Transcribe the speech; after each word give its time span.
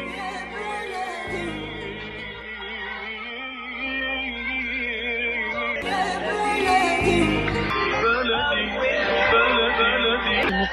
Everlasting. 0.00 1.57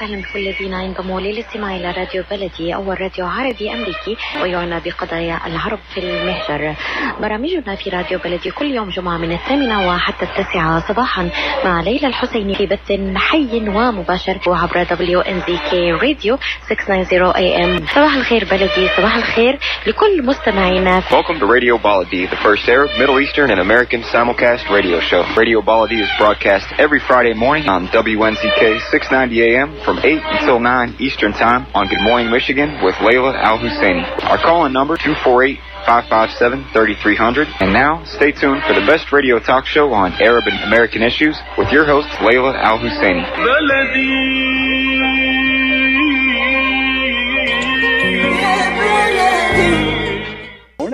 وسهلا 0.05 0.21
بكل 0.21 0.39
الذين 0.39 0.73
ينضموا 0.73 1.21
للاستماع 1.21 1.75
إلى 1.75 1.91
راديو 1.91 2.23
بلدي 2.31 2.75
اول 2.75 3.01
راديو 3.01 3.25
عربي 3.25 3.73
أمريكي 3.73 4.17
ويعنى 4.41 4.79
بقضايا 4.79 5.39
العرب 5.47 5.79
في 5.93 5.99
المهجر. 5.99 6.75
برامجنا 7.21 7.75
في 7.75 7.89
راديو 7.89 8.19
بلدي 8.19 8.51
كل 8.51 8.65
يوم 8.65 8.89
جمعة 8.89 9.17
من 9.17 9.31
الثامنة 9.31 9.87
وحتى 9.87 10.25
التاسعة 10.25 10.87
صباحا 10.87 11.29
مع 11.65 11.81
ليلى 11.81 12.07
الحسيني 12.07 12.55
في 12.55 12.65
بث 12.65 12.91
حي 13.15 13.69
ومباشر 13.69 14.37
وعبر 14.47 14.83
دبليو 14.83 15.21
ان 15.21 15.41
زي 15.47 15.57
كي 15.69 15.91
راديو 15.91 16.37
690 16.69 17.31
اي 17.35 17.65
ام. 17.65 17.85
صباح 17.95 18.15
الخير 18.15 18.45
بلدي 18.51 18.87
صباح 18.97 19.15
الخير 19.15 19.59
لكل 19.87 20.25
مستمعينا 20.25 21.01
Welcome 21.01 21.39
to 21.39 21.45
Radio 21.45 21.77
Baladi, 21.77 22.29
the 22.29 22.41
first 22.47 22.67
Arab, 22.69 22.89
Middle 22.99 23.19
Eastern, 23.19 23.49
and 23.51 23.59
American 23.59 24.01
simulcast 24.03 24.69
radio 24.69 24.99
show. 24.99 25.21
Radio 25.37 25.61
Baladi 25.61 25.99
is 26.05 26.09
broadcast 26.19 26.67
every 26.77 26.99
Friday 26.99 27.33
morning 27.33 27.67
on 27.69 27.87
WNZK 27.87 28.61
690 28.91 29.41
AM 29.47 29.69
from 29.85 29.94
8 29.99 30.21
until 30.39 30.59
9 30.59 30.95
Eastern 30.99 31.31
Time 31.33 31.67
on 31.73 31.87
Good 31.87 32.01
Morning 32.01 32.31
Michigan 32.31 32.83
with 32.83 32.95
Layla 32.95 33.35
Al 33.35 33.57
Husseini. 33.57 34.03
Our 34.23 34.37
call 34.37 34.65
in 34.65 34.73
number 34.73 34.97
248 34.97 35.59
557 35.85 36.65
3300. 36.73 37.47
And 37.59 37.73
now, 37.73 38.03
stay 38.05 38.31
tuned 38.31 38.63
for 38.63 38.73
the 38.73 38.85
best 38.85 39.11
radio 39.11 39.39
talk 39.39 39.65
show 39.65 39.93
on 39.93 40.13
Arab 40.21 40.45
and 40.47 40.63
American 40.63 41.03
issues 41.03 41.37
with 41.57 41.71
your 41.71 41.85
host, 41.85 42.09
Layla 42.19 42.55
Al 42.55 42.79
Husseini. 42.79 43.23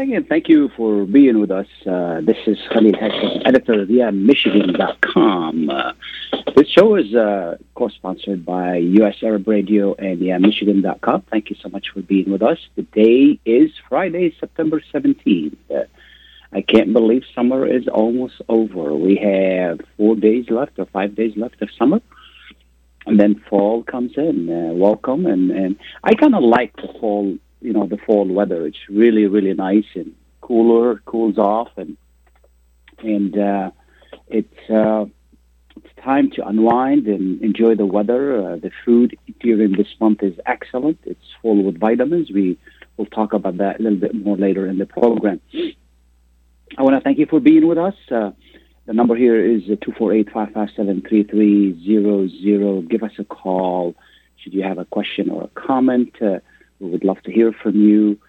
Morning 0.02 0.18
and 0.18 0.28
thank 0.28 0.50
you 0.50 0.70
for 0.76 1.06
being 1.06 1.40
with 1.40 1.52
us. 1.52 1.68
Uh, 1.86 2.22
this 2.22 2.38
is 2.48 2.58
Khalil 2.74 2.94
Hassan, 3.00 3.46
editor 3.46 3.84
of 3.84 3.88
YaMichigan.com. 3.88 5.70
Uh, 5.70 5.94
this 6.56 6.68
show 6.70 6.96
is 6.96 7.14
uh, 7.14 7.58
co-sponsored 7.76 8.44
by 8.44 8.78
U.S. 8.78 9.18
Arab 9.22 9.48
Radio 9.48 9.94
and 9.94 10.20
YaMichigan.com. 10.20 11.22
Thank 11.30 11.52
you 11.52 11.56
so 11.62 11.70
much 11.70 11.90
for 11.94 12.02
being 12.02 12.32
with 12.32 12.42
us. 12.42 12.58
The 12.76 12.82
day 12.82 13.40
is 13.46 13.70
Friday, 13.88 14.36
September 14.40 14.82
17th. 14.92 15.56
Uh, 15.70 15.84
I 16.52 16.62
can't 16.62 16.94
believe 16.94 17.22
summer 17.36 17.68
is 17.68 17.88
almost 17.88 18.42
over. 18.50 18.96
We 18.96 19.18
have 19.18 19.82
four 19.98 20.16
days 20.16 20.50
left 20.50 20.80
or 20.80 20.88
five 20.88 21.14
days 21.14 21.38
left 21.38 21.62
of 21.62 21.70
summer. 21.78 22.02
And 23.06 23.20
then 23.20 23.36
fall 23.48 23.84
comes 23.84 24.14
in. 24.18 24.50
Uh, 24.50 24.74
welcome. 24.74 25.28
And, 25.28 25.52
and 25.52 25.76
I 26.04 26.16
kind 26.16 26.34
of 26.34 26.42
like 26.42 26.76
the 26.78 26.88
fall 27.00 27.38
you 27.62 27.74
know 27.74 27.88
the 27.88 27.98
fall 27.98 28.28
weather. 28.28 28.66
It's 28.66 28.90
really 28.90 29.28
really 29.28 29.54
nice 29.54 29.86
and 29.96 30.14
cooler, 30.42 30.98
cools 31.06 31.38
off, 31.38 31.70
and 31.78 31.98
and 33.00 33.38
uh, 33.38 33.72
it's 34.28 34.70
uh, 34.70 35.06
it's 35.78 36.04
time 36.04 36.32
to 36.32 36.48
unwind 36.48 37.08
and 37.08 37.42
enjoy 37.42 37.76
the 37.76 37.86
weather. 37.86 38.38
Uh, 38.38 38.56
the 38.58 38.72
food 38.84 39.18
during 39.40 39.74
this 39.74 39.88
month 40.00 40.24
is 40.24 40.34
excellent. 40.46 41.00
It's 41.04 41.26
full 41.42 41.64
with 41.64 41.80
vitamins. 41.80 42.32
We 42.32 42.58
will 42.98 43.06
talk 43.06 43.34
about 43.34 43.58
that 43.58 43.80
a 43.80 43.84
little 43.84 44.00
bit 44.00 44.14
more 44.14 44.38
later 44.38 44.68
in 44.68 44.78
the 44.78 44.86
program. 44.86 45.40
I 46.78 46.84
want 46.84 46.96
to 46.96 47.02
thank 47.02 47.18
you 47.18 47.26
for 47.26 47.40
being 47.40 47.68
with 47.68 47.78
us. 47.78 47.96
Uh, 48.10 48.32
the 48.86 48.94
number 48.94 49.16
here 49.16 49.40
is 49.40 49.64
two 49.82 49.94
four 49.98 50.14
eight 50.14 50.30
five 50.32 50.52
five 50.54 50.70
seven 50.76 51.02
three 51.08 51.24
three 51.24 51.82
zero 51.86 52.28
zero. 52.28 52.82
Give 52.82 53.04
us 53.04 53.14
a 53.20 53.24
call 53.24 53.96
should 54.42 54.54
you 54.54 54.64
have 54.64 54.78
a 54.78 54.86
question 54.86 55.30
or 55.30 55.44
a 55.44 55.48
comment. 55.50 56.16
Uh, 56.22 56.40
we 56.82 56.90
would 56.90 57.04
love 57.04 57.22
to 57.24 57.32
hear 57.32 57.54
from 57.54 57.76
you. 57.76 58.20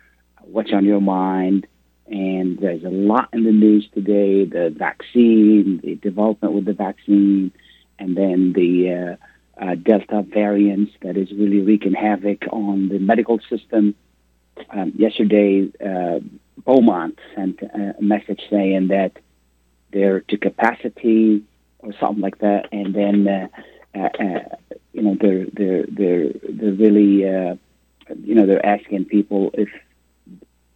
What's 0.42 0.72
on 0.72 0.84
your 0.84 1.00
mind? 1.00 1.67
And 2.06 2.58
there's 2.58 2.84
a 2.84 2.91
lot 2.91 3.31
in 3.33 3.45
the 3.45 3.53
news 3.53 3.89
today 3.95 4.45
the 4.45 4.70
vaccine, 4.77 5.80
the 5.83 5.95
development 5.96 6.52
with 6.55 6.67
the 6.67 6.74
vaccine, 6.74 7.52
and 7.98 8.17
then 8.17 8.52
the 8.52 9.18
uh, 9.58 9.64
uh, 9.64 9.74
Delta 9.77 10.23
variants 10.23 10.92
that 11.02 11.17
is 11.17 11.30
really 11.33 11.61
wreaking 11.61 11.95
havoc 11.95 12.42
on 12.51 12.89
the 12.89 12.98
medical 12.98 13.39
system. 13.48 13.95
Um, 14.70 14.92
yesterday, 14.96 15.70
uh, 15.85 16.20
Beaumont 16.58 17.18
sent 17.35 17.62
a 17.62 17.95
message 18.01 18.42
saying 18.51 18.89
that 18.89 19.12
they're 19.92 20.20
to 20.20 20.36
capacity 20.36 21.45
or 21.79 21.92
something 21.98 22.20
like 22.20 22.39
that, 22.39 22.68
and 22.73 22.95
then 22.95 23.29
uh, 23.29 23.98
uh, 23.98 24.39
you 24.92 25.02
know 25.02 25.17
they're 25.18 25.46
they're 25.52 25.86
they're 25.89 26.33
they're 26.48 26.73
really 26.73 27.27
uh, 27.27 27.57
you 28.23 28.35
know, 28.35 28.46
they're 28.46 28.64
asking 28.64 29.07
people 29.07 29.51
if, 29.55 29.68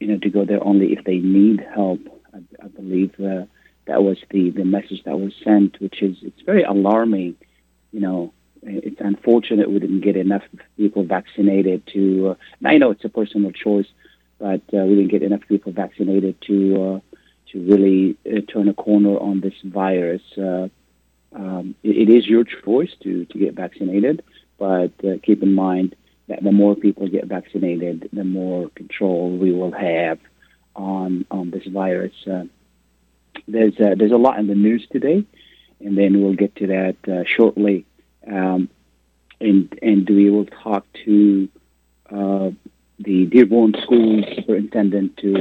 you 0.01 0.09
know, 0.09 0.19
to 0.19 0.31
go 0.31 0.45
there 0.45 0.63
only 0.63 0.93
if 0.93 1.05
they 1.05 1.19
need 1.19 1.61
help. 1.75 2.01
I, 2.35 2.39
I 2.63 2.69
believe 2.69 3.13
uh, 3.21 3.47
that 3.87 4.03
was 4.03 4.19
the, 4.31 4.51
the 4.51 4.65
message 4.65 5.03
that 5.05 5.19
was 5.19 5.33
sent, 5.43 5.81
which 5.81 6.03
is, 6.03 6.17
it's 6.23 6.43
very 6.43 6.63
alarming. 6.63 7.37
You 7.93 8.01
know, 8.01 8.33
it's 8.63 9.01
unfortunate 9.01 9.71
we 9.71 9.79
didn't 9.79 10.01
get 10.01 10.17
enough 10.17 10.43
people 10.77 11.05
vaccinated 11.05 11.87
to, 11.95 12.31
uh, 12.31 12.35
I 12.69 12.79
know 12.79 12.91
it's 12.91 13.05
a 13.05 13.09
personal 13.09 13.53
choice, 13.53 13.87
but 14.39 14.63
uh, 14.75 14.85
we 14.85 14.97
didn't 14.97 15.11
get 15.11 15.23
enough 15.23 15.43
people 15.49 15.73
vaccinated 15.73 16.41
to, 16.43 16.57
uh, 16.83 17.17
to 17.53 17.65
really 17.65 18.17
uh, 18.27 18.41
turn 18.53 18.69
a 18.69 18.75
corner 18.75 19.17
on 19.19 19.41
this 19.41 19.55
virus. 19.65 20.23
Uh, 20.37 20.69
um, 21.33 21.75
it, 21.83 22.09
it 22.09 22.11
is 22.11 22.27
your 22.27 22.45
choice 22.45 22.91
to, 23.03 23.25
to 23.27 23.39
get 23.39 23.55
vaccinated, 23.55 24.23
but 24.59 24.93
uh, 25.05 25.17
keep 25.23 25.43
in 25.43 25.55
mind, 25.55 25.95
that 26.29 26.43
the 26.43 26.53
more 26.53 26.75
people 26.75 27.09
get 27.09 27.27
vaccinated, 27.27 28.09
the 28.13 28.25
more 28.25 28.69
control 28.71 29.37
we 29.37 29.53
will 29.53 29.73
have 29.73 30.19
on 30.75 31.25
on 31.31 31.51
this 31.51 31.67
virus. 31.67 32.15
Uh, 32.27 32.45
there's 33.47 33.79
uh, 33.79 33.95
there's 33.97 34.13
a 34.13 34.17
lot 34.17 34.39
in 34.39 34.47
the 34.47 34.55
news 34.55 34.87
today, 34.91 35.25
and 35.81 35.97
then 35.97 36.23
we'll 36.23 36.35
get 36.35 36.57
to 36.57 36.67
that 36.69 36.97
uh, 37.09 37.25
shortly. 37.25 37.87
Um, 38.27 38.69
and 39.41 39.79
and 39.83 40.09
we 40.09 40.31
will 40.31 40.47
talk 40.47 40.85
to 41.05 41.49
uh, 42.11 42.51
the 42.99 43.27
Dearborn 43.27 43.75
School 43.83 44.23
Superintendent 44.35 45.17
to 45.19 45.33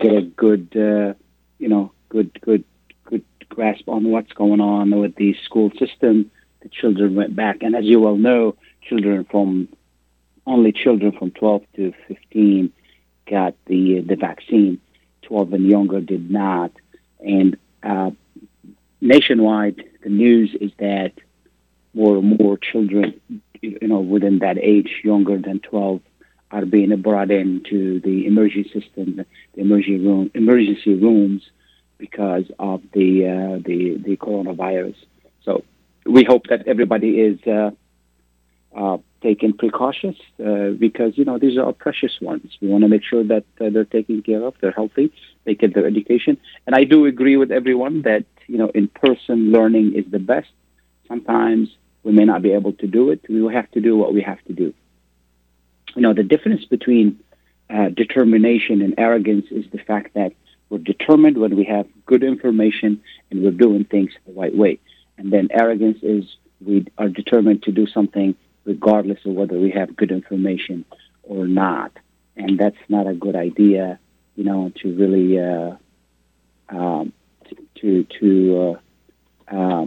get 0.00 0.14
a 0.14 0.22
good 0.22 0.68
uh, 0.76 1.14
you 1.58 1.68
know 1.68 1.92
good 2.08 2.38
good 2.40 2.64
good 3.04 3.24
grasp 3.48 3.88
on 3.88 4.04
what's 4.10 4.32
going 4.32 4.60
on 4.60 4.98
with 4.98 5.14
the 5.16 5.36
school 5.44 5.70
system. 5.78 6.30
The 6.62 6.68
children 6.68 7.16
went 7.16 7.34
back, 7.34 7.62
and 7.62 7.74
as 7.74 7.84
you 7.84 8.00
well 8.00 8.16
know, 8.16 8.54
children 8.88 9.26
from 9.30 9.68
only 10.46 10.72
children 10.72 11.12
from 11.12 11.30
12 11.30 11.62
to 11.76 11.92
15 12.08 12.72
got 13.30 13.54
the 13.66 14.00
the 14.00 14.16
vaccine. 14.16 14.80
12 15.22 15.52
and 15.52 15.66
younger 15.66 16.00
did 16.00 16.30
not. 16.30 16.72
And 17.20 17.56
uh, 17.82 18.10
nationwide, 19.00 19.84
the 20.02 20.10
news 20.10 20.54
is 20.60 20.72
that 20.78 21.12
more 21.94 22.16
and 22.18 22.38
more 22.38 22.58
children, 22.58 23.20
you 23.60 23.86
know, 23.88 24.00
within 24.00 24.40
that 24.40 24.58
age, 24.58 25.00
younger 25.04 25.38
than 25.38 25.60
12, 25.60 26.00
are 26.50 26.66
being 26.66 26.94
brought 27.00 27.30
into 27.30 28.00
the 28.00 28.26
emergency 28.26 28.68
system, 28.78 29.24
the 29.54 29.60
emergency 29.60 30.04
room, 30.04 30.30
emergency 30.34 30.94
rooms, 30.94 31.42
because 31.98 32.44
of 32.58 32.82
the 32.92 33.26
uh, 33.26 33.58
the 33.64 33.96
the 34.04 34.16
coronavirus. 34.16 34.96
So 35.44 35.64
we 36.04 36.24
hope 36.24 36.48
that 36.48 36.66
everybody 36.66 37.20
is. 37.20 37.40
Uh, 37.46 37.70
uh, 38.76 38.98
taken 39.22 39.52
precautions 39.52 40.16
uh, 40.44 40.70
because 40.70 41.16
you 41.16 41.24
know 41.24 41.38
these 41.38 41.58
are 41.58 41.72
precious 41.72 42.20
ones. 42.20 42.56
We 42.60 42.68
want 42.68 42.82
to 42.82 42.88
make 42.88 43.04
sure 43.04 43.24
that 43.24 43.44
uh, 43.60 43.70
they're 43.70 43.84
taken 43.84 44.22
care 44.22 44.42
of, 44.42 44.54
they're 44.60 44.72
healthy, 44.72 45.12
they 45.44 45.54
get 45.54 45.74
their 45.74 45.86
education. 45.86 46.38
And 46.66 46.74
I 46.74 46.84
do 46.84 47.06
agree 47.06 47.36
with 47.36 47.52
everyone 47.52 48.02
that 48.02 48.24
you 48.46 48.58
know 48.58 48.70
in-person 48.74 49.52
learning 49.52 49.94
is 49.94 50.04
the 50.10 50.18
best. 50.18 50.48
Sometimes 51.08 51.68
we 52.02 52.12
may 52.12 52.24
not 52.24 52.42
be 52.42 52.52
able 52.52 52.72
to 52.74 52.86
do 52.86 53.10
it. 53.10 53.20
We 53.28 53.40
will 53.42 53.50
have 53.50 53.70
to 53.72 53.80
do 53.80 53.96
what 53.96 54.14
we 54.14 54.22
have 54.22 54.42
to 54.44 54.52
do. 54.52 54.74
You 55.94 56.02
know 56.02 56.14
the 56.14 56.24
difference 56.24 56.64
between 56.64 57.20
uh, 57.70 57.88
determination 57.88 58.82
and 58.82 58.94
arrogance 58.98 59.46
is 59.50 59.64
the 59.70 59.78
fact 59.78 60.14
that 60.14 60.32
we're 60.70 60.78
determined 60.78 61.36
when 61.36 61.56
we 61.56 61.64
have 61.64 61.86
good 62.06 62.22
information 62.24 63.02
and 63.30 63.42
we're 63.42 63.50
doing 63.50 63.84
things 63.84 64.12
the 64.26 64.32
right 64.32 64.56
way. 64.56 64.78
And 65.18 65.30
then 65.30 65.48
arrogance 65.50 65.98
is 66.02 66.24
we 66.64 66.86
are 66.96 67.08
determined 67.08 67.62
to 67.64 67.72
do 67.72 67.86
something 67.86 68.34
regardless 68.64 69.18
of 69.24 69.34
whether 69.34 69.58
we 69.58 69.70
have 69.70 69.96
good 69.96 70.10
information 70.10 70.84
or 71.22 71.46
not. 71.46 71.92
And 72.36 72.58
that's 72.58 72.76
not 72.88 73.06
a 73.06 73.14
good 73.14 73.36
idea, 73.36 73.98
you 74.36 74.44
know, 74.44 74.72
to 74.82 74.94
really 74.94 75.38
uh, 75.38 75.76
um, 76.68 77.12
to 77.76 78.04
to 78.20 78.78
uh, 79.50 79.54
uh, 79.54 79.86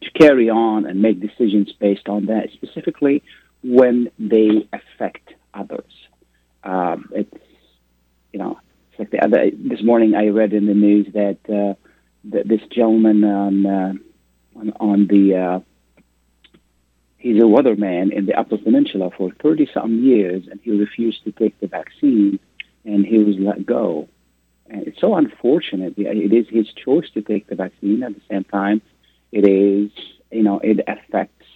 to 0.00 0.10
carry 0.18 0.50
on 0.50 0.86
and 0.86 1.00
make 1.00 1.20
decisions 1.20 1.72
based 1.72 2.08
on 2.08 2.26
that, 2.26 2.48
specifically 2.52 3.22
when 3.62 4.10
they 4.18 4.68
affect 4.72 5.34
others. 5.54 5.92
Um, 6.64 7.10
it's 7.14 7.36
you 8.32 8.38
know, 8.38 8.58
it's 8.90 8.98
like 8.98 9.10
the 9.10 9.24
other 9.24 9.50
this 9.52 9.82
morning 9.82 10.14
I 10.14 10.28
read 10.28 10.52
in 10.52 10.66
the 10.66 10.74
news 10.74 11.06
that 11.14 11.38
uh, 11.48 11.74
that 12.30 12.48
this 12.48 12.62
gentleman 12.70 13.24
on 13.24 13.66
uh, 13.66 13.92
on, 14.56 14.72
on 14.80 15.06
the 15.06 15.36
uh, 15.36 15.60
he's 17.20 17.36
a 17.36 17.46
weatherman 17.46 18.12
in 18.12 18.26
the 18.26 18.34
Upper 18.34 18.58
Peninsula 18.58 19.10
for 19.16 19.30
30 19.42 19.70
some 19.72 20.02
years, 20.02 20.48
and 20.50 20.58
he 20.62 20.72
refused 20.72 21.22
to 21.24 21.32
take 21.32 21.58
the 21.60 21.68
vaccine, 21.68 22.40
and 22.84 23.06
he 23.06 23.18
was 23.18 23.36
let 23.38 23.64
go. 23.64 24.08
And 24.68 24.86
it's 24.86 25.00
so 25.00 25.14
unfortunate. 25.14 25.94
It 25.96 26.32
is 26.32 26.48
his 26.48 26.68
choice 26.72 27.08
to 27.14 27.22
take 27.22 27.46
the 27.46 27.56
vaccine. 27.56 28.02
At 28.02 28.14
the 28.14 28.22
same 28.30 28.44
time, 28.44 28.80
it 29.32 29.46
is, 29.46 29.90
you 30.30 30.42
know, 30.42 30.60
it 30.60 30.80
affects 30.88 31.46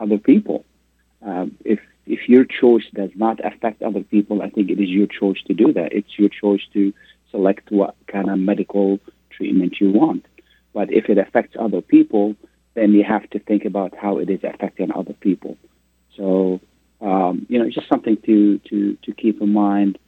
other 0.00 0.18
people. 0.18 0.64
Um, 1.22 1.56
if 1.64 1.80
if 2.06 2.28
your 2.28 2.44
choice 2.44 2.86
does 2.92 3.10
not 3.14 3.44
affect 3.44 3.82
other 3.82 4.02
people, 4.02 4.42
I 4.42 4.50
think 4.50 4.70
it 4.70 4.80
is 4.80 4.88
your 4.88 5.06
choice 5.06 5.40
to 5.46 5.54
do 5.54 5.72
that. 5.74 5.92
It's 5.92 6.18
your 6.18 6.28
choice 6.28 6.62
to 6.72 6.92
select 7.30 7.70
what 7.70 7.94
kind 8.06 8.30
of 8.30 8.38
medical 8.38 8.98
treatment 9.30 9.80
you 9.80 9.90
want. 9.90 10.24
But 10.72 10.92
if 10.92 11.08
it 11.08 11.18
affects 11.18 11.56
other 11.58 11.82
people, 11.82 12.36
then 12.80 12.92
you 12.92 13.04
have 13.04 13.28
to 13.30 13.38
think 13.38 13.66
about 13.66 13.94
how 13.94 14.18
it 14.18 14.30
is 14.30 14.40
affecting 14.42 14.90
other 14.90 15.12
people. 15.12 15.58
So, 16.16 16.60
um, 17.02 17.46
you 17.50 17.58
know, 17.58 17.66
it's 17.66 17.74
just 17.74 17.88
something 17.88 18.16
to, 18.24 18.58
to, 18.70 18.96
to 19.04 19.12
keep 19.12 19.42
in 19.42 19.52
mind 19.52 19.98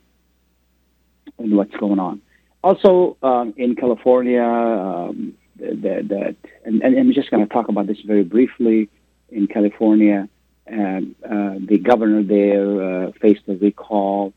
in 1.39 1.55
what's 1.55 1.77
going 1.77 1.99
on. 1.99 2.23
Also, 2.65 3.19
um, 3.23 3.53
in 3.59 3.77
California, 3.77 4.43
um, 4.43 5.35
that, 5.59 6.09
that 6.09 6.37
and, 6.65 6.83
and 6.83 6.99
I'm 6.99 7.13
just 7.13 7.31
going 7.31 7.47
to 7.47 7.53
talk 7.53 7.69
about 7.69 7.87
this 7.87 8.01
very 8.07 8.25
briefly. 8.25 8.89
In 9.29 9.47
California, 9.49 10.29
um, 10.71 11.15
uh, 11.25 11.55
the 11.67 11.79
governor 11.79 12.23
there 12.23 13.07
uh, 13.09 13.13
faced 13.21 13.43
a 13.49 13.55
recall, 13.55 14.33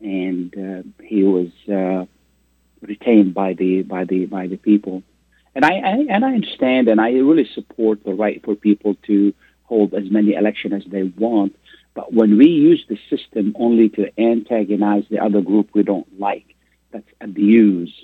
and 0.00 0.54
uh, 0.56 1.02
he 1.02 1.22
was 1.24 1.48
uh, 1.68 2.04
retained 2.80 3.34
by 3.34 3.54
the 3.54 3.82
by 3.82 4.04
the 4.04 4.26
by 4.26 4.46
the 4.46 4.56
people. 4.56 5.02
And 5.54 5.64
I, 5.64 5.74
I, 5.74 6.06
and 6.10 6.24
I 6.24 6.34
understand, 6.34 6.88
and 6.88 7.00
I 7.00 7.10
really 7.12 7.48
support 7.54 8.04
the 8.04 8.14
right 8.14 8.42
for 8.44 8.54
people 8.54 8.96
to 9.06 9.32
hold 9.64 9.94
as 9.94 10.10
many 10.10 10.34
elections 10.34 10.74
as 10.74 10.90
they 10.90 11.04
want. 11.04 11.56
But 11.94 12.12
when 12.12 12.36
we 12.36 12.48
use 12.48 12.84
the 12.88 12.98
system 13.08 13.54
only 13.58 13.88
to 13.90 14.20
antagonize 14.20 15.04
the 15.08 15.20
other 15.20 15.40
group 15.40 15.70
we 15.72 15.84
don't 15.84 16.18
like, 16.18 16.54
that's 16.90 17.08
abuse. 17.20 17.94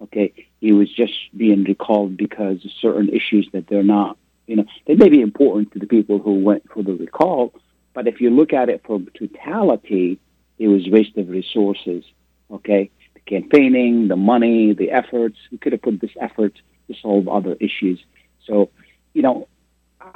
Okay, 0.00 0.32
he 0.60 0.72
was 0.72 0.92
just 0.92 1.14
being 1.36 1.64
recalled 1.64 2.16
because 2.16 2.64
of 2.64 2.70
certain 2.80 3.08
issues 3.08 3.48
that 3.52 3.66
they're 3.66 3.82
not 3.82 4.16
you 4.48 4.56
know, 4.56 4.64
they 4.86 4.94
may 4.94 5.10
be 5.10 5.20
important 5.20 5.72
to 5.72 5.78
the 5.78 5.86
people 5.86 6.18
who 6.18 6.42
went 6.42 6.68
for 6.72 6.82
the 6.82 6.94
recall, 6.94 7.52
but 7.92 8.08
if 8.08 8.20
you 8.20 8.30
look 8.30 8.52
at 8.52 8.70
it 8.70 8.82
from 8.84 9.06
totality, 9.16 10.18
it 10.58 10.68
was 10.68 10.88
waste 10.88 11.16
of 11.18 11.28
resources. 11.28 12.02
Okay, 12.50 12.90
the 13.12 13.20
campaigning, 13.20 14.08
the 14.08 14.16
money, 14.16 14.72
the 14.72 14.90
efforts. 14.90 15.36
We 15.52 15.58
could 15.58 15.72
have 15.72 15.82
put 15.82 16.00
this 16.00 16.16
effort 16.18 16.54
to 16.88 16.94
solve 17.00 17.28
other 17.28 17.56
issues. 17.60 18.02
So, 18.46 18.70
you 19.14 19.22
know, 19.22 19.48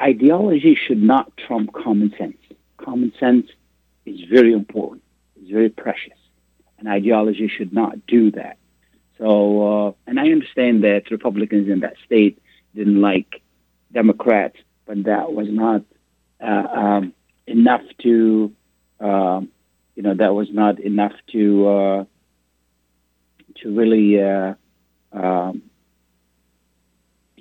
ideology 0.01 0.75
should 0.75 1.03
not 1.03 1.37
trump 1.37 1.73
common 1.73 2.13
sense. 2.19 2.39
Common 2.79 3.13
sense 3.21 3.47
is 4.05 4.21
very 4.29 4.53
important. 4.53 5.03
It's 5.41 5.51
very 5.51 5.69
precious, 5.69 6.19
and 6.79 6.89
ideology 6.89 7.49
should 7.49 7.73
not 7.73 8.07
do 8.07 8.31
that. 8.33 8.57
So, 9.19 9.89
uh, 9.89 9.93
and 10.07 10.19
I 10.19 10.25
understand 10.31 10.83
that 10.85 11.11
Republicans 11.11 11.69
in 11.69 11.81
that 11.81 11.95
state 12.05 12.43
didn't 12.75 13.01
like 13.01 13.43
Democrats, 13.93 14.57
but 14.87 15.05
that 15.05 15.33
was 15.33 15.49
not 15.49 15.83
uh, 16.41 16.67
um, 16.75 17.15
enough 17.47 17.83
to, 18.03 18.53
uh, 18.99 19.41
you 19.95 20.03
know, 20.03 20.15
that 20.15 20.35
was 20.35 20.49
not 20.51 20.81
enough 20.81 21.13
to 21.33 21.69
uh, 21.69 22.05
to 23.57 23.77
really, 23.77 24.21
uh, 24.21 24.55
um, 25.13 25.63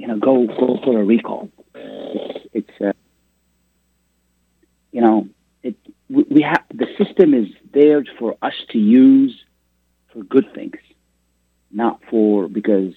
you 0.01 0.07
know, 0.07 0.17
go 0.17 0.47
go 0.47 0.79
for 0.83 0.99
a 0.99 1.03
recall. 1.03 1.47
It's, 2.53 2.81
uh, 2.81 2.93
you 4.91 5.01
know, 5.01 5.27
it 5.61 5.75
we, 6.09 6.23
we 6.23 6.41
have 6.41 6.63
the 6.73 6.87
system 6.97 7.35
is 7.35 7.47
there 7.71 8.03
for 8.17 8.35
us 8.41 8.55
to 8.71 8.79
use 8.79 9.33
for 10.11 10.23
good 10.23 10.51
things, 10.55 10.79
not 11.69 12.01
for 12.09 12.47
because 12.47 12.95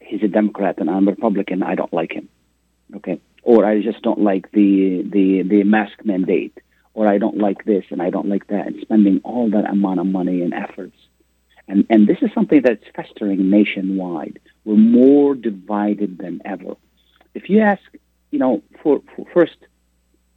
he's 0.00 0.22
a 0.22 0.28
Democrat 0.28 0.74
and 0.76 0.90
I'm 0.90 1.08
a 1.08 1.12
Republican. 1.12 1.62
I 1.62 1.76
don't 1.76 1.94
like 1.94 2.12
him. 2.12 2.28
Okay. 2.96 3.22
Or 3.42 3.64
I 3.64 3.80
just 3.80 4.02
don't 4.02 4.20
like 4.20 4.52
the 4.52 5.02
the 5.16 5.44
the 5.48 5.64
mask 5.64 6.04
mandate, 6.04 6.58
or 6.92 7.08
I 7.08 7.16
don't 7.16 7.38
like 7.38 7.64
this 7.64 7.86
and 7.88 8.02
I 8.02 8.10
don't 8.10 8.28
like 8.28 8.48
that, 8.48 8.66
and 8.66 8.76
spending 8.82 9.22
all 9.24 9.48
that 9.48 9.64
amount 9.64 10.00
of 10.00 10.06
money 10.06 10.42
and 10.42 10.52
efforts. 10.52 10.96
And 11.68 11.86
and 11.90 12.06
this 12.06 12.18
is 12.22 12.30
something 12.34 12.62
that's 12.62 12.84
festering 12.94 13.50
nationwide. 13.50 14.38
We're 14.64 14.76
more 14.76 15.34
divided 15.34 16.18
than 16.18 16.42
ever. 16.44 16.76
If 17.34 17.48
you 17.48 17.60
ask, 17.60 17.82
you 18.30 18.38
know, 18.38 18.62
for, 18.82 19.02
for 19.14 19.26
first 19.32 19.56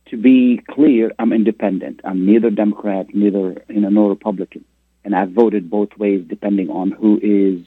to 0.08 0.18
be 0.18 0.62
clear, 0.70 1.12
I'm 1.20 1.34
independent. 1.34 2.02
I'm 2.04 2.26
neither 2.26 2.50
Democrat, 2.50 3.14
neither 3.14 3.62
you 3.70 3.82
know, 3.82 3.90
nor 3.90 4.10
Republican, 4.10 4.64
and 5.04 5.16
I've 5.16 5.32
voted 5.32 5.70
both 5.70 5.90
ways 5.98 6.26
depending 6.28 6.70
on 6.70 6.92
who 6.92 7.20
is 7.22 7.66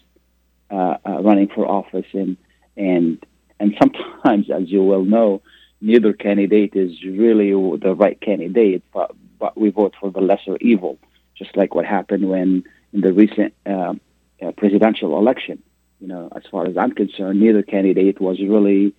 uh, 0.71 0.97
uh, 1.07 1.23
running 1.23 1.49
for 1.49 1.67
office 1.67 2.07
and 2.13 2.37
and 2.77 3.25
and 3.61 3.77
sometimes, 3.79 4.51
as 4.55 4.71
you 4.71 4.83
well 4.83 5.05
know, 5.05 5.43
neither 5.81 6.13
candidate 6.13 6.75
is 6.75 7.03
really 7.05 7.51
the 7.79 7.95
right 7.95 8.21
candidate, 8.21 8.83
but, 8.93 9.15
but 9.39 9.59
we 9.59 9.71
vote 9.71 9.95
for 10.01 10.11
the 10.11 10.21
lesser 10.21 10.57
evil, 10.61 10.99
just 11.37 11.57
like 11.57 11.75
what 11.75 11.85
happened 11.87 12.29
when 12.29 12.65
in 12.93 13.01
the 13.01 13.13
recent 13.13 13.55
uh, 13.67 13.95
uh, 14.43 14.53
presidential 14.57 15.19
election. 15.19 15.63
You 16.01 16.09
know, 16.09 16.29
as 16.35 16.43
far 16.51 16.67
as 16.67 16.77
I'm 16.77 16.93
concerned, 16.93 17.41
neither 17.41 17.63
candidate 17.63 18.21
was 18.21 18.41
really, 18.41 18.95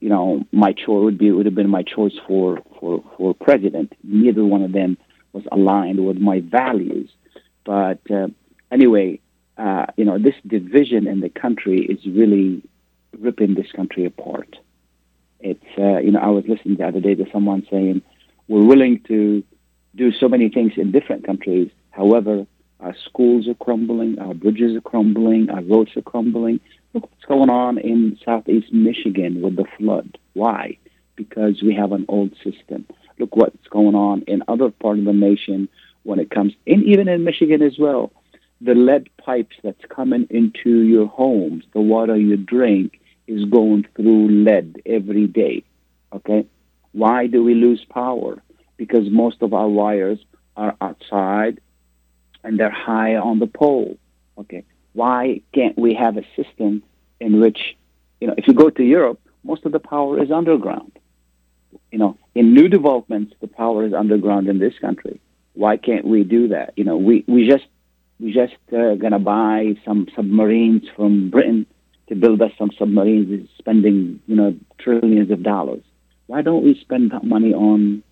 you 0.00 0.08
know, 0.08 0.44
my 0.52 0.72
choice 0.72 1.04
would 1.04 1.18
be 1.18 1.30
would 1.32 1.46
have 1.46 1.54
been 1.54 1.70
my 1.70 1.82
choice 1.82 2.18
for 2.26 2.60
for 2.78 3.02
for 3.16 3.34
president. 3.34 3.94
Neither 4.04 4.44
one 4.44 4.62
of 4.62 4.72
them 4.72 4.98
was 5.32 5.44
aligned 5.50 6.04
with 6.04 6.18
my 6.18 6.40
values. 6.40 7.10
But 7.64 8.00
uh, 8.10 8.28
anyway, 8.70 9.20
uh, 9.56 9.86
you 9.96 10.04
know, 10.04 10.18
this 10.18 10.34
division 10.46 11.06
in 11.06 11.20
the 11.20 11.30
country 11.30 11.80
is 11.80 12.04
really 12.06 12.62
ripping 13.18 13.54
this 13.54 13.70
country 13.72 14.04
apart. 14.04 14.56
It's 15.40 15.64
uh, 15.78 15.98
you 15.98 16.12
know 16.12 16.20
I 16.20 16.28
was 16.28 16.44
listening 16.46 16.76
the 16.76 16.86
other 16.86 17.00
day 17.00 17.14
to 17.14 17.24
someone 17.32 17.66
saying 17.70 18.02
we're 18.48 18.64
willing 18.64 19.00
to 19.08 19.42
do 19.94 20.12
so 20.12 20.28
many 20.28 20.48
things 20.48 20.72
in 20.76 20.92
different 20.92 21.24
countries. 21.24 21.70
However, 21.90 22.46
our 22.80 22.94
schools 23.04 23.46
are 23.46 23.54
crumbling, 23.54 24.18
our 24.18 24.34
bridges 24.34 24.76
are 24.76 24.80
crumbling, 24.80 25.50
our 25.50 25.62
roads 25.62 25.96
are 25.96 26.02
crumbling. 26.02 26.60
Look 26.94 27.04
what's 27.04 27.24
going 27.26 27.50
on 27.50 27.78
in 27.78 28.18
southeast 28.24 28.72
Michigan 28.72 29.42
with 29.42 29.56
the 29.56 29.66
flood. 29.78 30.18
Why? 30.32 30.78
Because 31.14 31.62
we 31.62 31.74
have 31.74 31.92
an 31.92 32.06
old 32.08 32.34
system. 32.42 32.86
Look 33.18 33.36
what's 33.36 33.68
going 33.68 33.94
on 33.94 34.22
in 34.22 34.42
other 34.48 34.70
parts 34.70 35.00
of 35.00 35.04
the 35.04 35.12
nation 35.12 35.68
when 36.04 36.18
it 36.18 36.30
comes, 36.30 36.54
and 36.66 36.82
even 36.84 37.08
in 37.08 37.24
Michigan 37.24 37.62
as 37.62 37.78
well. 37.78 38.12
The 38.62 38.74
lead 38.74 39.08
pipes 39.16 39.56
that's 39.62 39.84
coming 39.88 40.26
into 40.28 40.82
your 40.82 41.06
homes, 41.06 41.64
the 41.72 41.80
water 41.80 42.16
you 42.16 42.36
drink, 42.36 43.00
is 43.26 43.44
going 43.46 43.86
through 43.96 44.44
lead 44.44 44.82
every 44.84 45.26
day. 45.26 45.64
Okay? 46.12 46.46
Why 46.92 47.26
do 47.26 47.42
we 47.42 47.54
lose 47.54 47.84
power? 47.88 48.42
Because 48.76 49.08
most 49.10 49.42
of 49.42 49.54
our 49.54 49.68
wires 49.68 50.18
are 50.56 50.76
outside 50.80 51.60
and 52.44 52.58
they're 52.58 52.70
high 52.70 53.16
on 53.16 53.38
the 53.38 53.46
pole. 53.46 53.96
Okay? 54.38 54.64
Why 54.92 55.40
can't 55.54 55.78
we 55.78 55.94
have 55.94 56.16
a 56.16 56.24
system 56.36 56.82
in 57.20 57.40
which, 57.40 57.76
you 58.20 58.26
know, 58.26 58.34
if 58.36 58.48
you 58.48 58.54
go 58.54 58.70
to 58.70 58.82
Europe, 58.82 59.20
most 59.44 59.64
of 59.64 59.72
the 59.72 59.78
power 59.78 60.22
is 60.22 60.30
underground. 60.30 60.92
You 61.92 61.98
know, 61.98 62.18
in 62.34 62.54
new 62.54 62.68
developments, 62.68 63.34
the 63.40 63.46
power 63.46 63.84
is 63.84 63.92
underground 63.94 64.48
in 64.48 64.58
this 64.58 64.74
country. 64.80 65.20
Why 65.54 65.76
can't 65.76 66.04
we 66.04 66.24
do 66.24 66.48
that? 66.48 66.72
You 66.76 66.84
know, 66.84 66.96
we, 66.96 67.24
we 67.26 67.48
just 67.48 67.66
we 68.18 68.32
just 68.32 68.54
uh, 68.72 68.94
gonna 68.96 69.18
buy 69.18 69.76
some 69.84 70.06
submarines 70.14 70.82
from 70.94 71.30
Britain 71.30 71.66
to 72.08 72.14
build 72.14 72.42
us 72.42 72.52
some 72.58 72.70
submarines 72.78 73.48
spending, 73.58 74.20
you 74.26 74.36
know, 74.36 74.54
trillions 74.78 75.30
of 75.30 75.42
dollars. 75.42 75.82
Why 76.26 76.42
don't 76.42 76.64
we 76.64 76.78
spend 76.78 77.12
that 77.12 77.24
money 77.24 77.54
on 77.54 78.02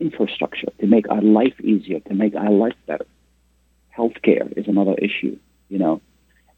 infrastructure 0.00 0.68
to 0.80 0.86
make 0.86 1.08
our 1.08 1.22
life 1.22 1.58
easier, 1.60 2.00
to 2.00 2.14
make 2.14 2.34
our 2.34 2.50
life 2.50 2.74
better? 2.86 3.06
Healthcare 3.96 4.56
is 4.56 4.66
another 4.68 4.94
issue, 4.94 5.38
you 5.68 5.78
know. 5.78 6.00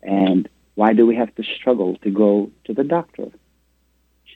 And 0.02 0.48
why 0.74 0.92
do 0.92 1.06
we 1.06 1.16
have 1.16 1.34
to 1.36 1.42
struggle 1.42 1.96
to 1.98 2.10
go 2.10 2.50
to 2.64 2.74
the 2.74 2.84
doctor? 2.84 3.30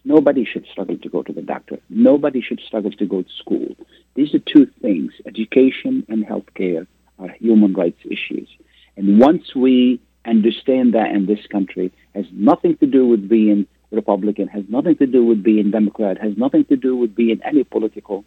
Nobody 0.05 0.45
should 0.45 0.67
struggle 0.73 0.97
to 0.97 1.09
go 1.09 1.23
to 1.23 1.33
the 1.33 1.43
doctor. 1.43 1.79
Nobody 1.91 2.41
should 2.41 2.61
struggle 2.67 2.91
to 2.93 3.07
go 3.07 3.23
to 3.23 3.29
school. 3.39 3.77
These 4.15 4.35
are 4.35 4.39
two 4.39 4.67
things 4.81 5.13
education 5.27 6.07
and 6.09 6.25
healthcare 6.25 6.87
are 7.19 7.29
human 7.39 7.75
rights 7.75 8.01
issues. 8.05 8.49
And 8.97 9.21
once 9.21 9.55
we 9.55 10.01
understand 10.25 10.95
that 10.95 11.11
in 11.11 11.27
this 11.27 11.47
country 11.47 11.93
has 12.15 12.25
nothing 12.33 12.77
to 12.79 12.87
do 12.87 13.07
with 13.07 13.29
being 13.29 13.67
Republican, 13.91 14.49
has 14.49 14.65
nothing 14.69 14.97
to 14.97 15.07
do 15.07 15.25
with 15.25 15.43
being 15.43 15.71
Democrat, 15.71 16.19
has 16.21 16.37
nothing 16.37 16.65
to 16.67 16.77
do 16.77 16.97
with 16.97 17.15
being 17.15 17.41
any 17.45 17.65
political, 17.65 18.25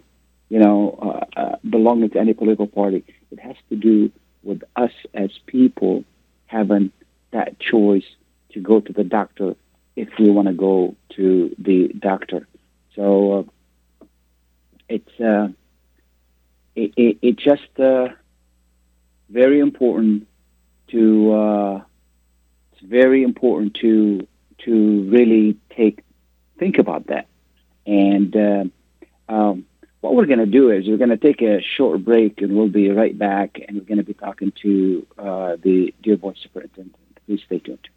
you 0.50 0.60
know, 0.60 1.26
uh, 1.36 1.40
uh, 1.40 1.56
belonging 1.68 2.10
to 2.12 2.20
any 2.20 2.34
political 2.34 2.68
party. 2.68 3.04
It 3.32 3.40
has 3.40 3.56
to 3.70 3.76
do 3.76 4.12
with 4.44 4.64
us 4.76 4.92
as 5.14 5.32
people 5.46 6.04
having 6.48 6.92
that 7.32 7.60
choice 7.60 8.06
to 8.52 8.60
go 8.60 8.80
to 8.80 8.94
the 8.94 9.04
doctor 9.04 9.56
if 9.96 10.10
we 10.20 10.30
want 10.30 10.48
to 10.48 10.54
go 10.54 10.96
to 11.16 11.56
the 11.58 11.90
doctor. 12.00 12.48
So 12.96 13.48
uh, 14.02 14.06
it's 14.90 15.20
uh, 15.20 15.50
it, 16.76 16.94
it, 16.96 17.18
it 17.22 17.36
just 17.38 17.80
uh, 17.80 18.10
very 19.30 19.60
important 19.60 20.28
to 20.90 21.34
uh, 21.34 21.82
it's 22.72 22.82
very 22.82 23.24
important 23.24 23.76
to 23.76 24.28
to 24.66 25.02
really 25.10 25.58
take 25.76 26.04
think 26.58 26.78
about 26.78 27.08
that. 27.08 27.28
And 27.86 28.36
uh, 28.36 28.64
um, 29.28 29.66
what 30.04 30.16
we're 30.16 30.26
going 30.26 30.40
to 30.40 30.46
do 30.46 30.70
is 30.70 30.86
we're 30.86 30.98
going 30.98 31.12
to 31.12 31.18
take 31.18 31.42
a 31.42 31.62
short 31.62 32.04
break, 32.04 32.42
and 32.42 32.58
we'll 32.58 32.68
be 32.68 32.90
right 32.90 33.18
back. 33.18 33.62
And 33.66 33.78
we're 33.78 33.86
going 33.86 34.00
to 34.00 34.04
be 34.04 34.14
talking 34.14 34.52
to 34.62 35.08
uh, 35.18 35.56
the 35.64 35.94
Dearborn 36.04 36.36
superintendent. 36.44 36.98
Please 37.26 37.42
stay 37.46 37.60
tuned. 37.60 37.88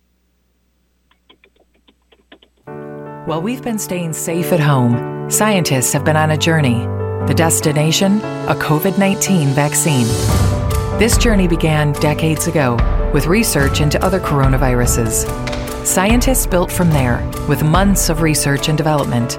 While 3.26 3.42
we've 3.42 3.62
been 3.62 3.80
staying 3.80 4.12
safe 4.12 4.52
at 4.52 4.60
home, 4.60 5.28
scientists 5.28 5.92
have 5.94 6.04
been 6.04 6.16
on 6.16 6.30
a 6.30 6.36
journey. 6.36 6.86
The 7.26 7.34
destination? 7.36 8.18
A 8.46 8.54
COVID 8.54 8.98
19 8.98 9.48
vaccine. 9.48 10.06
This 11.00 11.18
journey 11.18 11.48
began 11.48 11.92
decades 11.94 12.46
ago 12.46 12.76
with 13.12 13.26
research 13.26 13.80
into 13.80 14.02
other 14.04 14.20
coronaviruses. 14.20 15.26
Scientists 15.84 16.46
built 16.46 16.70
from 16.70 16.90
there 16.90 17.28
with 17.48 17.64
months 17.64 18.08
of 18.08 18.22
research 18.22 18.68
and 18.68 18.78
development, 18.78 19.38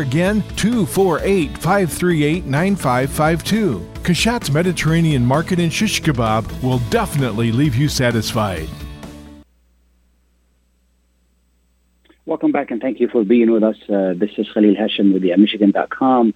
again, 0.01 0.43
248 0.57 1.57
538 1.57 2.45
9552. 2.45 3.91
Kashat's 4.03 4.51
Mediterranean 4.51 5.25
Market 5.25 5.59
in 5.59 5.69
Shish 5.69 6.01
Kebab 6.01 6.63
will 6.63 6.79
definitely 6.89 7.51
leave 7.51 7.75
you 7.75 7.87
satisfied. 7.87 8.67
Welcome 12.25 12.51
back 12.51 12.71
and 12.71 12.81
thank 12.81 12.99
you 12.99 13.09
for 13.09 13.23
being 13.23 13.51
with 13.51 13.63
us. 13.63 13.77
Uh, 13.89 14.13
this 14.15 14.31
is 14.37 14.47
Khalil 14.53 14.75
Hashim 14.75 15.13
with 15.13 15.21
the 15.21 15.35
Michigan.com. 15.35 16.33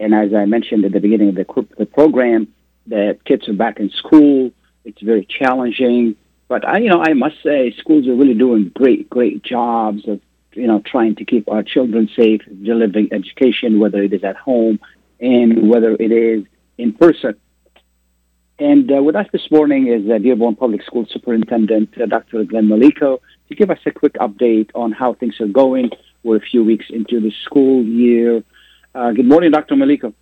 And 0.00 0.14
as 0.14 0.34
I 0.34 0.46
mentioned 0.46 0.84
at 0.84 0.92
the 0.92 1.00
beginning 1.00 1.28
of 1.28 1.34
the, 1.34 1.66
the 1.76 1.86
program, 1.86 2.48
the 2.86 3.18
kids 3.24 3.48
are 3.48 3.52
back 3.52 3.78
in 3.78 3.90
school. 3.90 4.50
It's 4.84 5.00
very 5.02 5.26
challenging. 5.26 6.16
But 6.48 6.66
I, 6.66 6.78
you 6.78 6.88
know, 6.88 7.02
I 7.02 7.12
must 7.12 7.42
say, 7.42 7.74
schools 7.78 8.08
are 8.08 8.14
really 8.14 8.34
doing 8.34 8.72
great, 8.74 9.10
great 9.10 9.42
jobs 9.42 10.08
of, 10.08 10.20
you 10.58 10.66
know, 10.66 10.82
trying 10.84 11.14
to 11.16 11.24
keep 11.24 11.48
our 11.48 11.62
children 11.62 12.08
safe, 12.16 12.42
delivering 12.62 13.08
education, 13.12 13.78
whether 13.78 14.02
it 14.02 14.12
is 14.12 14.24
at 14.24 14.36
home 14.36 14.80
and 15.20 15.68
whether 15.70 15.92
it 15.98 16.12
is 16.12 16.44
in 16.76 16.92
person. 16.92 17.36
And 18.58 18.90
uh, 18.90 19.02
with 19.02 19.14
us 19.14 19.26
this 19.32 19.48
morning 19.52 19.86
is 19.86 20.10
uh, 20.10 20.18
Dearborn 20.18 20.56
Public 20.56 20.82
School 20.82 21.06
Superintendent 21.08 21.90
uh, 22.00 22.06
Dr. 22.06 22.42
Glenn 22.44 22.66
Maleyko 22.66 23.20
to 23.48 23.54
give 23.54 23.70
us 23.70 23.78
a 23.86 23.92
quick 23.92 24.14
update 24.14 24.70
on 24.74 24.90
how 24.90 25.14
things 25.14 25.40
are 25.40 25.46
going. 25.46 25.90
We're 26.24 26.36
a 26.36 26.40
few 26.40 26.64
weeks 26.64 26.86
into 26.90 27.20
the 27.20 27.32
school 27.44 27.84
year. 27.84 28.42
Uh, 28.94 29.12
good 29.12 29.26
morning, 29.26 29.52
Dr. 29.52 29.76
Maleyko. 29.76 30.12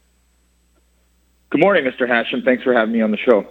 Good 1.48 1.60
morning, 1.60 1.84
Mr. 1.84 2.06
Hashim. 2.06 2.44
Thanks 2.44 2.62
for 2.62 2.74
having 2.74 2.92
me 2.92 3.00
on 3.00 3.10
the 3.10 3.16
show. 3.16 3.46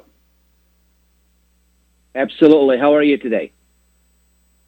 Absolutely. 2.14 2.78
How 2.78 2.94
are 2.94 3.02
you 3.02 3.18
today? 3.18 3.52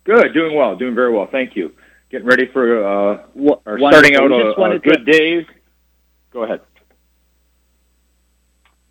Good, 0.04 0.34
doing 0.34 0.56
well, 0.56 0.76
doing 0.76 0.96
very 0.96 1.14
well. 1.14 1.28
Thank 1.32 1.56
you. 1.56 1.74
Getting 2.10 2.28
ready 2.28 2.48
for 2.48 2.86
uh, 2.86 3.24
What, 3.34 3.62
or 3.66 3.80
starting 3.80 4.16
out 4.16 4.32
a, 4.32 4.54
a 4.54 4.80
good 4.80 5.06
day. 5.06 5.46
Go 6.32 6.44
ahead. 6.44 6.62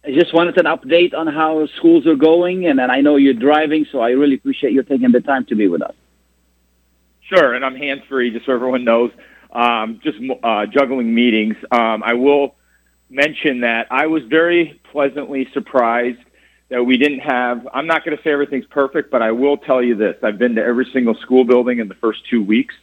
I 0.05 0.13
just 0.13 0.33
wanted 0.35 0.57
an 0.59 0.67
update 0.67 1.15
on 1.15 1.27
how 1.27 1.67
schools 1.79 2.07
are 2.07 2.15
going, 2.15 2.67
and 2.67 2.79
then 2.79 2.91
I 2.91 3.01
know 3.01 3.17
you're 3.17 3.35
driving, 3.35 3.87
so 3.91 4.01
I 4.01 4.11
really 4.11 4.35
appreciate 4.35 4.73
you 4.73 4.83
taking 4.83 5.11
the 5.11 5.21
time 5.21 5.47
to 5.47 5.57
be 5.57 5.67
with 5.67 5.83
us. 5.83 5.95
Sure, 7.23 7.55
and 7.55 7.65
I'm 7.65 7.75
hands 7.75 8.03
free, 8.09 8.31
just 8.31 8.47
so 8.47 8.53
everyone 8.53 8.85
knows. 8.85 9.11
Um, 9.51 10.01
just 10.05 10.19
uh, 10.45 10.67
juggling 10.67 11.13
meetings. 11.13 11.57
Um, 11.73 12.03
I 12.05 12.13
will 12.15 12.55
mention 13.09 13.63
that 13.63 13.87
I 13.91 14.07
was 14.07 14.23
very 14.25 14.81
pleasantly 14.93 15.49
surprised 15.53 16.21
that 16.69 16.85
we 16.85 16.99
didn't 16.99 17.21
have. 17.21 17.67
I'm 17.73 17.87
not 17.87 18.05
going 18.05 18.17
to 18.17 18.23
say 18.23 18.31
everything's 18.31 18.67
perfect, 18.67 19.11
but 19.11 19.23
I 19.23 19.33
will 19.33 19.57
tell 19.57 19.83
you 19.83 19.97
this: 19.97 20.17
I've 20.23 20.39
been 20.39 20.55
to 20.55 20.63
every 20.63 20.87
single 20.93 21.15
school 21.17 21.45
building 21.45 21.81
in 21.81 21.89
the 21.89 21.95
first 21.95 22.21
two 22.31 22.45
weeks. 22.45 22.75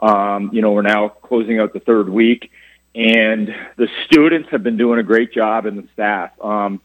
Um, 0.00 0.50
you 0.52 0.62
know, 0.62 0.72
we're 0.72 0.82
now 0.82 1.08
closing 1.08 1.60
out 1.60 1.72
the 1.72 1.80
third 1.80 2.08
week, 2.08 2.50
and 2.94 3.54
the 3.76 3.88
students 4.06 4.48
have 4.50 4.62
been 4.62 4.76
doing 4.76 4.98
a 4.98 5.02
great 5.02 5.32
job, 5.32 5.66
and 5.66 5.78
the 5.78 5.88
staff. 5.92 6.30
Um, 6.40 6.80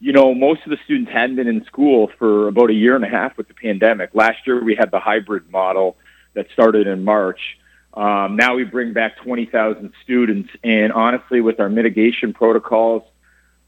you 0.00 0.12
know, 0.12 0.34
most 0.34 0.62
of 0.64 0.70
the 0.70 0.78
students 0.84 1.12
hadn't 1.12 1.36
been 1.36 1.46
in 1.46 1.64
school 1.64 2.10
for 2.18 2.48
about 2.48 2.70
a 2.70 2.74
year 2.74 2.96
and 2.96 3.04
a 3.04 3.08
half 3.08 3.36
with 3.36 3.48
the 3.48 3.54
pandemic. 3.54 4.10
Last 4.14 4.46
year, 4.46 4.62
we 4.62 4.74
had 4.74 4.90
the 4.90 4.98
hybrid 4.98 5.50
model 5.50 5.96
that 6.34 6.48
started 6.52 6.86
in 6.86 7.04
March. 7.04 7.58
Um, 7.94 8.36
now 8.36 8.54
we 8.54 8.64
bring 8.64 8.94
back 8.94 9.18
20,000 9.18 9.92
students, 10.02 10.50
and 10.64 10.92
honestly, 10.92 11.40
with 11.40 11.60
our 11.60 11.68
mitigation 11.68 12.32
protocols, 12.32 13.02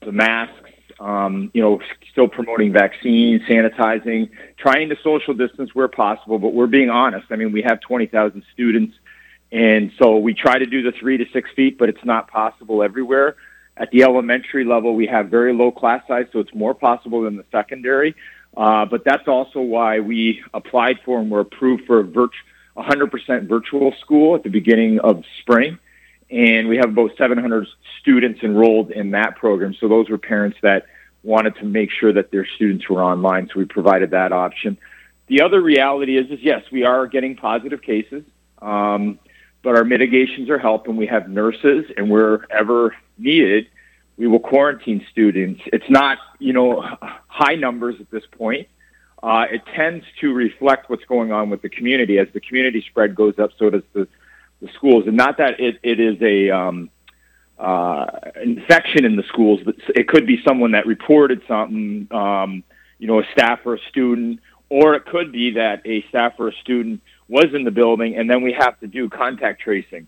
the 0.01 0.13
masks, 0.13 0.64
um, 1.01 1.51
you 1.55 1.63
know, 1.63 1.81
still 2.11 2.29
promoting 2.29 2.73
vaccines, 2.73 3.43
sanitizing, 3.43 4.31
trying 4.57 4.89
to 4.91 4.97
social 5.03 5.35
distance 5.35 5.75
where 5.75 5.89
possible, 5.89 6.39
but 6.39 6.55
we're 6.55 6.67
being 6.67 6.91
honest. 6.91 7.27
I 7.31 7.37
mean, 7.37 7.53
we 7.53 7.63
have 7.63 7.81
20,000 7.81 8.43
students, 8.53 8.95
and 9.53 9.93
so 9.99 10.19
we 10.19 10.35
try 10.35 10.59
to 10.59 10.67
do 10.67 10.83
the 10.83 10.93
three 10.93 11.17
to 11.17 11.25
six 11.33 11.51
feet, 11.57 11.79
but 11.79 11.89
it's 11.89 12.05
not 12.05 12.29
possible 12.29 12.83
everywhere. 12.83 13.37
At 13.77 13.91
the 13.91 14.05
elementary 14.05 14.65
level, 14.65 14.95
we 14.95 15.07
have 15.07 15.29
very 15.29 15.53
low 15.53 15.73
class 15.73 16.07
size, 16.07 16.27
so 16.33 16.39
it's 16.39 16.55
more 16.55 16.75
possible 16.75 17.23
than 17.23 17.37
the 17.37 17.45
secondary. 17.51 18.15
Uh, 18.57 18.85
but 18.85 19.05
that's 19.05 19.27
also 19.27 19.61
why 19.61 19.99
we 19.99 20.43
applied 20.55 21.01
for 21.05 21.21
and 21.21 21.31
were 21.31 21.41
approved 21.41 21.85
for 21.87 22.01
a 22.01 22.05
virtual 22.05 22.31
100% 22.77 23.49
virtual 23.49 23.93
school 24.01 24.35
at 24.35 24.43
the 24.43 24.49
beginning 24.51 24.99
of 25.01 25.25
spring. 25.41 25.79
And 26.31 26.69
we 26.69 26.77
have 26.77 26.91
about 26.91 27.13
700 27.17 27.67
students 28.01 28.43
enrolled 28.43 28.91
in 28.91 29.11
that 29.13 29.37
program. 29.37 29.75
So 29.79 29.89
those 29.89 30.09
were 30.09 30.19
parents 30.19 30.59
that 30.63 30.87
wanted 31.23 31.57
to 31.57 31.65
make 31.65 31.91
sure 31.91 32.13
that 32.13 32.31
their 32.31 32.47
students 32.47 32.89
were 32.89 33.03
online. 33.03 33.49
So 33.49 33.59
we 33.59 33.65
provided 33.65 34.11
that 34.11 34.33
option. 34.33 34.79
The 35.27 35.41
other 35.43 35.61
reality 35.61 36.19
is, 36.19 36.31
is 36.31 36.41
yes, 36.43 36.63
we 36.71 36.85
are 36.85 37.07
getting 37.07 37.37
positive 37.37 37.81
cases, 37.83 38.25
um, 38.61 39.19
but 39.63 39.75
our 39.75 39.85
mitigations 39.85 40.51
are 40.51 40.59
helping. 40.59 40.97
We 40.97 41.07
have 41.07 41.29
nurses, 41.29 41.87
and 41.97 42.11
wherever 42.11 42.95
needed, 43.17 43.69
we 44.19 44.27
will 44.27 44.41
quarantine 44.41 45.05
students. 45.11 45.63
It's 45.67 45.89
not, 45.89 46.19
you 46.39 46.53
know, 46.53 46.83
high 47.27 47.55
numbers 47.55 47.97
at 48.01 48.11
this 48.11 48.25
point, 48.37 48.69
uh, 49.23 49.47
it 49.51 49.63
tends 49.75 50.05
to 50.21 50.35
reflect 50.35 50.91
what's 50.91 51.05
going 51.07 51.33
on 51.33 51.49
with 51.49 51.63
the 51.63 51.71
community. 51.71 52.19
As 52.19 52.29
the 52.35 52.41
community 52.41 52.85
spread 52.87 53.15
goes 53.15 53.39
up, 53.39 53.53
so 53.59 53.71
does 53.71 53.83
the, 53.95 54.07
the 54.65 54.73
schools. 54.79 55.07
And 55.07 55.17
not 55.17 55.39
that 55.39 55.61
it, 55.61 55.79
it 55.83 56.01
is 56.01 56.17
a 56.23 56.51
um, 56.51 56.91
uh, 57.59 58.07
infection 58.43 59.05
in 59.05 59.17
the 59.17 59.23
schools, 59.25 59.61
but 59.65 59.77
it 59.95 60.09
could 60.09 60.27
be 60.27 60.39
someone 60.47 60.73
that 60.73 60.87
reported 60.87 61.43
something, 61.47 62.09
um, 62.11 62.65
you 62.99 63.07
know, 63.07 63.21
a 63.21 63.27
staff 63.33 63.61
or 63.65 63.75
a 63.75 63.83
student, 63.91 64.41
or 64.69 64.95
it 64.95 65.05
could 65.07 65.31
be 65.31 65.53
that 65.53 65.83
a 65.85 66.03
staff 66.09 66.33
or 66.39 66.49
a 66.49 66.57
student 66.63 67.01
was 67.29 67.49
in 67.55 67.65
the 67.65 67.71
building, 67.71 68.17
and 68.17 68.29
then 68.29 68.43
we 68.43 68.53
have 68.53 68.79
to 68.81 68.87
do 68.87 69.09
contact 69.09 69.61
tracing. 69.61 70.07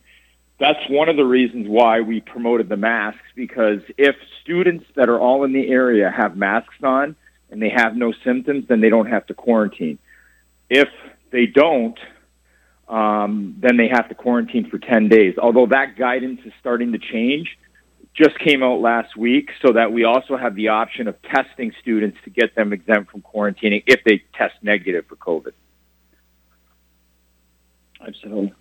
That's 0.58 0.80
one 0.88 1.08
of 1.08 1.16
the 1.16 1.24
reasons 1.24 1.68
why 1.68 2.00
we 2.00 2.20
promoted 2.20 2.68
the 2.68 2.76
masks, 2.76 3.28
because 3.34 3.80
if 3.98 4.16
students 4.42 4.86
that 4.94 5.08
are 5.08 5.20
all 5.20 5.44
in 5.44 5.52
the 5.52 5.68
area 5.68 6.10
have 6.10 6.36
masks 6.36 6.82
on, 6.82 7.14
and 7.50 7.62
they 7.62 7.68
have 7.68 7.94
no 7.94 8.12
symptoms, 8.24 8.66
then 8.68 8.80
they 8.80 8.88
don't 8.88 9.06
have 9.06 9.26
to 9.26 9.34
quarantine. 9.34 9.98
If 10.68 10.88
they 11.30 11.46
don't, 11.46 11.98
um, 12.88 13.56
then 13.58 13.76
they 13.76 13.88
have 13.88 14.08
to 14.08 14.14
quarantine 14.14 14.70
for 14.70 14.78
10 14.78 15.08
days. 15.08 15.34
Although 15.38 15.66
that 15.66 15.96
guidance 15.96 16.40
is 16.44 16.52
starting 16.60 16.92
to 16.92 16.98
change, 16.98 17.58
just 18.14 18.38
came 18.38 18.62
out 18.62 18.80
last 18.80 19.16
week, 19.16 19.50
so 19.60 19.72
that 19.72 19.92
we 19.92 20.04
also 20.04 20.36
have 20.36 20.54
the 20.54 20.68
option 20.68 21.08
of 21.08 21.20
testing 21.22 21.72
students 21.80 22.16
to 22.24 22.30
get 22.30 22.54
them 22.54 22.72
exempt 22.72 23.10
from 23.10 23.22
quarantining 23.22 23.82
if 23.86 24.02
they 24.04 24.22
test 24.34 24.54
negative 24.62 25.04
for 25.06 25.16
COVID. 25.16 25.52
Absolutely. 28.06 28.54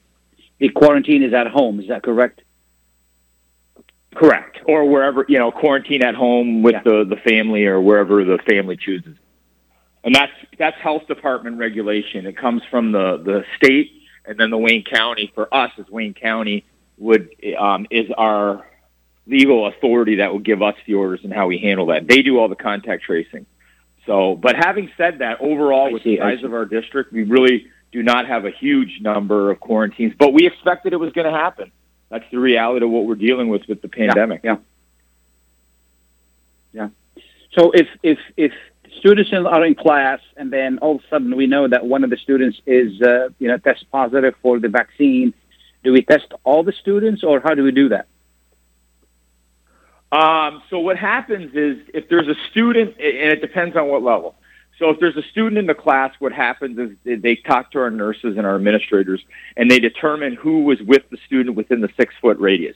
The 0.59 0.69
quarantine 0.69 1.23
is 1.23 1.33
at 1.33 1.47
home, 1.47 1.79
is 1.79 1.87
that 1.89 2.03
correct? 2.03 2.41
Correct. 4.15 4.59
Or 4.65 4.89
wherever, 4.89 5.25
you 5.27 5.37
know, 5.37 5.51
quarantine 5.51 6.01
at 6.01 6.15
home 6.15 6.63
with 6.63 6.73
yeah. 6.73 6.81
the, 6.83 7.05
the 7.05 7.17
family 7.17 7.65
or 7.65 7.81
wherever 7.81 8.23
the 8.23 8.39
family 8.49 8.77
chooses. 8.77 9.15
And 10.03 10.15
that's 10.15 10.31
that's 10.57 10.77
health 10.77 11.07
department 11.07 11.57
regulation. 11.57 12.25
It 12.25 12.37
comes 12.37 12.61
from 12.69 12.91
the, 12.91 13.17
the 13.17 13.43
state 13.57 13.91
and 14.27 14.37
then 14.39 14.49
the 14.49 14.57
Wayne 14.57 14.83
County 14.83 15.31
for 15.33 15.53
us 15.53 15.71
as 15.77 15.87
Wayne 15.89 16.13
County 16.13 16.65
would 16.97 17.29
um, 17.57 17.87
is 17.89 18.09
our 18.17 18.65
legal 19.27 19.67
authority 19.67 20.15
that 20.17 20.31
will 20.31 20.39
give 20.39 20.61
us 20.61 20.75
the 20.85 20.93
orders 20.93 21.21
and 21.23 21.33
how 21.33 21.47
we 21.47 21.57
handle 21.57 21.87
that. 21.87 22.07
They 22.07 22.21
do 22.21 22.39
all 22.39 22.47
the 22.47 22.55
contact 22.55 23.03
tracing. 23.03 23.45
So, 24.05 24.35
but 24.35 24.55
having 24.55 24.91
said 24.97 25.19
that, 25.19 25.41
overall, 25.41 25.87
I 25.87 25.93
with 25.93 26.03
see, 26.03 26.17
the 26.17 26.21
size 26.21 26.43
of 26.43 26.53
our 26.53 26.65
district, 26.65 27.11
we 27.11 27.23
really 27.23 27.67
do 27.91 28.03
not 28.03 28.27
have 28.27 28.45
a 28.45 28.51
huge 28.51 29.01
number 29.01 29.49
of 29.49 29.59
quarantines, 29.59 30.13
but 30.17 30.31
we 30.31 30.45
expected 30.45 30.93
it 30.93 30.97
was 30.97 31.11
going 31.13 31.25
to 31.25 31.37
happen 31.37 31.71
that's 32.09 32.25
the 32.31 32.39
reality 32.39 32.85
of 32.85 32.91
what 32.91 33.05
we're 33.05 33.15
dealing 33.15 33.49
with 33.49 33.67
with 33.67 33.81
the 33.81 33.87
pandemic. 33.87 34.41
Yeah. 34.43 34.57
Yeah. 36.73 36.89
yeah. 37.15 37.23
So 37.57 37.71
if 37.71 37.87
if 38.03 38.19
if 38.37 38.53
students 38.99 39.31
are 39.33 39.65
in 39.65 39.75
class 39.75 40.19
and 40.37 40.51
then 40.51 40.77
all 40.79 40.95
of 40.95 41.01
a 41.01 41.07
sudden 41.09 41.35
we 41.35 41.47
know 41.47 41.67
that 41.67 41.85
one 41.85 42.03
of 42.03 42.09
the 42.09 42.17
students 42.17 42.59
is 42.65 43.01
uh, 43.01 43.29
you 43.39 43.47
know 43.47 43.57
test 43.57 43.85
positive 43.91 44.33
for 44.41 44.59
the 44.59 44.69
vaccine, 44.69 45.33
do 45.83 45.93
we 45.93 46.01
test 46.01 46.27
all 46.43 46.63
the 46.63 46.73
students 46.73 47.23
or 47.23 47.39
how 47.39 47.53
do 47.53 47.63
we 47.63 47.71
do 47.71 47.89
that? 47.89 48.07
Um, 50.11 50.61
so 50.69 50.79
what 50.79 50.97
happens 50.97 51.53
is 51.53 51.77
if 51.93 52.07
there's 52.09 52.27
a 52.27 52.35
student, 52.51 52.95
and 52.99 53.31
it 53.31 53.41
depends 53.41 53.75
on 53.75 53.87
what 53.87 54.01
level. 54.01 54.35
So 54.79 54.89
if 54.89 54.99
there's 54.99 55.15
a 55.15 55.23
student 55.23 55.57
in 55.57 55.67
the 55.67 55.73
class, 55.73 56.13
what 56.19 56.31
happens 56.31 56.77
is 57.05 57.21
they 57.21 57.35
talk 57.35 57.71
to 57.71 57.79
our 57.79 57.89
nurses 57.89 58.37
and 58.37 58.45
our 58.45 58.55
administrators, 58.55 59.23
and 59.55 59.71
they 59.71 59.79
determine 59.79 60.35
who 60.35 60.63
was 60.63 60.81
with 60.81 61.03
the 61.09 61.17
student 61.25 61.55
within 61.55 61.81
the 61.81 61.89
six 61.97 62.13
foot 62.21 62.37
radius. 62.39 62.75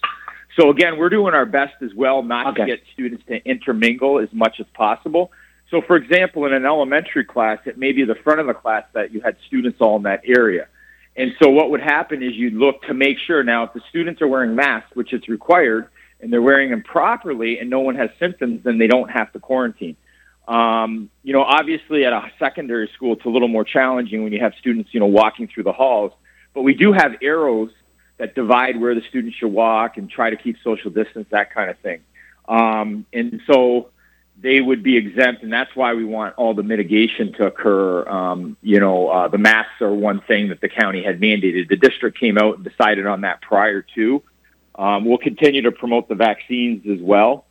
So 0.58 0.70
again, 0.70 0.98
we're 0.98 1.10
doing 1.10 1.34
our 1.34 1.46
best 1.46 1.76
as 1.82 1.94
well 1.94 2.24
not 2.24 2.48
okay. 2.48 2.62
to 2.62 2.68
get 2.68 2.84
students 2.94 3.24
to 3.28 3.44
intermingle 3.46 4.20
as 4.20 4.30
much 4.34 4.60
as 4.60 4.66
possible. 4.74 5.32
So 5.72 5.82
for 5.82 5.96
example, 5.96 6.46
in 6.46 6.54
an 6.54 6.66
elementary 6.66 7.26
class, 7.26 7.60
it 7.66 7.78
may 7.78 7.92
be 7.92 8.04
the 8.04 8.16
front 8.16 8.40
of 8.40 8.48
the 8.48 8.54
class 8.54 8.86
that 8.94 9.14
you 9.14 9.22
had 9.22 9.38
students 9.48 9.80
all 9.80 9.98
in 9.98 10.04
that 10.04 10.22
area. 10.26 10.68
And 11.16 11.34
so 11.42 11.50
what 11.50 11.70
would 11.72 11.82
happen 11.82 12.24
is 12.24 12.34
you'd 12.36 12.54
look 12.54 12.82
to 12.84 12.94
make 12.94 13.18
sure 13.20 13.44
now 13.44 13.64
if 13.64 13.74
the 13.74 13.82
students 13.90 14.22
are 14.22 14.28
wearing 14.28 14.56
masks, 14.56 14.96
which 14.96 15.14
is 15.14 15.28
required, 15.28 15.90
and 16.22 16.32
they're 16.34 16.42
wearing 16.42 16.72
them 16.72 16.84
properly 16.84 17.60
and 17.60 17.70
no 17.70 17.80
one 17.80 17.96
has 17.96 18.10
symptoms, 18.20 18.64
then 18.64 18.78
they 18.78 18.88
don't 18.88 19.10
have 19.10 19.32
to 19.34 19.40
quarantine. 19.40 19.96
Um, 20.48 21.10
you 21.24 21.34
know, 21.34 21.44
obviously 21.44 22.06
at 22.06 22.14
a 22.14 22.32
secondary 22.40 22.90
school, 22.96 23.14
it's 23.14 23.26
a 23.26 23.30
little 23.30 23.48
more 23.48 23.64
challenging 23.64 24.24
when 24.24 24.34
you 24.34 24.40
have 24.40 24.54
students, 24.60 24.94
you 24.94 25.00
know, 25.00 25.06
walking 25.06 25.48
through 25.48 25.64
the 25.64 25.72
halls. 25.72 26.12
But 26.54 26.64
we 26.64 26.74
do 26.74 26.92
have 26.92 27.16
arrows 27.22 27.70
that 28.18 28.34
divide 28.34 28.80
where 28.80 28.96
the 28.96 29.02
students 29.10 29.38
should 29.38 29.52
walk 29.52 29.98
and 29.98 30.10
try 30.10 30.30
to 30.32 30.36
keep 30.36 30.58
social 30.64 30.90
distance, 30.90 31.28
that 31.32 31.54
kind 31.54 31.70
of 31.70 31.78
thing. 31.80 32.02
Um, 32.48 33.06
and 33.14 33.42
so 33.46 33.90
they 34.42 34.62
would 34.62 34.84
be 34.84 34.96
exempt, 34.96 35.44
and 35.44 35.52
that's 35.52 35.76
why 35.76 35.94
we 35.94 36.06
want 36.06 36.36
all 36.36 36.54
the 36.54 36.64
mitigation 36.64 37.34
to 37.34 37.46
occur. 37.46 38.08
Um, 38.08 38.56
you 38.62 38.80
know, 38.80 39.10
uh, 39.10 39.28
the 39.28 39.38
masks 39.38 39.82
are 39.82 39.94
one 39.94 40.22
thing 40.22 40.50
that 40.50 40.62
the 40.62 40.70
county 40.70 41.04
had 41.04 41.20
mandated. 41.20 41.68
The 41.68 41.76
district 41.76 42.20
came 42.20 42.38
out 42.38 42.56
and 42.56 42.64
decided 42.64 43.06
on 43.06 43.22
that 43.22 43.42
prior 43.42 43.82
to. 43.96 44.24
Um, 44.76 45.04
we'll 45.06 45.18
continue 45.18 45.64
to 45.64 45.72
promote 45.72 46.08
the 46.08 46.16
vaccines 46.16 46.86
as 46.88 47.02
well. 47.02 47.46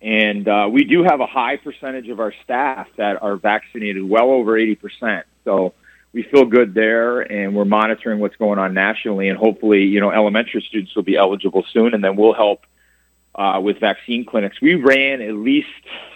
And 0.00 0.48
uh, 0.48 0.68
we 0.70 0.84
do 0.84 1.04
have 1.04 1.20
a 1.20 1.26
high 1.26 1.56
percentage 1.56 2.08
of 2.08 2.20
our 2.20 2.34
staff 2.42 2.88
that 2.96 3.22
are 3.22 3.36
vaccinated, 3.36 4.02
well 4.02 4.30
over 4.30 4.52
80%. 4.52 5.22
So 5.44 5.72
we 6.12 6.24
feel 6.24 6.44
good 6.44 6.74
there, 6.74 7.20
and 7.20 7.54
we're 7.54 7.64
monitoring 7.64 8.18
what's 8.18 8.36
going 8.36 8.58
on 8.58 8.74
nationally. 8.74 9.28
And 9.28 9.38
hopefully, 9.38 9.84
you 9.84 10.00
know, 10.00 10.10
elementary 10.10 10.62
students 10.68 10.94
will 10.96 11.04
be 11.04 11.16
eligible 11.16 11.64
soon, 11.72 11.94
and 11.94 12.02
then 12.02 12.16
we'll 12.16 12.34
help 12.34 12.66
uh, 13.34 13.60
with 13.62 13.78
vaccine 13.78 14.24
clinics. 14.24 14.60
We 14.60 14.74
ran 14.74 15.22
at 15.22 15.34
least 15.34 15.68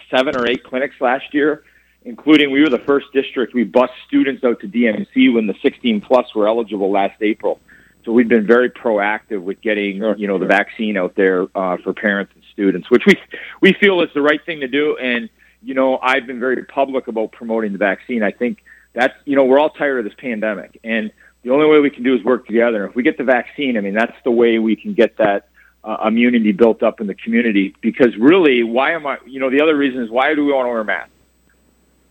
seven 0.09 0.35
or 0.35 0.47
eight 0.47 0.63
clinics 0.63 0.95
last 0.99 1.33
year, 1.33 1.63
including 2.03 2.51
we 2.51 2.61
were 2.61 2.69
the 2.69 2.79
first 2.79 3.07
district. 3.13 3.53
We 3.53 3.63
bused 3.63 3.93
students 4.07 4.43
out 4.43 4.59
to 4.61 4.67
DMC 4.67 5.33
when 5.33 5.47
the 5.47 5.55
16 5.61 6.01
plus 6.01 6.33
were 6.35 6.47
eligible 6.47 6.91
last 6.91 7.21
April. 7.21 7.59
So 8.05 8.13
we've 8.13 8.27
been 8.27 8.47
very 8.47 8.69
proactive 8.69 9.41
with 9.41 9.61
getting, 9.61 9.97
you 10.17 10.27
know, 10.27 10.39
the 10.39 10.45
vaccine 10.45 10.97
out 10.97 11.15
there 11.15 11.47
uh, 11.53 11.77
for 11.83 11.93
parents 11.93 12.31
and 12.33 12.43
students, 12.53 12.89
which 12.89 13.03
we 13.05 13.15
we 13.61 13.73
feel 13.73 14.01
is 14.01 14.09
the 14.13 14.21
right 14.21 14.43
thing 14.45 14.61
to 14.61 14.67
do. 14.67 14.97
And 14.97 15.29
you 15.61 15.73
know, 15.73 15.99
I've 16.01 16.25
been 16.25 16.39
very 16.39 16.63
public 16.63 17.07
about 17.07 17.31
promoting 17.31 17.73
the 17.73 17.77
vaccine. 17.77 18.23
I 18.23 18.31
think 18.31 18.63
that's 18.93 19.13
you 19.25 19.35
know 19.35 19.45
we're 19.45 19.59
all 19.59 19.69
tired 19.69 19.99
of 19.99 20.05
this 20.05 20.13
pandemic, 20.17 20.79
and 20.83 21.11
the 21.43 21.51
only 21.51 21.67
way 21.67 21.79
we 21.79 21.89
can 21.89 22.03
do 22.03 22.15
is 22.15 22.23
work 22.23 22.47
together. 22.47 22.85
If 22.85 22.95
we 22.95 23.03
get 23.03 23.17
the 23.17 23.23
vaccine, 23.23 23.77
I 23.77 23.81
mean, 23.81 23.93
that's 23.93 24.15
the 24.23 24.31
way 24.31 24.59
we 24.59 24.75
can 24.75 24.93
get 24.93 25.17
that 25.17 25.49
uh, 25.83 25.97
immunity 26.07 26.51
built 26.51 26.83
up 26.83 27.01
in 27.01 27.07
the 27.07 27.15
community. 27.15 27.75
Because 27.81 28.15
really, 28.17 28.63
why 28.63 28.91
am 28.91 29.05
I? 29.07 29.17
You 29.25 29.39
know, 29.39 29.49
the 29.49 29.61
other 29.61 29.75
reason 29.75 30.03
is 30.03 30.09
why 30.09 30.33
do 30.35 30.45
we 30.45 30.51
want 30.51 30.65
to 30.65 30.69
wear 30.69 30.81
a 30.81 30.85
mask? 30.85 31.11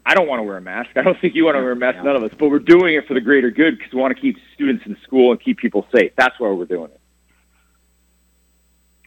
I 0.07 0.15
don't 0.15 0.27
want 0.27 0.39
to 0.41 0.43
wear 0.43 0.57
a 0.57 0.63
mask. 0.63 0.91
I 0.97 1.03
don't 1.03 1.21
think 1.21 1.35
you 1.35 1.45
want 1.45 1.57
to 1.57 1.61
wear 1.61 1.73
a 1.73 1.77
mask. 1.77 2.03
None 2.03 2.17
of 2.17 2.23
us. 2.23 2.31
But 2.39 2.49
we're 2.49 2.61
doing 2.61 2.95
it 2.95 3.07
for 3.07 3.15
the 3.15 3.21
greater 3.21 3.51
good 3.51 3.77
because 3.77 3.93
we 3.93 4.01
want 4.01 4.17
to 4.17 4.21
keep 4.21 4.37
students 4.55 4.85
in 4.87 4.97
school 5.03 5.33
and 5.33 5.41
keep 5.41 5.59
people 5.59 5.87
safe. 5.95 6.13
That's 6.17 6.39
why 6.41 6.49
we're 6.51 6.65
doing 6.65 6.91
it. 6.91 7.01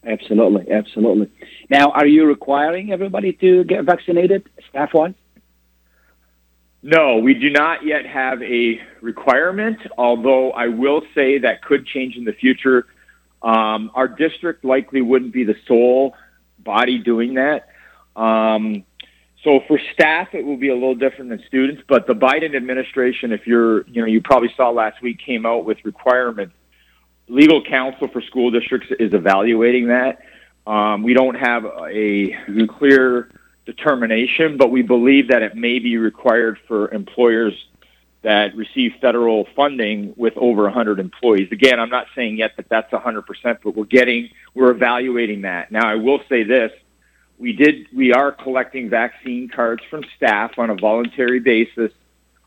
Absolutely, 0.03 0.71
absolutely. 0.71 1.31
Now, 1.69 1.91
are 1.91 2.07
you 2.07 2.25
requiring 2.25 2.91
everybody 2.91 3.33
to 3.33 3.63
get 3.63 3.83
vaccinated, 3.83 4.49
staff-wise? 4.69 5.13
No, 6.83 7.17
we 7.17 7.35
do 7.35 7.51
not 7.51 7.85
yet 7.85 8.07
have 8.07 8.41
a 8.41 8.81
requirement, 9.01 9.77
although 9.99 10.51
I 10.51 10.67
will 10.67 11.03
say 11.13 11.37
that 11.39 11.61
could 11.61 11.85
change 11.85 12.15
in 12.15 12.25
the 12.25 12.33
future. 12.33 12.87
Um, 13.41 13.91
our 13.95 14.07
district 14.07 14.63
likely 14.63 15.01
wouldn't 15.01 15.33
be 15.33 15.43
the 15.43 15.55
sole 15.67 16.15
body 16.59 16.99
doing 16.99 17.35
that. 17.35 17.69
Um, 18.15 18.83
so 19.43 19.61
for 19.67 19.79
staff, 19.93 20.29
it 20.33 20.45
will 20.45 20.57
be 20.57 20.69
a 20.69 20.75
little 20.75 20.95
different 20.95 21.31
than 21.31 21.43
students, 21.47 21.81
but 21.87 22.05
the 22.05 22.13
Biden 22.13 22.55
administration, 22.55 23.31
if 23.31 23.47
you're, 23.47 23.87
you 23.87 24.01
know, 24.01 24.07
you 24.07 24.21
probably 24.21 24.53
saw 24.55 24.69
last 24.69 25.01
week 25.01 25.19
came 25.19 25.45
out 25.45 25.65
with 25.65 25.79
requirements. 25.83 26.53
Legal 27.27 27.63
counsel 27.63 28.07
for 28.09 28.21
school 28.21 28.51
districts 28.51 28.89
is 28.99 29.13
evaluating 29.13 29.87
that. 29.87 30.19
Um, 30.67 31.01
we 31.01 31.13
don't 31.15 31.35
have 31.35 31.65
a 31.65 32.35
clear 32.67 33.31
determination, 33.65 34.57
but 34.57 34.69
we 34.69 34.83
believe 34.83 35.29
that 35.29 35.41
it 35.41 35.55
may 35.55 35.79
be 35.79 35.97
required 35.97 36.59
for 36.67 36.91
employers 36.91 37.53
that 38.23 38.55
receive 38.55 38.93
federal 39.01 39.47
funding 39.55 40.13
with 40.15 40.33
over 40.37 40.63
100 40.63 40.99
employees. 40.99 41.51
Again, 41.51 41.79
I'm 41.79 41.89
not 41.89 42.07
saying 42.15 42.37
yet 42.37 42.55
that 42.57 42.69
that's 42.69 42.91
100%, 42.91 43.23
but 43.63 43.75
we're 43.75 43.85
getting, 43.85 44.29
we're 44.53 44.71
evaluating 44.71 45.41
that. 45.41 45.71
Now, 45.71 45.87
I 45.87 45.95
will 45.95 46.21
say 46.29 46.43
this. 46.43 46.71
We 47.39 47.53
did, 47.53 47.87
we 47.91 48.13
are 48.13 48.31
collecting 48.31 48.89
vaccine 48.89 49.49
cards 49.49 49.83
from 49.89 50.03
staff 50.15 50.59
on 50.59 50.69
a 50.69 50.75
voluntary 50.75 51.39
basis. 51.39 51.91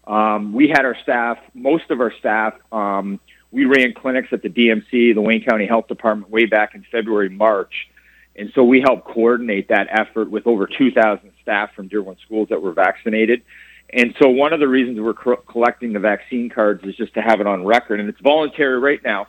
Um, 0.07 0.53
we 0.53 0.69
had 0.69 0.85
our 0.85 0.97
staff, 1.03 1.39
most 1.55 1.91
of 1.91 2.01
our 2.01 2.13
staff, 2.13 2.55
um, 2.71 3.19
we 3.51 3.65
ran 3.65 3.95
clinics 3.95 4.29
at 4.33 4.43
the 4.43 4.51
DMC, 4.51 5.15
the 5.15 5.21
Wayne 5.21 5.45
County 5.45 5.67
Health 5.67 5.87
Department, 5.87 6.31
way 6.31 6.45
back 6.45 6.75
in 6.75 6.85
February, 6.91 7.29
March. 7.29 7.89
And 8.37 8.51
so 8.55 8.65
we 8.65 8.81
helped 8.81 9.07
coordinate 9.07 9.69
that 9.69 9.87
effort 9.91 10.29
with 10.29 10.47
over 10.47 10.67
2,000 10.67 11.31
staff 11.41 11.73
from 11.75 11.87
Dearborn 11.87 12.17
schools 12.25 12.49
that 12.49 12.61
were 12.61 12.73
vaccinated. 12.73 13.43
And 13.91 14.15
so 14.19 14.29
one 14.29 14.53
of 14.53 14.61
the 14.61 14.69
reasons 14.69 15.01
we're 15.01 15.15
co- 15.15 15.37
collecting 15.37 15.93
the 15.93 16.01
vaccine 16.01 16.51
cards 16.51 16.83
is 16.85 16.97
just 16.97 17.15
to 17.15 17.23
have 17.23 17.41
it 17.41 17.47
on 17.47 17.65
record. 17.65 18.01
And 18.01 18.09
it's 18.09 18.21
voluntary 18.21 18.79
right 18.79 19.03
now, 19.05 19.27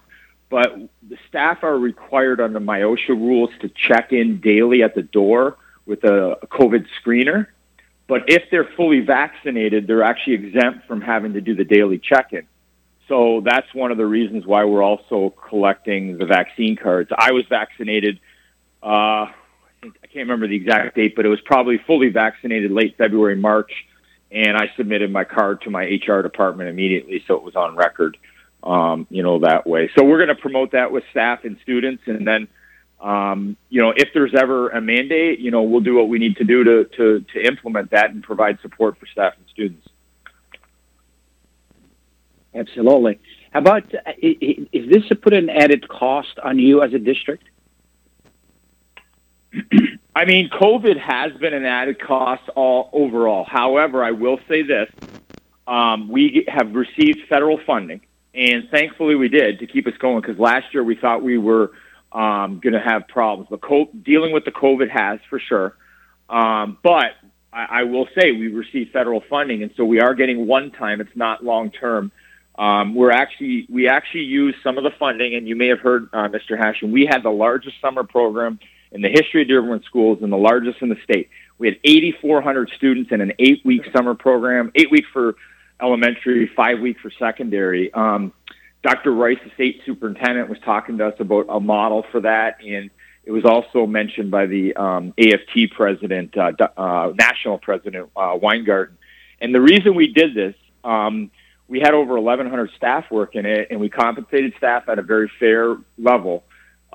but 0.49 0.75
the 1.07 1.17
staff 1.27 1.63
are 1.63 1.77
required 1.77 2.41
under 2.41 2.59
MIOSHA 2.59 3.09
rules 3.09 3.51
to 3.61 3.69
check 3.69 4.11
in 4.11 4.39
daily 4.39 4.81
at 4.83 4.95
the 4.95 5.03
door 5.03 5.57
with 5.85 6.03
a, 6.03 6.37
a 6.41 6.47
COVID 6.47 6.87
screener. 6.99 7.47
But 8.07 8.29
if 8.29 8.49
they're 8.49 8.69
fully 8.75 9.01
vaccinated, 9.01 9.87
they're 9.87 10.03
actually 10.03 10.33
exempt 10.33 10.87
from 10.87 11.01
having 11.01 11.33
to 11.33 11.41
do 11.41 11.55
the 11.55 11.65
daily 11.65 11.99
check-in. 11.99 12.47
So 13.07 13.41
that's 13.41 13.71
one 13.73 13.91
of 13.91 13.97
the 13.97 14.05
reasons 14.05 14.45
why 14.45 14.63
we're 14.65 14.83
also 14.83 15.29
collecting 15.47 16.17
the 16.17 16.25
vaccine 16.25 16.75
cards. 16.75 17.11
I 17.15 17.31
was 17.31 17.45
vaccinated– 17.47 18.19
uh, 18.83 19.31
I 19.81 20.07
can't 20.13 20.27
remember 20.27 20.47
the 20.47 20.55
exact 20.55 20.95
date, 20.95 21.15
but 21.15 21.25
it 21.25 21.29
was 21.29 21.41
probably 21.41 21.79
fully 21.79 22.09
vaccinated 22.09 22.71
late 22.71 22.97
February, 22.97 23.35
March, 23.35 23.71
and 24.31 24.57
I 24.57 24.71
submitted 24.75 25.11
my 25.11 25.23
card 25.23 25.61
to 25.61 25.69
my 25.69 25.83
HR 25.83 26.21
department 26.21 26.69
immediately, 26.69 27.23
so 27.27 27.35
it 27.35 27.43
was 27.43 27.55
on 27.55 27.75
record. 27.75 28.17
Um, 28.63 29.05
you 29.11 29.21
know 29.21 29.39
that 29.39 29.67
way. 29.67 29.91
So 29.95 30.03
we're 30.03 30.17
going 30.17 30.35
to 30.35 30.41
promote 30.41 30.71
that 30.71 30.91
with 30.91 31.03
staff 31.11 31.43
and 31.43 31.57
students, 31.61 32.03
and 32.07 32.25
then 32.27 32.47
um, 32.99 33.57
you 33.69 33.81
know, 33.81 33.93
if 33.95 34.09
there's 34.13 34.33
ever 34.33 34.69
a 34.69 34.81
mandate, 34.81 35.39
you 35.39 35.51
know, 35.51 35.63
we'll 35.63 35.81
do 35.81 35.95
what 35.95 36.07
we 36.07 36.17
need 36.17 36.37
to 36.37 36.43
do 36.43 36.63
to, 36.63 36.85
to, 36.97 37.25
to 37.33 37.45
implement 37.45 37.91
that 37.91 38.11
and 38.11 38.23
provide 38.23 38.59
support 38.61 38.97
for 38.97 39.05
staff 39.05 39.33
and 39.37 39.45
students. 39.51 39.87
Absolutely. 42.55 43.19
How 43.51 43.59
about, 43.59 43.93
uh, 43.93 44.11
is 44.21 44.89
this 44.89 45.07
to 45.09 45.15
put 45.15 45.33
an 45.33 45.49
added 45.49 45.87
cost 45.87 46.39
on 46.41 46.57
you 46.57 46.81
as 46.81 46.93
a 46.93 46.99
district? 46.99 47.43
I 50.15 50.23
mean, 50.23 50.49
COVID 50.49 50.97
has 50.97 51.33
been 51.33 51.53
an 51.53 51.65
added 51.65 51.99
cost 51.99 52.43
all 52.55 52.89
overall. 52.93 53.43
However, 53.43 54.01
I 54.01 54.11
will 54.11 54.39
say 54.47 54.61
this: 54.63 54.89
um, 55.67 56.07
we 56.07 56.45
have 56.47 56.73
received 56.73 57.27
federal 57.27 57.59
funding, 57.65 57.99
and 58.33 58.69
thankfully 58.71 59.15
we 59.15 59.27
did 59.27 59.59
to 59.59 59.67
keep 59.67 59.87
us 59.87 59.93
going. 59.99 60.21
Because 60.21 60.39
last 60.39 60.73
year 60.73 60.85
we 60.85 60.95
thought 60.95 61.21
we 61.21 61.37
were 61.37 61.71
um, 62.13 62.61
going 62.61 62.73
to 62.73 62.79
have 62.79 63.09
problems. 63.09 63.47
But 63.49 63.61
co- 63.61 63.89
dealing 64.03 64.31
with 64.31 64.45
the 64.45 64.51
COVID 64.51 64.89
has 64.89 65.19
for 65.29 65.37
sure. 65.37 65.75
Um, 66.29 66.77
but 66.81 67.11
I, 67.51 67.81
I 67.81 67.83
will 67.83 68.07
say 68.17 68.31
we 68.31 68.47
received 68.47 68.93
federal 68.93 69.21
funding, 69.29 69.63
and 69.63 69.71
so 69.75 69.83
we 69.83 69.99
are 69.99 70.15
getting 70.15 70.47
one 70.47 70.71
time. 70.71 71.01
It's 71.01 71.15
not 71.15 71.43
long 71.43 71.71
term. 71.71 72.13
Um, 72.57 72.95
we're 72.95 73.11
actually 73.11 73.67
we 73.69 73.89
actually 73.89 74.23
use 74.23 74.55
some 74.63 74.77
of 74.77 74.85
the 74.85 74.91
funding, 74.97 75.35
and 75.35 75.45
you 75.45 75.57
may 75.57 75.67
have 75.67 75.79
heard, 75.79 76.07
uh, 76.13 76.29
Mr. 76.29 76.57
Hashem. 76.57 76.89
We 76.89 77.05
had 77.05 77.21
the 77.21 77.31
largest 77.31 77.81
summer 77.81 78.05
program 78.05 78.59
in 78.95 79.01
the 79.01 79.09
history 79.09 79.41
of 79.41 79.47
Dearborn 79.49 79.83
schools 79.83 80.19
and 80.23 80.31
the 80.31 80.37
largest 80.37 80.81
in 80.81 80.87
the 80.87 80.97
state. 81.03 81.29
We 81.57 81.67
had 81.67 81.77
8,400 81.83 82.71
students 82.77 83.11
in 83.11 83.19
an 83.19 83.33
eight-week 83.39 83.83
summer 83.93 84.15
program, 84.15 84.71
eight 84.73 84.89
week 84.89 85.03
for 85.11 85.35
elementary, 85.81 86.49
five 86.55 86.79
week 86.79 86.97
for 87.01 87.11
secondary. 87.11 87.93
Um, 87.93 88.31
Dr. 88.83 89.11
Rice, 89.11 89.37
the 89.43 89.51
state 89.51 89.81
superintendent, 89.85 90.47
was 90.49 90.59
talking 90.63 90.97
to 90.99 91.07
us 91.07 91.15
about 91.19 91.47
a 91.49 91.59
model 91.59 92.05
for 92.09 92.21
that, 92.21 92.57
and 92.65 92.89
it 93.25 93.31
was 93.31 93.43
also 93.43 93.85
mentioned 93.85 94.31
by 94.31 94.45
the 94.45 94.73
um, 94.75 95.13
AFT 95.19 95.71
president, 95.75 96.37
uh, 96.37 96.53
uh, 96.77 97.11
national 97.19 97.57
president 97.57 98.09
uh, 98.15 98.37
Weingarten. 98.41 98.97
And 99.41 99.53
the 99.53 99.61
reason 99.61 99.95
we 99.95 100.13
did 100.13 100.35
this, 100.35 100.55
um, 100.85 101.31
we 101.67 101.79
had 101.79 101.93
over 101.93 102.17
1,100 102.17 102.71
staff 102.77 103.05
working 103.11 103.45
it, 103.45 103.67
and 103.71 103.81
we 103.81 103.89
compensated 103.89 104.53
staff 104.57 104.87
at 104.87 104.99
a 104.99 105.01
very 105.01 105.29
fair 105.37 105.75
level 105.97 106.45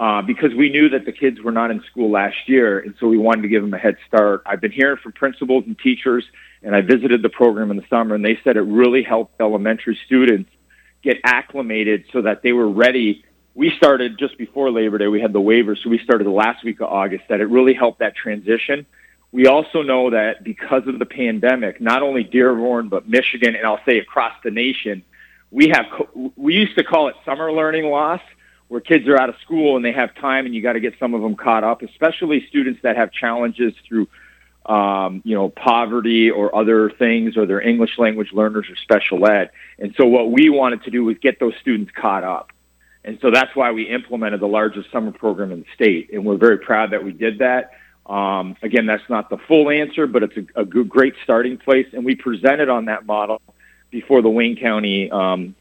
uh, 0.01 0.23
because 0.23 0.55
we 0.55 0.71
knew 0.71 0.89
that 0.89 1.05
the 1.05 1.13
kids 1.13 1.43
were 1.43 1.53
not 1.53 1.71
in 1.71 1.83
school 1.83 2.11
last 2.11 2.49
year, 2.49 2.79
and 2.79 2.95
so 2.99 3.07
we 3.07 3.19
wanted 3.19 3.43
to 3.43 3.49
give 3.49 3.63
them 3.63 3.75
a 3.75 3.79
head 3.79 3.99
start. 4.09 4.43
I've 4.47 4.63
been 4.63 4.73
hearing 4.73 4.97
from 4.97 5.13
principals 5.13 5.65
and 5.67 5.79
teachers, 5.79 6.25
and 6.63 6.75
I 6.75 6.81
visited 6.81 7.21
the 7.21 7.29
program 7.29 7.71
in 7.71 7.77
the 7.77 7.85
summer, 7.91 8.15
and 8.15 8.25
they 8.25 8.39
said 8.43 8.57
it 8.57 8.63
really 8.63 9.03
helped 9.03 9.39
elementary 9.43 9.99
students 10.07 10.51
get 11.03 11.19
acclimated 11.23 12.07
so 12.15 12.23
that 12.23 12.43
they 12.43 12.55
were 12.55 12.71
ready. 12.71 13.27
We 13.55 13.73
started 13.77 14.19
just 14.19 14.39
before 14.39 14.71
Labor 14.71 14.97
Day. 14.97 15.09
We 15.09 15.21
had 15.21 15.35
the 15.35 15.41
waivers, 15.41 15.83
so 15.83 15.91
we 15.91 15.99
started 15.99 16.27
the 16.27 16.31
last 16.31 16.65
week 16.65 16.81
of 16.81 16.89
August. 16.89 17.25
That 17.29 17.43
it 17.43 17.51
really 17.51 17.75
helped 17.75 17.99
that 17.99 18.17
transition. 18.17 18.87
We 19.33 19.49
also 19.49 19.83
know 19.83 20.09
that 20.11 20.43
because 20.43 20.89
of 20.89 20.99
the 20.99 21.05
pandemic, 21.05 21.79
not 21.79 22.03
only 22.03 22.25
Dearborn 22.25 22.89
but 22.89 23.07
Michigan, 23.07 23.55
and 23.55 23.67
I'll 23.67 23.85
say 23.85 23.99
across 23.99 24.33
the 24.43 24.51
nation, 24.51 25.05
we 25.51 25.69
have 25.69 25.85
we 26.37 26.55
used 26.55 26.79
to 26.79 26.85
call 26.85 27.09
it 27.09 27.17
summer 27.27 27.53
learning 27.53 27.85
loss 27.85 28.23
where 28.71 28.81
kids 28.81 29.09
are 29.09 29.21
out 29.21 29.29
of 29.29 29.35
school 29.43 29.75
and 29.75 29.85
they 29.85 29.91
have 29.91 30.15
time 30.15 30.47
and 30.47 30.55
you 30.55 30.63
got 30.63 30.75
to 30.75 30.81
get 30.81 30.95
some 31.01 31.13
of 31.13 31.21
them 31.23 31.35
caught 31.35 31.65
up, 31.65 31.83
especially 31.83 32.47
students 32.49 32.81
that 32.83 32.97
have 32.97 33.11
challenges 33.11 33.75
through, 33.85 34.07
um, 34.65 35.21
you 35.25 35.35
know, 35.35 35.49
poverty 35.49 36.31
or 36.31 36.55
other 36.55 36.89
things, 36.89 37.37
or 37.37 37.47
they're 37.47 37.61
English 37.61 37.99
language 37.99 38.33
learners 38.33 38.67
or 38.71 38.77
special 38.77 39.27
ed. 39.27 39.51
And 39.81 39.93
so 39.97 40.07
what 40.07 40.31
we 40.31 40.51
wanted 40.51 40.85
to 40.85 40.91
do 40.93 41.05
was 41.05 41.19
get 41.19 41.41
those 41.41 41.55
students 41.61 41.91
caught 41.97 42.23
up. 42.23 42.53
And 43.03 43.19
so 43.21 43.33
that's 43.33 43.57
why 43.57 43.73
we 43.73 43.89
implemented 43.89 44.39
the 44.39 44.47
largest 44.47 44.93
summer 44.93 45.11
program 45.11 45.51
in 45.51 45.63
the 45.63 45.67
state. 45.75 46.11
And 46.13 46.25
we're 46.25 46.37
very 46.37 46.59
proud 46.59 46.93
that 46.93 47.03
we 47.03 47.11
did 47.11 47.41
that. 47.41 47.73
Um, 48.07 48.55
again, 48.63 48.87
that's 48.87 49.09
not 49.11 49.31
the 49.31 49.39
full 49.49 49.69
answer, 49.69 50.07
but 50.07 50.23
it's 50.23 50.37
a, 50.37 50.61
a 50.61 50.65
good, 50.65 50.89
great 50.89 51.15
starting 51.25 51.59
place. 51.59 51.89
And 51.93 52.05
we 52.05 52.15
presented 52.15 52.69
on 52.69 52.85
that 52.85 53.05
model 53.05 53.43
before 53.91 54.23
the 54.23 54.31
Wayne 54.31 54.55
County 54.55 55.11
um, 55.11 55.57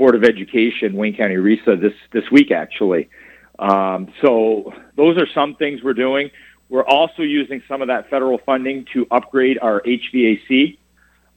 Board 0.00 0.14
of 0.14 0.24
Education, 0.24 0.94
Wayne 0.94 1.14
County 1.14 1.36
RESA, 1.36 1.76
this 1.78 1.92
this 2.10 2.24
week 2.32 2.50
actually. 2.50 3.10
Um, 3.58 4.10
so 4.22 4.72
those 4.96 5.18
are 5.18 5.26
some 5.34 5.56
things 5.56 5.82
we're 5.82 5.92
doing. 5.92 6.30
We're 6.70 6.86
also 6.86 7.20
using 7.20 7.62
some 7.68 7.82
of 7.82 7.88
that 7.88 8.08
federal 8.08 8.38
funding 8.38 8.86
to 8.94 9.06
upgrade 9.10 9.58
our 9.60 9.82
HVAC. 9.82 10.78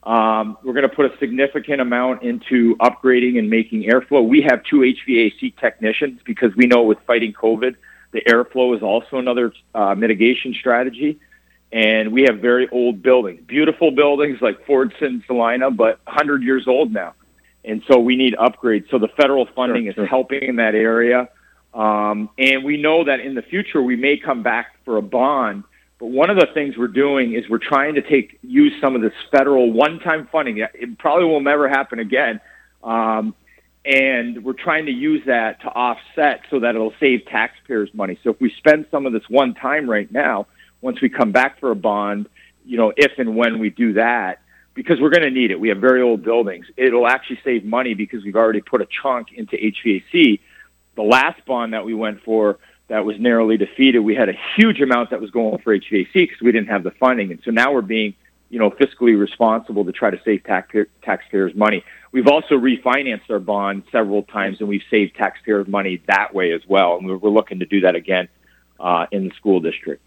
Um, 0.04 0.58
we're 0.64 0.72
going 0.72 0.88
to 0.88 0.96
put 0.96 1.14
a 1.14 1.18
significant 1.18 1.82
amount 1.82 2.24
into 2.24 2.78
upgrading 2.78 3.38
and 3.38 3.50
making 3.50 3.84
airflow. 3.84 4.26
We 4.26 4.44
have 4.44 4.64
two 4.64 4.78
HVAC 4.78 5.58
technicians 5.58 6.22
because 6.24 6.56
we 6.56 6.66
know 6.66 6.84
with 6.84 7.00
fighting 7.06 7.34
COVID, 7.34 7.76
the 8.12 8.22
airflow 8.22 8.78
is 8.78 8.82
also 8.82 9.18
another 9.18 9.52
uh, 9.76 9.94
mitigation 9.94 10.54
strategy. 10.54 11.20
And 11.74 12.14
we 12.14 12.22
have 12.30 12.40
very 12.40 12.70
old 12.70 13.02
buildings, 13.02 13.42
beautiful 13.46 13.92
buildings 13.92 14.38
like 14.42 14.66
Fordson, 14.66 15.26
Salina, 15.28 15.70
but 15.70 16.00
100 16.06 16.44
years 16.44 16.66
old 16.66 16.94
now 16.94 17.14
and 17.66 17.82
so 17.88 18.00
we 18.00 18.16
need 18.16 18.36
upgrades. 18.36 18.90
So 18.90 19.00
the 19.00 19.08
federal 19.10 19.48
funding 19.56 19.92
sure, 19.92 20.04
is 20.04 20.10
helping 20.10 20.44
in 20.44 20.56
that 20.58 20.76
area, 20.76 21.30
um, 21.74 22.30
and 22.38 22.64
we 22.64 22.78
know 22.78 23.04
that 23.06 23.20
in 23.20 23.36
the 23.36 23.42
future 23.42 23.82
we 23.82 23.96
may 23.96 24.18
come 24.18 24.44
back 24.44 24.76
for 24.86 24.98
a 24.98 25.02
bond. 25.02 25.64
But 26.00 26.08
one 26.08 26.30
of 26.30 26.38
the 26.38 26.48
things 26.54 26.76
we're 26.78 26.88
doing 26.88 27.34
is 27.34 27.48
we're 27.50 27.60
trying 27.60 27.96
to 27.96 28.02
take 28.02 28.38
use 28.42 28.74
some 28.82 28.96
of 28.96 29.02
this 29.02 29.14
federal 29.32 29.72
one-time 29.72 30.28
funding. 30.32 30.58
It 30.58 30.98
probably 31.00 31.26
will 31.26 31.40
never 31.40 31.70
happen 31.70 32.00
again, 32.00 32.42
um, 32.84 33.34
and 33.86 34.44
we're 34.44 34.54
trying 34.54 34.86
to 34.88 34.92
use 34.92 35.22
that 35.26 35.62
to 35.62 35.68
offset 35.68 36.42
so 36.50 36.60
that 36.60 36.76
it'll 36.76 36.94
save 37.00 37.26
taxpayers 37.26 37.90
money. 37.94 38.18
So 38.24 38.32
if 38.32 38.42
we 38.42 38.54
spend 38.58 38.86
some 38.92 39.06
of 39.06 39.14
this 39.14 39.24
one 39.30 39.54
time 39.54 39.90
right 39.90 40.12
now, 40.12 40.48
once 40.82 41.02
we 41.02 41.10
come 41.10 41.32
back 41.32 41.60
for 41.60 41.72
a 41.72 41.76
bond, 41.76 42.28
you 42.66 42.78
know, 42.78 42.94
if 42.96 43.12
and 43.18 43.36
when 43.36 43.60
we 43.60 43.70
do 43.70 43.94
that, 43.94 44.40
because 44.74 45.00
we're 45.00 45.10
going 45.10 45.24
to 45.24 45.32
need 45.32 45.52
it. 45.52 45.60
We 45.60 45.70
have 45.70 45.78
very 45.78 46.02
old 46.02 46.24
buildings. 46.24 46.66
It'll 46.78 47.08
actually 47.08 47.40
save 47.44 47.64
money 47.64 47.94
because 47.94 48.24
we've 48.24 48.36
already 48.36 48.62
put 48.62 48.82
a 48.82 48.88
chunk 49.02 49.34
into 49.34 49.56
HVAC. 49.56 50.40
The 50.96 51.04
last 51.04 51.46
bond 51.46 51.74
that 51.74 51.86
we 51.86 51.94
went 51.94 52.24
for 52.24 52.60
that 52.88 53.06
was 53.06 53.20
narrowly 53.20 53.58
defeated, 53.58 54.00
we 54.00 54.16
had 54.16 54.30
a 54.30 54.38
huge 54.56 54.82
amount 54.82 55.12
that 55.12 55.22
was 55.22 55.32
going 55.32 55.60
for 55.60 55.78
HVAC 55.78 56.14
because 56.14 56.42
we 56.42 56.52
didn't 56.52 56.70
have 56.70 56.84
the 56.84 56.92
funding. 56.92 57.32
And 57.32 57.42
so 57.44 57.52
now 57.52 57.74
we're 57.74 57.82
being 57.82 58.16
you 58.54 58.60
know, 58.60 58.70
fiscally 58.70 59.20
responsible 59.20 59.84
to 59.84 59.92
try 59.92 60.12
to 60.12 60.22
save 60.24 60.44
taxpayer, 60.44 60.88
taxpayers 61.02 61.56
money. 61.56 61.84
We've 62.12 62.28
also 62.28 62.54
refinanced 62.54 63.32
our 63.32 63.40
bond 63.40 63.82
several 63.92 64.22
times, 64.22 64.60
and 64.60 64.70
we've 64.70 64.84
saved 64.92 65.16
taxpayers 65.16 65.68
money 65.68 66.04
that 66.06 66.36
way 66.36 66.52
as 66.52 66.62
well. 66.68 66.98
And 66.98 67.08
we're, 67.08 67.18
we're 67.18 67.32
looking 67.32 67.58
to 67.62 67.66
do 67.66 67.82
that 67.82 67.96
again 67.96 68.28
uh, 68.80 69.08
in 69.12 69.28
the 69.28 69.34
school 69.34 69.60
district. 69.60 70.06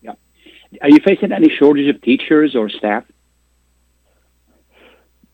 Yeah. 0.00 0.12
Are 0.82 0.90
you 0.90 1.00
facing 1.04 1.32
any 1.32 1.48
shortage 1.48 1.94
of 1.94 2.00
teachers 2.02 2.54
or 2.54 2.68
staff? 2.68 3.04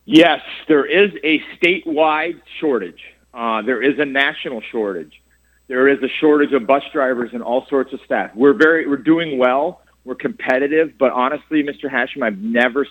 Yes, 0.04 0.40
there 0.68 0.84
is 0.84 1.12
a 1.22 1.40
statewide 1.56 2.40
shortage. 2.60 3.00
Uh, 3.32 3.62
there 3.62 3.82
is 3.82 3.98
a 3.98 4.04
national 4.04 4.60
shortage. 4.60 5.22
There 5.68 5.88
is 5.88 6.02
a 6.02 6.08
shortage 6.20 6.52
of 6.52 6.66
bus 6.66 6.82
drivers 6.92 7.30
and 7.32 7.42
all 7.42 7.66
sorts 7.68 7.92
of 7.92 8.00
staff. 8.04 8.34
We're 8.34 8.52
very, 8.52 8.86
we're 8.86 8.96
doing 8.96 9.38
well. 9.38 9.80
We're 10.04 10.16
competitive, 10.16 10.98
but 10.98 11.12
honestly, 11.12 11.62
Mr. 11.62 11.88
Hashem, 11.88 12.22
I've 12.22 12.38
never, 12.38 12.86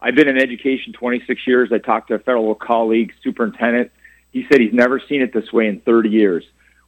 I've 0.00 0.14
been 0.14 0.26
in 0.28 0.38
education 0.38 0.94
26 0.94 1.46
years. 1.46 1.68
I 1.70 1.78
talked 1.78 2.08
to 2.08 2.14
a 2.14 2.18
federal 2.18 2.54
colleague, 2.54 3.12
superintendent. 3.22 3.92
He 4.32 4.46
said 4.50 4.60
he's 4.60 4.72
never 4.72 5.00
seen 5.06 5.20
it 5.20 5.34
this 5.34 5.52
way 5.52 5.66
in 5.66 5.80
30 5.80 6.08
years. 6.08 6.44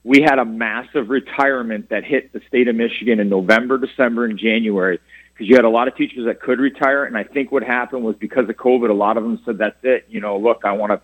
We 0.09 0.23
had 0.23 0.39
a 0.39 0.45
massive 0.47 1.11
retirement 1.11 1.91
that 1.91 2.03
hit 2.03 2.33
the 2.33 2.41
state 2.49 2.67
of 2.67 2.75
Michigan 2.75 3.21
in 3.21 3.29
November, 3.29 3.77
December, 3.77 4.25
and 4.25 4.39
January 4.39 5.01
because 5.35 5.51
you 5.51 5.55
had 5.55 5.67
a 5.67 5.69
lot 5.69 5.87
of 5.87 5.97
teachers 5.97 6.25
that 6.25 6.41
could 6.41 6.61
retire. 6.61 7.05
And 7.05 7.15
I 7.15 7.25
think 7.25 7.53
what 7.53 7.63
happened 7.63 8.05
was 8.05 8.17
because 8.17 8.49
of 8.49 8.57
COVID, 8.57 8.89
a 8.89 8.95
lot 8.95 9.19
of 9.19 9.23
them 9.23 9.39
said, 9.45 9.59
"That's 9.59 9.77
it. 9.83 10.07
You 10.09 10.23
know, 10.23 10.39
look, 10.39 10.63
I 10.65 10.73
want 10.73 10.93
to, 10.93 11.01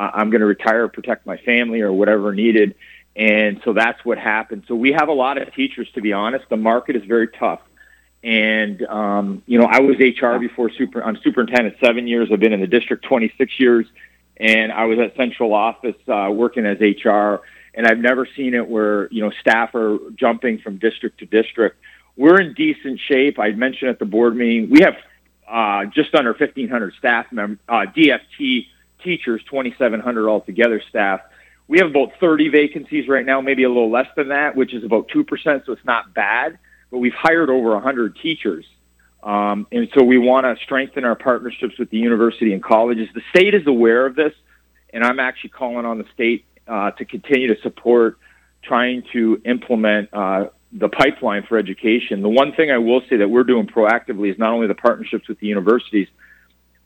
uh, 0.00 0.12
I'm 0.14 0.30
going 0.30 0.42
to 0.42 0.46
retire, 0.46 0.86
protect 0.86 1.26
my 1.26 1.38
family, 1.38 1.80
or 1.80 1.92
whatever 1.92 2.32
needed." 2.32 2.76
And 3.16 3.60
so 3.64 3.72
that's 3.72 4.04
what 4.04 4.16
happened. 4.16 4.62
So 4.68 4.76
we 4.76 4.92
have 4.92 5.08
a 5.08 5.12
lot 5.12 5.38
of 5.38 5.52
teachers, 5.52 5.90
to 5.96 6.00
be 6.00 6.12
honest. 6.12 6.48
The 6.48 6.56
market 6.56 6.94
is 6.94 7.02
very 7.02 7.26
tough. 7.26 7.62
And 8.22 8.80
um, 8.86 9.42
you 9.46 9.58
know, 9.58 9.66
I 9.66 9.80
was 9.80 9.96
HR 9.98 10.38
before 10.38 10.70
super. 10.70 11.02
I'm 11.02 11.16
superintendent 11.16 11.78
seven 11.80 12.06
years. 12.06 12.28
I've 12.32 12.38
been 12.38 12.52
in 12.52 12.60
the 12.60 12.68
district 12.68 13.06
26 13.06 13.58
years, 13.58 13.86
and 14.36 14.70
I 14.70 14.84
was 14.84 15.00
at 15.00 15.16
central 15.16 15.52
office 15.52 15.96
uh, 16.06 16.30
working 16.32 16.64
as 16.64 16.78
HR. 16.78 17.42
And 17.76 17.86
I've 17.86 17.98
never 17.98 18.26
seen 18.36 18.54
it 18.54 18.66
where 18.66 19.08
you 19.12 19.22
know 19.22 19.30
staff 19.40 19.74
are 19.74 19.98
jumping 20.16 20.58
from 20.58 20.78
district 20.78 21.18
to 21.18 21.26
district 21.26 21.78
we're 22.16 22.40
in 22.40 22.54
decent 22.54 22.98
shape. 23.08 23.38
I 23.38 23.50
mentioned 23.50 23.90
at 23.90 23.98
the 23.98 24.06
board 24.06 24.34
meeting, 24.34 24.70
we 24.70 24.80
have 24.80 24.96
uh, 25.48 25.84
just 25.90 26.14
under 26.14 26.32
1,500 26.32 26.94
staff 26.98 27.26
members, 27.30 27.58
uh, 27.68 27.84
DFT 27.96 28.66
teachers, 29.04 29.42
2,700 29.48 30.28
altogether 30.28 30.82
staff. 30.88 31.20
We 31.68 31.78
have 31.78 31.88
about 31.88 32.12
30 32.20 32.48
vacancies 32.48 33.08
right 33.08 33.26
now, 33.26 33.40
maybe 33.40 33.64
a 33.64 33.68
little 33.68 33.90
less 33.90 34.08
than 34.16 34.28
that, 34.28 34.56
which 34.56 34.72
is 34.72 34.82
about 34.82 35.08
2%, 35.08 35.66
so 35.66 35.72
it's 35.72 35.84
not 35.84 36.14
bad. 36.14 36.58
But 36.90 36.98
we've 36.98 37.14
hired 37.14 37.50
over 37.50 37.70
100 37.70 38.16
teachers. 38.22 38.64
Um, 39.22 39.66
and 39.72 39.88
so 39.94 40.04
we 40.04 40.18
want 40.18 40.44
to 40.46 40.62
strengthen 40.64 41.04
our 41.04 41.16
partnerships 41.16 41.78
with 41.78 41.90
the 41.90 41.98
university 41.98 42.52
and 42.52 42.62
colleges. 42.62 43.08
The 43.14 43.22
state 43.30 43.54
is 43.54 43.66
aware 43.66 44.06
of 44.06 44.14
this, 44.14 44.32
and 44.92 45.04
I'm 45.04 45.18
actually 45.18 45.50
calling 45.50 45.84
on 45.84 45.98
the 45.98 46.06
state 46.14 46.44
uh, 46.66 46.90
to 46.92 47.04
continue 47.04 47.54
to 47.54 47.60
support 47.62 48.18
trying 48.62 49.02
to 49.12 49.40
implement 49.44 50.08
uh, 50.12 50.46
the 50.72 50.88
pipeline 50.88 51.44
for 51.44 51.56
education. 51.56 52.22
The 52.22 52.28
one 52.28 52.52
thing 52.52 52.70
I 52.70 52.78
will 52.78 53.00
say 53.08 53.16
that 53.16 53.28
we're 53.28 53.44
doing 53.44 53.66
proactively 53.66 54.30
is 54.30 54.38
not 54.38 54.52
only 54.52 54.66
the 54.66 54.74
partnerships 54.74 55.28
with 55.28 55.38
the 55.38 55.46
universities, 55.46 56.08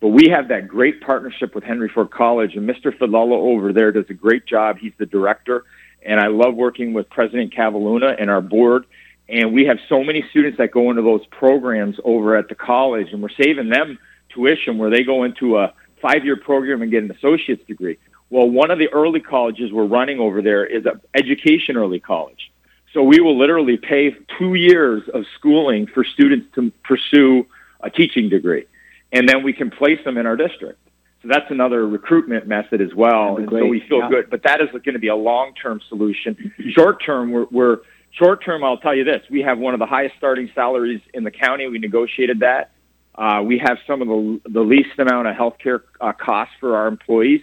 but 0.00 0.08
we 0.08 0.28
have 0.28 0.48
that 0.48 0.68
great 0.68 1.00
partnership 1.00 1.54
with 1.54 1.64
Henry 1.64 1.88
Ford 1.88 2.10
College, 2.10 2.56
and 2.56 2.68
Mr. 2.68 2.96
Fadlallah 2.96 3.36
over 3.36 3.72
there 3.72 3.92
does 3.92 4.06
a 4.08 4.14
great 4.14 4.46
job. 4.46 4.78
He's 4.78 4.92
the 4.98 5.06
director, 5.06 5.64
and 6.02 6.18
I 6.20 6.28
love 6.28 6.54
working 6.54 6.92
with 6.92 7.10
President 7.10 7.54
Kavalhuna 7.54 8.16
and 8.18 8.30
our 8.30 8.40
board. 8.40 8.86
And 9.28 9.52
we 9.52 9.66
have 9.66 9.78
so 9.88 10.02
many 10.02 10.24
students 10.30 10.58
that 10.58 10.72
go 10.72 10.90
into 10.90 11.02
those 11.02 11.24
programs 11.26 11.96
over 12.02 12.36
at 12.36 12.48
the 12.48 12.54
college, 12.54 13.12
and 13.12 13.22
we're 13.22 13.28
saving 13.28 13.68
them 13.68 13.98
tuition 14.30 14.78
where 14.78 14.90
they 14.90 15.04
go 15.04 15.24
into 15.24 15.58
a 15.58 15.72
five-year 16.00 16.36
program 16.36 16.82
and 16.82 16.90
get 16.90 17.04
an 17.04 17.10
associate's 17.10 17.64
degree. 17.66 17.98
Well, 18.30 18.48
one 18.48 18.70
of 18.70 18.78
the 18.78 18.88
early 18.92 19.20
colleges 19.20 19.72
we're 19.72 19.86
running 19.86 20.20
over 20.20 20.40
there 20.40 20.64
is 20.64 20.86
an 20.86 21.00
education 21.14 21.76
early 21.76 22.00
college. 22.00 22.50
So 22.92 23.02
we 23.02 23.20
will 23.20 23.38
literally 23.38 23.76
pay 23.76 24.16
two 24.38 24.54
years 24.54 25.02
of 25.12 25.24
schooling 25.36 25.86
for 25.86 26.04
students 26.04 26.46
to 26.54 26.72
pursue 26.84 27.46
a 27.80 27.90
teaching 27.90 28.28
degree, 28.28 28.66
and 29.12 29.28
then 29.28 29.42
we 29.42 29.52
can 29.52 29.70
place 29.70 29.98
them 30.04 30.16
in 30.16 30.26
our 30.26 30.36
district. 30.36 30.78
So 31.22 31.28
that's 31.28 31.50
another 31.50 31.86
recruitment 31.86 32.46
method 32.46 32.80
as 32.80 32.94
well, 32.94 33.36
and 33.36 33.48
so 33.50 33.66
we 33.66 33.80
feel 33.88 33.98
yeah. 33.98 34.08
good. 34.08 34.30
But 34.30 34.42
that 34.44 34.60
is 34.60 34.68
going 34.70 34.94
to 34.94 34.98
be 34.98 35.08
a 35.08 35.14
long-term 35.14 35.82
solution. 35.88 36.52
Short-term, 36.70 37.30
we're, 37.30 37.46
we're 37.50 37.78
short-term. 38.12 38.64
I'll 38.64 38.78
tell 38.78 38.94
you 38.94 39.04
this: 39.04 39.22
we 39.30 39.42
have 39.42 39.58
one 39.58 39.74
of 39.74 39.80
the 39.80 39.86
highest 39.86 40.16
starting 40.16 40.50
salaries 40.54 41.02
in 41.12 41.22
the 41.24 41.30
county. 41.30 41.68
We 41.68 41.78
negotiated 41.78 42.40
that. 42.40 42.72
Uh, 43.14 43.42
we 43.44 43.58
have 43.58 43.78
some 43.86 44.00
of 44.00 44.08
the, 44.08 44.40
the 44.48 44.62
least 44.62 44.98
amount 44.98 45.28
of 45.28 45.36
healthcare 45.36 45.82
uh, 46.00 46.12
costs 46.12 46.54
for 46.58 46.76
our 46.76 46.88
employees. 46.88 47.42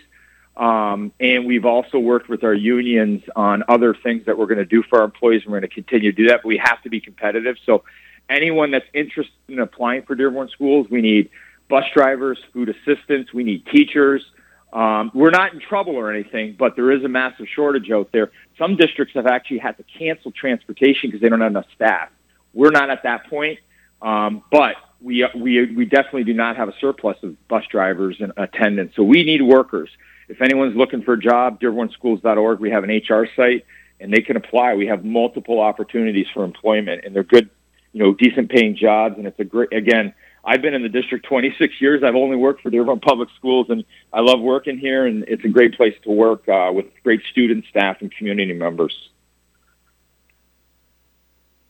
Um, 0.58 1.12
and 1.20 1.46
we've 1.46 1.66
also 1.66 2.00
worked 2.00 2.30
with 2.30 2.44
our 2.44 2.54
unions 2.54 3.24
on 3.36 3.64
other 3.70 3.94
things 3.94 4.26
that 4.26 4.38
we're 4.38 4.48
going 4.48 4.58
to 4.58 4.66
do 4.66 4.82
for 4.82 5.00
our 5.00 5.06
employees. 5.06 5.44
And 5.44 5.52
we're 5.52 5.60
going 5.60 5.70
to 5.70 5.76
continue 5.76 6.12
to 6.12 6.16
do 6.16 6.28
that, 6.30 6.42
but 6.42 6.48
we 6.48 6.58
have 6.58 6.82
to 6.82 6.90
be 6.90 7.00
competitive. 7.00 7.58
So 7.66 7.84
anyone 8.28 8.72
that's 8.72 8.88
interested 8.94 9.36
in 9.48 9.60
applying 9.60 10.02
for 10.04 10.16
Dearborn 10.16 10.50
schools, 10.50 10.88
we 10.90 11.02
need 11.02 11.30
bus 11.70 11.86
drivers, 11.94 12.40
food 12.54 12.70
assistants, 12.70 13.34
we 13.34 13.44
need 13.44 13.66
teachers. 13.68 14.26
Um, 14.74 15.12
we're 15.14 15.30
not 15.30 15.54
in 15.54 15.60
trouble 15.60 15.96
or 15.96 16.12
anything, 16.12 16.56
but 16.58 16.76
there 16.76 16.92
is 16.92 17.04
a 17.04 17.08
massive 17.08 17.46
shortage 17.54 17.92
out 17.92 18.12
there. 18.12 18.32
Some 18.58 18.76
districts 18.78 19.14
have 19.14 19.28
actually 19.28 19.60
had 19.60 19.78
to 19.78 19.84
cancel 19.84 20.32
transportation 20.32 21.10
because 21.10 21.22
they 21.22 21.30
don't 21.30 21.42
have 21.42 21.52
enough 21.52 21.68
staff. 21.76 22.10
We're 22.54 22.72
not 22.72 22.90
at 22.90 23.04
that 23.04 23.30
point, 23.30 23.60
um, 24.02 24.44
but 24.52 24.76
we, 25.00 25.26
we, 25.36 25.72
we 25.74 25.86
definitely 25.86 26.24
do 26.24 26.34
not 26.34 26.58
have 26.58 26.68
a 26.68 26.74
surplus 26.82 27.18
of 27.22 27.48
bus 27.48 27.64
drivers 27.70 28.18
and 28.20 28.34
attendants. 28.38 28.96
So 28.96 29.04
we 29.04 29.24
need 29.24 29.42
workers. 29.42 29.90
If 30.28 30.42
anyone's 30.42 30.76
looking 30.76 31.02
for 31.02 31.14
a 31.14 31.20
job, 31.20 31.60
DearbornSchools.org, 31.62 32.60
we 32.60 32.70
have 32.70 32.84
an 32.84 32.90
HR 32.90 33.28
site 33.36 33.66
and 34.00 34.14
they 34.14 34.22
can 34.22 34.36
apply. 34.36 34.76
We 34.76 34.88
have 34.88 35.06
multiple 35.06 35.60
opportunities 35.60 36.28
for 36.34 36.44
employment 36.44 37.06
and 37.06 37.16
they're 37.16 37.24
good, 37.24 37.50
you 37.94 38.04
know, 38.04 38.14
decent 38.14 38.50
paying 38.50 38.76
jobs. 38.76 39.16
And 39.18 39.26
it's 39.26 39.40
a 39.40 39.46
great, 39.46 39.72
again, 39.72 40.14
I've 40.44 40.62
been 40.62 40.74
in 40.74 40.84
the 40.84 40.90
district 40.90 41.26
26 41.26 41.82
years. 41.82 42.04
I've 42.04 42.16
only 42.16 42.36
worked 42.36 42.62
for 42.62 42.70
Dearborn 42.70 43.00
Public 43.00 43.30
Schools 43.38 43.68
and 43.70 43.86
I 44.12 44.20
love 44.20 44.42
working 44.42 44.78
here 44.78 45.06
and 45.06 45.24
it's 45.28 45.46
a 45.46 45.50
great 45.50 45.76
place 45.76 45.96
to 46.04 46.12
work 46.12 46.48
uh, 46.50 46.72
with 46.74 46.86
great 47.04 47.22
student 47.32 47.66
staff 47.70 47.98
and 48.02 48.12
community 48.12 48.54
members. 48.54 49.10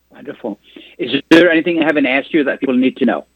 Wonderful. 0.10 0.60
Is 0.98 1.22
there 1.30 1.52
anything 1.52 1.82
I 1.82 1.86
haven't 1.86 2.08
asked 2.08 2.34
you 2.34 2.44
that 2.46 2.60
people 2.60 2.76
need 2.76 2.98
to 2.98 3.06
know? 3.06 3.28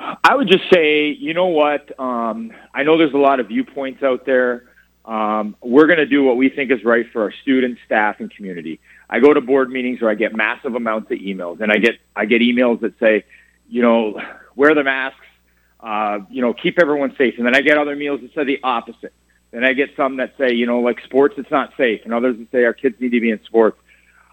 I 0.00 0.34
would 0.34 0.48
just 0.48 0.64
say, 0.72 1.08
you 1.08 1.34
know 1.34 1.48
what? 1.48 1.98
Um, 1.98 2.52
I 2.72 2.84
know 2.84 2.96
there's 2.96 3.12
a 3.12 3.18
lot 3.18 3.38
of 3.38 3.48
viewpoints 3.48 4.02
out 4.02 4.24
there. 4.24 4.64
Um, 5.04 5.56
we're 5.62 5.86
going 5.86 5.98
to 5.98 6.06
do 6.06 6.24
what 6.24 6.36
we 6.36 6.48
think 6.48 6.70
is 6.70 6.84
right 6.84 7.06
for 7.12 7.22
our 7.22 7.32
students, 7.42 7.80
staff, 7.84 8.20
and 8.20 8.30
community. 8.30 8.80
I 9.08 9.20
go 9.20 9.34
to 9.34 9.40
board 9.40 9.70
meetings 9.70 10.00
where 10.00 10.10
I 10.10 10.14
get 10.14 10.34
massive 10.34 10.74
amounts 10.74 11.10
of 11.10 11.18
emails, 11.18 11.60
and 11.60 11.70
I 11.72 11.78
get 11.78 11.96
I 12.14 12.24
get 12.26 12.42
emails 12.42 12.80
that 12.80 12.98
say, 12.98 13.24
you 13.68 13.82
know, 13.82 14.20
wear 14.56 14.74
the 14.74 14.84
masks, 14.84 15.18
uh, 15.80 16.20
you 16.30 16.42
know, 16.42 16.54
keep 16.54 16.78
everyone 16.80 17.14
safe, 17.16 17.34
and 17.36 17.46
then 17.46 17.54
I 17.54 17.60
get 17.60 17.76
other 17.76 17.96
emails 17.96 18.22
that 18.22 18.32
say 18.34 18.44
the 18.44 18.60
opposite. 18.62 19.12
Then 19.50 19.64
I 19.64 19.72
get 19.72 19.90
some 19.96 20.16
that 20.18 20.34
say, 20.38 20.52
you 20.52 20.66
know, 20.66 20.80
like 20.80 21.00
sports, 21.04 21.34
it's 21.38 21.50
not 21.50 21.72
safe, 21.76 22.02
and 22.04 22.14
others 22.14 22.38
that 22.38 22.50
say 22.52 22.64
our 22.64 22.74
kids 22.74 23.00
need 23.00 23.10
to 23.10 23.20
be 23.20 23.30
in 23.30 23.42
sports. 23.44 23.78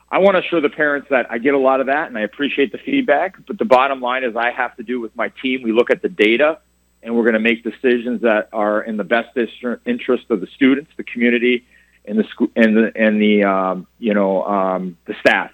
I 0.10 0.20
want 0.20 0.38
to 0.38 0.44
show 0.44 0.62
the 0.62 0.70
parents 0.70 1.08
that 1.10 1.28
I 1.30 1.38
get 1.38 1.54
a 1.54 1.58
lot 1.58 1.82
of 1.82 1.88
that 1.88 2.08
and 2.08 2.18
I 2.18 2.22
appreciate 2.22 2.72
the 2.72 2.78
feedback. 2.78 3.36
But 3.46 3.58
the 3.58 3.66
bottom 3.66 4.00
line 4.00 4.24
is 4.24 4.36
I 4.36 4.52
have 4.52 4.76
to 4.78 4.84
do 4.84 5.02
with 5.02 5.16
my 5.16 5.30
team. 5.42 5.64
We 5.64 5.74
look 5.74 5.90
at 5.92 6.02
the 6.02 6.10
data 6.10 6.60
and 7.04 7.16
we're 7.16 7.24
going 7.24 7.34
to 7.34 7.40
make 7.40 7.64
decisions 7.64 8.22
that 8.22 8.50
are 8.54 8.82
in 8.82 8.98
the 8.98 9.04
best 9.04 9.38
interest 9.86 10.26
of 10.30 10.42
the 10.42 10.48
students, 10.56 10.92
the 10.98 11.04
community, 11.04 11.66
and 12.06 12.18
the 12.18 12.24
school 12.26 12.50
and 12.56 12.76
the 12.76 12.92
and 12.96 13.22
the 13.22 13.44
um, 13.44 13.88
you 14.00 14.14
know 14.14 14.44
um, 14.44 14.98
the 15.06 15.16
staff. 15.20 15.52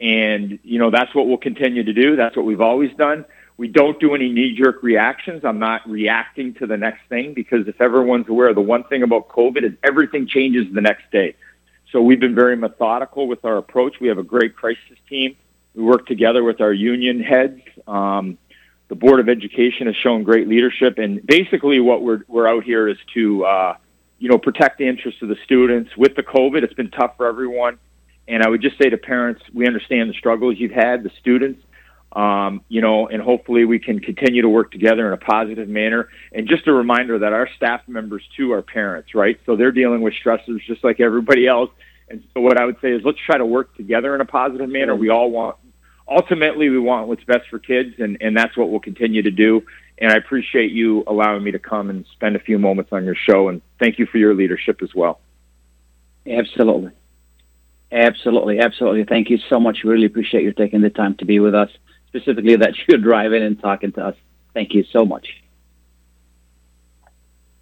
And 0.00 0.58
you 0.64 0.78
know 0.78 0.90
that's 0.90 1.14
what 1.14 1.28
we'll 1.28 1.38
continue 1.38 1.84
to 1.84 1.92
do. 1.92 2.16
That's 2.16 2.36
what 2.36 2.44
we've 2.44 2.60
always 2.60 2.92
done. 2.96 3.24
We 3.56 3.68
don't 3.68 4.00
do 4.00 4.14
any 4.14 4.30
knee-jerk 4.30 4.82
reactions. 4.82 5.44
I'm 5.44 5.58
not 5.58 5.88
reacting 5.88 6.54
to 6.54 6.66
the 6.66 6.76
next 6.76 7.02
thing 7.08 7.34
because 7.34 7.68
if 7.68 7.80
everyone's 7.80 8.28
aware, 8.28 8.52
the 8.54 8.60
one 8.60 8.82
thing 8.84 9.02
about 9.02 9.28
COVID 9.28 9.62
is 9.62 9.72
everything 9.84 10.26
changes 10.26 10.66
the 10.72 10.80
next 10.80 11.08
day. 11.12 11.36
So 11.92 12.00
we've 12.00 12.18
been 12.18 12.34
very 12.34 12.56
methodical 12.56 13.28
with 13.28 13.44
our 13.44 13.58
approach. 13.58 14.00
We 14.00 14.08
have 14.08 14.16
a 14.18 14.22
great 14.22 14.56
crisis 14.56 14.98
team. 15.08 15.36
We 15.74 15.82
work 15.82 16.06
together 16.06 16.42
with 16.42 16.62
our 16.62 16.72
union 16.72 17.22
heads. 17.22 17.60
Um, 17.86 18.38
the 18.88 18.94
Board 18.94 19.20
of 19.20 19.28
Education 19.28 19.86
has 19.86 19.96
shown 19.96 20.22
great 20.22 20.48
leadership, 20.48 20.98
and 20.98 21.24
basically, 21.26 21.80
what 21.80 22.02
we're 22.02 22.24
we're 22.28 22.46
out 22.46 22.64
here 22.64 22.88
is 22.88 22.98
to 23.14 23.44
uh, 23.44 23.76
you 24.18 24.28
know 24.28 24.38
protect 24.38 24.78
the 24.78 24.88
interests 24.88 25.22
of 25.22 25.28
the 25.28 25.36
students. 25.44 25.96
With 25.96 26.14
the 26.16 26.22
COVID, 26.22 26.62
it's 26.62 26.74
been 26.74 26.90
tough 26.90 27.16
for 27.16 27.26
everyone, 27.26 27.78
and 28.26 28.42
I 28.42 28.48
would 28.48 28.60
just 28.60 28.76
say 28.78 28.90
to 28.90 28.98
parents, 28.98 29.42
we 29.52 29.66
understand 29.66 30.10
the 30.10 30.14
struggles 30.14 30.56
you've 30.58 30.72
had, 30.72 31.02
the 31.02 31.12
students. 31.20 31.62
Um, 32.12 32.60
you 32.68 32.82
know, 32.82 33.08
and 33.08 33.22
hopefully 33.22 33.64
we 33.64 33.78
can 33.78 33.98
continue 33.98 34.42
to 34.42 34.48
work 34.48 34.70
together 34.70 35.06
in 35.06 35.14
a 35.14 35.16
positive 35.16 35.66
manner. 35.66 36.10
And 36.32 36.46
just 36.46 36.66
a 36.66 36.72
reminder 36.72 37.18
that 37.20 37.32
our 37.32 37.48
staff 37.56 37.80
members 37.88 38.22
too 38.36 38.52
are 38.52 38.60
parents, 38.60 39.14
right? 39.14 39.40
So 39.46 39.56
they're 39.56 39.72
dealing 39.72 40.02
with 40.02 40.12
stressors 40.22 40.62
just 40.66 40.84
like 40.84 41.00
everybody 41.00 41.46
else. 41.46 41.70
And 42.12 42.22
so 42.34 42.40
what 42.42 42.60
I 42.60 42.66
would 42.66 42.76
say 42.82 42.92
is 42.92 43.02
let's 43.04 43.18
try 43.24 43.38
to 43.38 43.46
work 43.46 43.74
together 43.74 44.14
in 44.14 44.20
a 44.20 44.26
positive 44.26 44.68
manner. 44.68 44.94
We 44.94 45.08
all 45.08 45.30
want 45.30 45.56
ultimately 46.08 46.68
we 46.68 46.78
want 46.78 47.08
what's 47.08 47.24
best 47.24 47.48
for 47.48 47.58
kids, 47.58 47.94
and 47.98 48.18
and 48.20 48.36
that's 48.36 48.56
what 48.56 48.70
we'll 48.70 48.80
continue 48.80 49.22
to 49.22 49.30
do. 49.30 49.62
And 49.98 50.12
I 50.12 50.16
appreciate 50.16 50.72
you 50.72 51.04
allowing 51.06 51.42
me 51.42 51.52
to 51.52 51.58
come 51.58 51.90
and 51.90 52.04
spend 52.12 52.36
a 52.36 52.38
few 52.38 52.58
moments 52.58 52.92
on 52.92 53.04
your 53.04 53.14
show, 53.14 53.48
and 53.48 53.62
thank 53.78 53.98
you 53.98 54.06
for 54.06 54.18
your 54.18 54.34
leadership 54.34 54.82
as 54.82 54.94
well. 54.94 55.20
Absolutely. 56.26 56.92
Absolutely, 57.90 58.58
absolutely. 58.58 59.04
Thank 59.04 59.28
you 59.28 59.38
so 59.50 59.58
much. 59.58 59.84
Really 59.84 60.06
appreciate 60.06 60.44
you 60.44 60.52
taking 60.52 60.80
the 60.80 60.90
time 60.90 61.14
to 61.16 61.24
be 61.24 61.40
with 61.40 61.54
us, 61.54 61.70
specifically 62.08 62.56
that 62.56 62.74
you're 62.88 62.98
driving 62.98 63.42
and 63.42 63.60
talking 63.60 63.92
to 63.92 64.06
us. 64.06 64.16
Thank 64.54 64.74
you 64.74 64.84
so 64.92 65.04
much. 65.04 65.28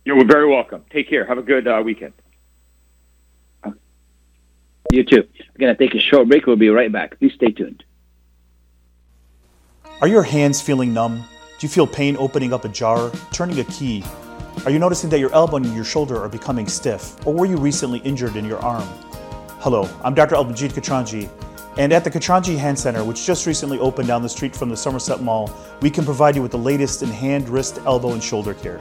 You're 0.04 0.24
very 0.24 0.48
welcome. 0.48 0.84
Take 0.90 1.08
care. 1.08 1.24
Have 1.24 1.38
a 1.38 1.42
good 1.42 1.68
uh, 1.68 1.82
weekend. 1.84 2.14
You 4.92 5.04
too. 5.04 5.22
We're 5.38 5.66
going 5.66 5.76
to 5.76 5.78
take 5.78 5.94
a 5.94 6.00
short 6.00 6.28
break. 6.28 6.46
We'll 6.46 6.56
be 6.56 6.68
right 6.68 6.90
back. 6.90 7.18
Please 7.18 7.32
stay 7.34 7.52
tuned. 7.52 7.84
Are 10.00 10.08
your 10.08 10.22
hands 10.22 10.60
feeling 10.60 10.94
numb? 10.94 11.24
Do 11.58 11.66
you 11.66 11.68
feel 11.68 11.86
pain 11.86 12.16
opening 12.18 12.52
up 12.52 12.64
a 12.64 12.68
jar, 12.68 13.12
turning 13.32 13.60
a 13.60 13.64
key? 13.64 14.02
Are 14.64 14.70
you 14.70 14.78
noticing 14.78 15.10
that 15.10 15.20
your 15.20 15.32
elbow 15.32 15.56
and 15.56 15.74
your 15.74 15.84
shoulder 15.84 16.18
are 16.22 16.28
becoming 16.28 16.66
stiff? 16.66 17.26
Or 17.26 17.34
were 17.34 17.46
you 17.46 17.56
recently 17.56 17.98
injured 18.00 18.36
in 18.36 18.44
your 18.44 18.58
arm? 18.58 18.88
Hello, 19.60 19.88
I'm 20.02 20.14
Dr. 20.14 20.36
Almajid 20.36 20.72
Katranji, 20.72 21.28
and 21.76 21.92
at 21.92 22.02
the 22.02 22.10
Katranji 22.10 22.56
Hand 22.56 22.78
Center, 22.78 23.04
which 23.04 23.26
just 23.26 23.46
recently 23.46 23.78
opened 23.78 24.08
down 24.08 24.22
the 24.22 24.28
street 24.28 24.56
from 24.56 24.70
the 24.70 24.76
Somerset 24.76 25.20
Mall, 25.20 25.50
we 25.82 25.90
can 25.90 26.04
provide 26.04 26.34
you 26.34 26.42
with 26.42 26.50
the 26.50 26.58
latest 26.58 27.02
in 27.02 27.10
hand, 27.10 27.48
wrist, 27.48 27.78
elbow, 27.84 28.12
and 28.12 28.22
shoulder 28.22 28.54
care. 28.54 28.80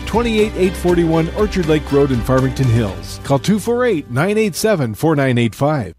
28841 0.11 1.29
Orchard 1.35 1.67
Lake 1.67 1.89
Road 1.89 2.11
in 2.11 2.19
Farmington 2.19 2.65
Hills. 2.65 3.21
Call 3.23 3.39
248 3.39 4.11
987 4.11 4.93
4985. 4.93 5.95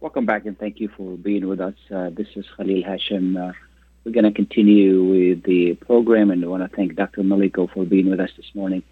Welcome 0.00 0.26
back 0.26 0.44
and 0.44 0.58
thank 0.58 0.78
you 0.78 0.90
for 0.94 1.16
being 1.16 1.48
with 1.48 1.62
us. 1.62 1.72
Uh, 1.90 2.10
this 2.10 2.26
is 2.36 2.44
Khalil 2.58 2.82
Hashim. 2.82 3.42
Uh, 3.42 3.54
we're 4.04 4.12
going 4.12 4.24
to 4.24 4.32
continue 4.32 5.02
with 5.02 5.44
the 5.44 5.76
program 5.76 6.30
and 6.30 6.44
I 6.44 6.46
want 6.46 6.70
to 6.70 6.76
thank 6.76 6.94
Dr. 6.94 7.22
Maleyko 7.22 7.72
for 7.72 7.86
being 7.86 8.10
with 8.10 8.20
us 8.20 8.30
this 8.36 8.54
morning. 8.54 8.82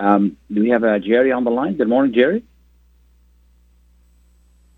Um, 0.00 0.36
do 0.52 0.60
we 0.60 0.70
have 0.70 0.82
uh, 0.82 0.98
Jerry 0.98 1.30
on 1.30 1.44
the 1.44 1.52
line? 1.52 1.76
Good 1.76 1.88
morning, 1.88 2.12
Jerry. 2.12 2.42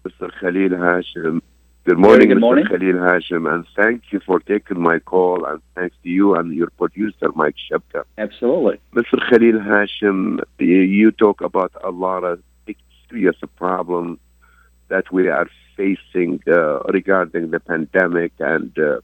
Mr. 0.05 0.31
Khalil 0.39 0.77
Hashim. 0.77 1.41
Good 1.85 1.99
morning, 1.99 2.29
Good 2.29 2.37
Mr. 2.37 2.41
morning. 2.41 2.67
Khalil 2.67 2.97
Hashim, 2.97 3.51
and 3.51 3.65
thank 3.75 4.13
you 4.13 4.21
for 4.21 4.39
taking 4.39 4.81
my 4.81 4.99
call, 4.99 5.47
and 5.47 5.63
thanks 5.75 5.97
to 6.03 6.11
you 6.11 6.35
and 6.35 6.55
your 6.55 6.69
producer, 6.71 7.33
Mike 7.35 7.57
Shepka. 7.71 8.05
Absolutely. 8.19 8.79
Mr. 8.95 9.19
Khalil 9.29 9.61
Hashim, 9.61 10.41
you, 10.59 11.11
talk 11.11 11.41
about 11.41 11.73
a 11.83 11.91
lot 11.91 12.23
of 12.23 12.43
serious 13.09 13.37
problems 13.57 14.19
that 14.89 15.11
we 15.11 15.29
are 15.29 15.49
facing 15.75 16.43
uh, 16.47 16.81
regarding 16.81 17.51
the 17.51 17.61
pandemic. 17.61 18.33
And, 18.39 18.79
uh, 18.79 19.01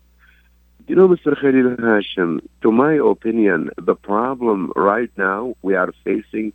you 0.86 0.96
know, 0.96 1.08
Mr. 1.08 1.34
Khalil 1.40 1.76
Hashim, 1.76 2.46
to 2.60 2.70
my 2.70 2.94
opinion, 2.94 3.70
the 3.78 3.94
problem 3.94 4.70
right 4.76 5.10
now 5.16 5.56
we 5.62 5.74
are 5.74 5.92
facing 6.04 6.52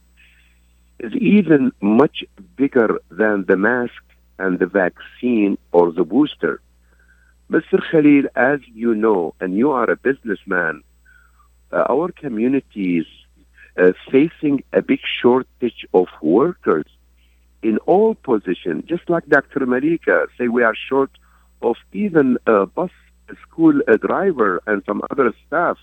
is 1.00 1.14
even 1.16 1.72
much 1.82 2.24
bigger 2.56 3.00
than 3.10 3.46
the 3.48 3.58
mask 3.58 4.04
and 4.42 4.60
the 4.60 4.66
vaccine 4.84 5.58
or 5.72 5.92
the 5.92 6.04
booster. 6.04 6.62
Mr. 7.50 7.78
Khalil, 7.90 8.26
as 8.36 8.60
you 8.74 8.96
know, 8.96 9.34
and 9.42 9.50
you 9.62 9.72
are 9.72 9.90
a 9.90 9.98
businessman, 9.98 10.84
uh, 11.72 11.84
our 11.90 12.10
communities 12.12 13.06
uh, 13.78 13.92
facing 14.12 14.64
a 14.74 14.82
big 14.82 15.02
shortage 15.20 15.86
of 15.94 16.08
workers 16.22 16.90
in 17.62 17.78
all 17.80 18.16
positions, 18.16 18.84
just 18.86 19.10
like 19.10 19.26
Dr. 19.28 19.62
Maleyko 19.74 20.28
say 20.38 20.48
we 20.48 20.64
are 20.64 20.76
short 20.90 21.12
of 21.62 21.76
even 21.94 22.38
a 22.48 22.66
bus 22.66 22.92
school 23.44 23.76
uh, 23.88 23.98
driver 23.98 24.62
and 24.66 24.82
some 24.86 25.02
other 25.12 25.34
staff, 25.48 25.78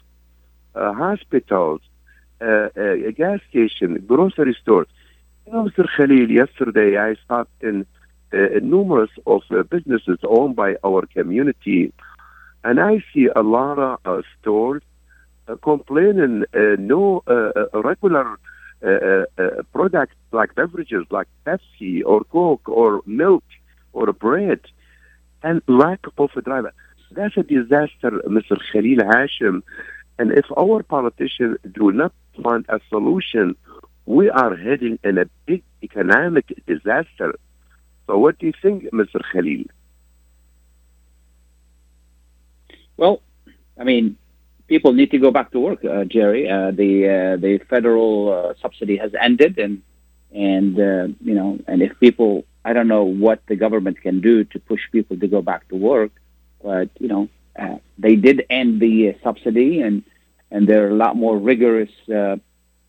uh, 0.74 0.92
hospitals, 0.92 1.80
uh, 2.40 2.68
uh, 2.76 3.09
a 3.11 3.12
gas 3.12 3.40
station, 3.50 4.04
grocery 4.06 4.56
stores. 4.61 4.88
You 5.46 5.52
know, 5.52 5.64
Mr. 5.64 5.86
Khalil, 5.96 6.30
yesterday 6.30 6.96
I 6.98 7.14
stopped 7.24 7.62
in 7.62 7.86
Eh, 8.30 8.60
numerous 8.60 9.08
of 9.26 9.40
uh, 9.50 9.62
businesses 9.62 10.18
owned 10.28 10.54
by 10.54 10.76
our 10.84 11.06
community, 11.06 11.94
and 12.62 12.78
I 12.78 13.02
see 13.14 13.26
a 13.34 13.42
lot 13.42 13.78
of 13.78 14.00
uh, 14.04 14.22
stores 14.38 14.82
complaining 15.62 16.44
no 16.52 17.22
regular 17.72 18.38
products 19.72 20.14
like 20.30 20.54
beverages 20.54 21.06
like 21.10 21.26
Pepsi 21.46 22.02
or 22.04 22.22
Coke 22.24 22.68
or 22.68 23.00
milk 23.06 23.44
or 23.94 24.12
bread 24.12 24.60
and 25.42 25.62
lack 25.66 26.00
of 26.18 26.28
a 26.36 26.42
driver. 26.42 26.74
That's 27.12 27.38
a 27.38 27.42
disaster, 27.42 28.10
Mr. 28.28 28.60
Khalil 28.70 28.98
Hashim. 28.98 29.62
And 30.18 30.32
if 30.32 30.44
our 30.54 30.82
politicians 30.82 31.56
do 31.72 31.92
not 31.92 32.12
find 32.42 32.66
a 32.68 32.78
solution, 32.90 33.56
we 34.04 34.28
are 34.28 34.54
heading 34.54 34.98
in 35.02 35.16
a 35.16 35.24
big 35.46 35.62
economic 35.82 36.46
disaster. 36.66 37.38
So, 38.09 38.16
what 38.18 38.38
do 38.38 38.46
you 38.46 38.54
think, 38.62 38.84
Mr. 38.90 39.20
Khalil? 39.32 39.64
Well, 42.96 43.20
I 43.78 43.84
mean, 43.84 44.16
people 44.66 44.94
need 44.94 45.11
to 45.11 45.18
go 45.18 45.30
back 45.30 45.52
to 45.52 45.61
work, 45.61 45.84
uh, 45.84 46.04
Jerry. 46.04 46.48
Uh, 46.48 46.70
the 46.70 46.92
uh, 47.06 47.36
the 47.36 47.59
federal 47.68 48.32
uh, 48.32 48.54
subsidy 48.62 48.96
has 48.96 49.12
ended, 49.20 49.59
and 49.59 49.82
and 50.34 50.80
uh, 50.80 51.09
you 51.22 51.34
know, 51.34 51.59
and 51.66 51.82
if 51.82 52.00
people, 52.00 52.44
I 52.64 52.72
don't 52.72 52.88
know 52.88 53.04
what 53.04 53.42
the 53.46 53.56
government 53.56 54.00
can 54.00 54.22
do 54.22 54.42
to 54.44 54.59
push 54.59 54.80
people 54.90 55.18
to 55.18 55.28
go 55.28 55.42
back 55.42 55.68
to 55.68 55.76
work, 55.76 56.12
but 56.64 56.88
you 56.98 57.09
know, 57.09 57.28
uh, 57.59 57.76
they 57.98 58.16
did 58.16 58.46
end 58.48 58.80
the 58.80 59.16
subsidy, 59.22 59.82
and 59.82 60.02
and 60.50 60.66
they're 60.66 60.88
a 60.88 60.94
lot 60.94 61.14
more 61.14 61.36
rigorous. 61.36 61.90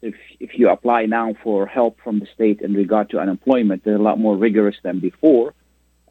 If 0.01 0.15
if 0.39 0.57
you 0.57 0.69
apply 0.69 1.05
now 1.05 1.35
for 1.43 1.65
help 1.65 1.99
from 2.03 2.19
the 2.19 2.27
state 2.33 2.61
in 2.61 2.73
regard 2.73 3.09
to 3.11 3.19
unemployment, 3.19 3.83
they're 3.83 3.95
a 3.95 4.01
lot 4.01 4.19
more 4.19 4.35
rigorous 4.37 4.77
than 4.83 4.99
before. 4.99 5.53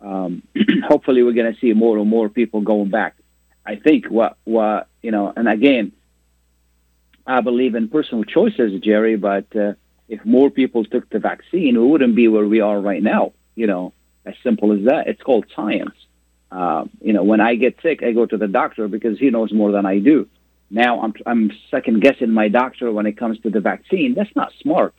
Um, 0.00 0.42
hopefully, 0.88 1.22
we're 1.22 1.32
going 1.32 1.52
to 1.52 1.60
see 1.60 1.72
more 1.72 1.98
and 1.98 2.08
more 2.08 2.28
people 2.28 2.60
going 2.60 2.90
back. 2.90 3.16
I 3.64 3.76
think 3.76 4.06
what 4.06 4.36
what 4.44 4.88
you 5.02 5.10
know, 5.10 5.32
and 5.34 5.48
again, 5.48 5.92
I 7.26 7.40
believe 7.40 7.74
in 7.74 7.88
personal 7.88 8.24
choices, 8.24 8.80
Jerry. 8.80 9.16
But 9.16 9.54
uh, 9.56 9.72
if 10.08 10.24
more 10.24 10.50
people 10.50 10.84
took 10.84 11.08
the 11.10 11.18
vaccine, 11.18 11.80
we 11.80 11.86
wouldn't 11.86 12.14
be 12.14 12.28
where 12.28 12.46
we 12.46 12.60
are 12.60 12.80
right 12.80 13.02
now. 13.02 13.32
You 13.54 13.66
know, 13.66 13.92
as 14.26 14.34
simple 14.42 14.72
as 14.72 14.84
that. 14.84 15.08
It's 15.08 15.22
called 15.22 15.46
science. 15.56 15.94
Uh, 16.50 16.84
you 17.00 17.12
know, 17.12 17.24
when 17.24 17.40
I 17.40 17.56
get 17.56 17.76
sick, 17.82 18.02
I 18.02 18.12
go 18.12 18.24
to 18.26 18.36
the 18.36 18.48
doctor 18.48 18.88
because 18.88 19.18
he 19.18 19.30
knows 19.30 19.52
more 19.52 19.72
than 19.72 19.84
I 19.84 19.98
do. 19.98 20.28
Now 20.70 21.00
I'm 21.00 21.14
I'm 21.26 21.50
second 21.70 22.02
guessing 22.02 22.30
my 22.30 22.48
doctor 22.48 22.92
when 22.92 23.06
it 23.06 23.16
comes 23.16 23.38
to 23.40 23.50
the 23.50 23.60
vaccine. 23.60 24.14
That's 24.14 24.34
not 24.36 24.52
smart. 24.60 24.94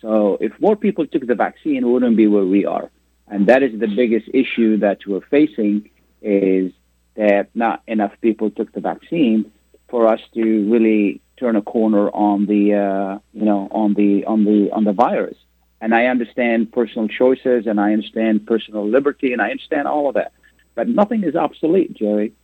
So 0.00 0.38
if 0.40 0.52
more 0.60 0.76
people 0.76 1.06
took 1.06 1.26
the 1.26 1.34
vaccine, 1.34 1.84
we 1.84 1.92
wouldn't 1.92 2.16
be 2.16 2.26
where 2.26 2.44
we 2.44 2.64
are. 2.64 2.90
And 3.28 3.46
that 3.48 3.62
is 3.62 3.78
the 3.78 3.86
biggest 3.86 4.28
issue 4.32 4.78
that 4.78 4.98
we're 5.06 5.20
facing 5.30 5.90
is 6.22 6.72
that 7.16 7.48
not 7.54 7.82
enough 7.86 8.12
people 8.20 8.50
took 8.50 8.72
the 8.72 8.80
vaccine 8.80 9.52
for 9.88 10.06
us 10.06 10.20
to 10.34 10.70
really 10.70 11.20
turn 11.36 11.56
a 11.56 11.62
corner 11.62 12.08
on 12.10 12.46
the 12.46 12.74
uh, 12.74 13.18
you 13.32 13.44
know 13.44 13.68
on 13.70 13.94
the 13.94 14.24
on 14.24 14.44
the 14.44 14.70
on 14.72 14.84
the 14.84 14.92
virus. 14.92 15.36
And 15.82 15.94
I 15.94 16.06
understand 16.06 16.72
personal 16.72 17.08
choices, 17.08 17.66
and 17.66 17.80
I 17.80 17.92
understand 17.94 18.46
personal 18.46 18.86
liberty, 18.86 19.32
and 19.32 19.40
I 19.40 19.50
understand 19.50 19.88
all 19.88 20.08
of 20.08 20.14
that. 20.14 20.32
But 20.74 20.88
nothing 20.88 21.24
is 21.24 21.34
obsolete, 21.34 21.94
Jerry. 21.94 22.34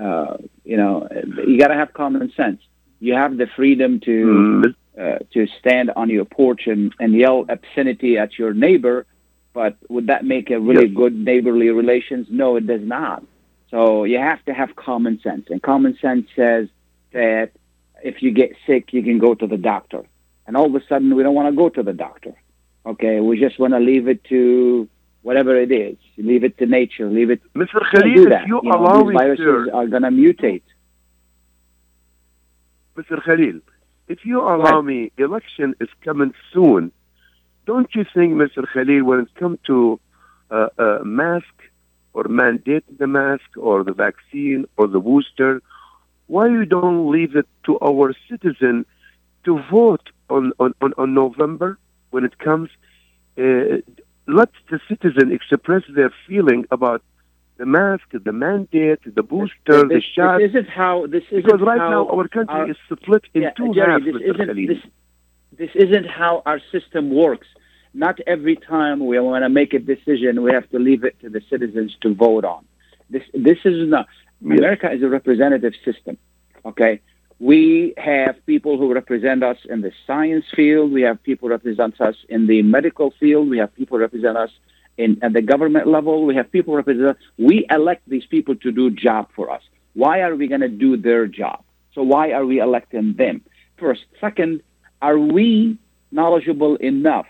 Uh, 0.00 0.36
you 0.64 0.76
know, 0.76 1.08
you 1.46 1.58
got 1.58 1.68
to 1.68 1.74
have 1.74 1.92
common 1.92 2.32
sense. 2.36 2.60
You 3.00 3.14
have 3.14 3.36
the 3.36 3.46
freedom 3.56 4.00
to 4.00 4.74
uh, 5.00 5.18
to 5.32 5.46
stand 5.58 5.90
on 5.96 6.08
your 6.10 6.24
porch 6.24 6.66
and, 6.66 6.94
and 7.00 7.14
yell 7.14 7.44
obscenity 7.48 8.18
at 8.18 8.38
your 8.38 8.52
neighbor, 8.54 9.06
but 9.52 9.76
would 9.88 10.06
that 10.06 10.24
make 10.24 10.50
a 10.50 10.58
really 10.60 10.86
Yes. 10.86 10.96
good 10.96 11.14
neighborly 11.14 11.68
relations? 11.70 12.26
No, 12.30 12.56
it 12.56 12.66
does 12.66 12.82
not. 12.82 13.24
So 13.70 14.04
you 14.04 14.18
have 14.18 14.44
to 14.44 14.52
have 14.54 14.76
common 14.76 15.18
sense, 15.20 15.46
and 15.50 15.62
common 15.62 15.96
sense 16.00 16.26
says 16.36 16.68
that 17.12 17.50
if 18.04 18.22
you 18.22 18.30
get 18.30 18.50
sick, 18.66 18.92
you 18.92 19.02
can 19.02 19.18
go 19.18 19.34
to 19.34 19.46
the 19.46 19.56
doctor. 19.56 20.02
And 20.46 20.56
all 20.56 20.66
of 20.66 20.74
a 20.74 20.84
sudden, 20.88 21.14
we 21.14 21.22
don't 21.22 21.34
want 21.34 21.48
to 21.52 21.56
go 21.56 21.68
to 21.70 21.82
the 21.82 21.92
doctor. 21.92 22.34
Okay, 22.84 23.20
we 23.20 23.38
just 23.38 23.58
want 23.58 23.72
to 23.74 23.78
leave 23.78 24.08
it 24.08 24.24
to 24.24 24.88
whatever 25.22 25.56
it 25.56 25.72
is. 25.72 25.96
Leave 26.16 26.44
it 26.44 26.58
to 26.58 26.66
nature. 26.66 27.08
Leave 27.08 27.30
it. 27.30 27.40
Mr. 27.54 27.80
Don't 27.92 27.92
Khalil, 27.92 28.32
if 28.32 28.46
you 28.46 28.60
You 28.62 28.70
know, 28.70 28.78
allow 28.78 29.02
these 29.02 29.06
me, 29.08 29.14
viruses 29.14 29.44
sir, 29.44 29.70
are 29.72 29.86
going 29.86 30.02
to 30.02 30.10
mutate. 30.10 30.62
Mr. 32.96 33.22
Khalil, 33.24 33.60
if 34.08 34.24
you 34.24 34.40
allow 34.40 34.80
Right. 34.80 34.84
me, 34.84 35.12
election 35.18 35.74
is 35.80 35.88
coming 36.04 36.34
soon. 36.52 36.92
Don't 37.66 37.94
you 37.94 38.04
think, 38.14 38.34
Mr. 38.34 38.66
Khalil, 38.72 39.04
when 39.04 39.20
it 39.20 39.34
comes 39.34 39.58
to 39.66 40.00
uh, 40.50 40.68
uh, 40.78 40.98
mask 41.04 41.54
or 42.12 42.24
mandate 42.24 42.84
the 42.98 43.06
mask 43.06 43.48
or 43.56 43.84
the 43.84 43.92
vaccine 43.92 44.66
or 44.76 44.86
the 44.88 45.00
booster, 45.00 45.62
why 46.26 46.48
you 46.48 46.64
don't 46.66 47.10
leave 47.10 47.36
it 47.36 47.46
to 47.66 47.78
our 47.80 48.14
citizen 48.28 48.84
to 49.44 49.58
vote 49.70 50.10
on, 50.28 50.52
on, 50.58 50.74
on, 50.82 50.92
on 50.98 51.14
November 51.14 51.78
when 52.10 52.24
it 52.24 52.38
comes? 52.38 52.68
Uh, 53.38 53.78
let 54.26 54.50
the 54.70 54.80
citizen 54.88 55.32
express 55.32 55.82
their 55.94 56.12
feeling 56.26 56.64
about 56.70 57.02
the 57.58 57.66
mask, 57.66 58.04
the 58.12 58.32
mandate, 58.32 59.00
the 59.14 59.22
booster, 59.22 59.82
the 59.82 59.86
this, 59.96 60.04
shot. 60.14 60.38
This 60.38 60.50
isn't 60.50 60.68
how. 60.68 61.06
This 61.06 61.22
isn't 61.30 61.44
Because 61.44 61.60
right 61.60 61.78
now 61.78 62.08
our 62.08 62.26
country 62.28 62.54
our- 62.54 62.70
is 62.70 62.76
split 62.90 63.24
in 63.34 63.42
yeah, 63.42 63.50
two 63.50 63.74
Jerry, 63.74 63.92
halves, 63.92 64.04
this 64.04 64.22
isn't 64.34 64.66
this, 64.66 64.78
this 65.58 65.70
isn't 65.74 66.06
how 66.08 66.42
our 66.46 66.60
system 66.70 67.10
works. 67.10 67.46
Not 67.94 68.18
every 68.26 68.56
time 68.56 69.04
we 69.04 69.20
want 69.20 69.42
to 69.44 69.50
make 69.50 69.74
a 69.74 69.78
decision, 69.78 70.42
we 70.42 70.52
have 70.52 70.68
to 70.70 70.78
leave 70.78 71.04
it 71.04 71.20
to 71.20 71.28
the 71.28 71.42
citizens 71.50 71.94
to 72.00 72.14
vote 72.14 72.44
on. 72.44 72.64
This 73.10 73.22
this 73.34 73.58
is 73.64 73.88
not. 73.88 74.06
Yes. 74.40 74.58
America 74.58 74.90
is 74.90 75.02
a 75.02 75.08
representative 75.08 75.74
system. 75.84 76.16
Okay, 76.64 77.00
we 77.42 77.92
have 77.96 78.36
people 78.46 78.78
who 78.78 78.94
represent 78.94 79.42
us 79.42 79.56
in 79.68 79.80
the 79.80 79.90
science 80.06 80.44
field. 80.54 80.92
We 80.92 81.02
have 81.02 81.20
people 81.24 81.48
represent 81.48 82.00
us 82.00 82.14
in 82.28 82.46
the 82.46 82.62
medical 82.62 83.12
field. 83.18 83.50
We 83.50 83.58
have 83.58 83.74
people 83.74 83.98
represent 83.98 84.36
us 84.36 84.50
in 84.96 85.18
at 85.24 85.32
the 85.32 85.42
government 85.42 85.88
level. 85.88 86.24
We 86.24 86.36
have 86.36 86.52
people 86.52 86.76
represent. 86.76 87.04
Us. 87.04 87.16
We 87.38 87.66
elect 87.68 88.08
these 88.08 88.24
people 88.26 88.54
to 88.54 88.70
do 88.70 88.90
job 88.90 89.28
for 89.34 89.50
us. 89.50 89.62
Why 89.94 90.20
are 90.20 90.36
we 90.36 90.46
going 90.46 90.60
to 90.60 90.68
do 90.68 90.96
their 90.96 91.26
job? 91.26 91.64
So 91.96 92.04
why 92.04 92.30
are 92.30 92.46
we 92.46 92.60
electing 92.60 93.14
them? 93.14 93.42
First, 93.76 94.04
second, 94.20 94.62
are 95.02 95.18
we 95.18 95.76
knowledgeable 96.12 96.76
enough 96.76 97.26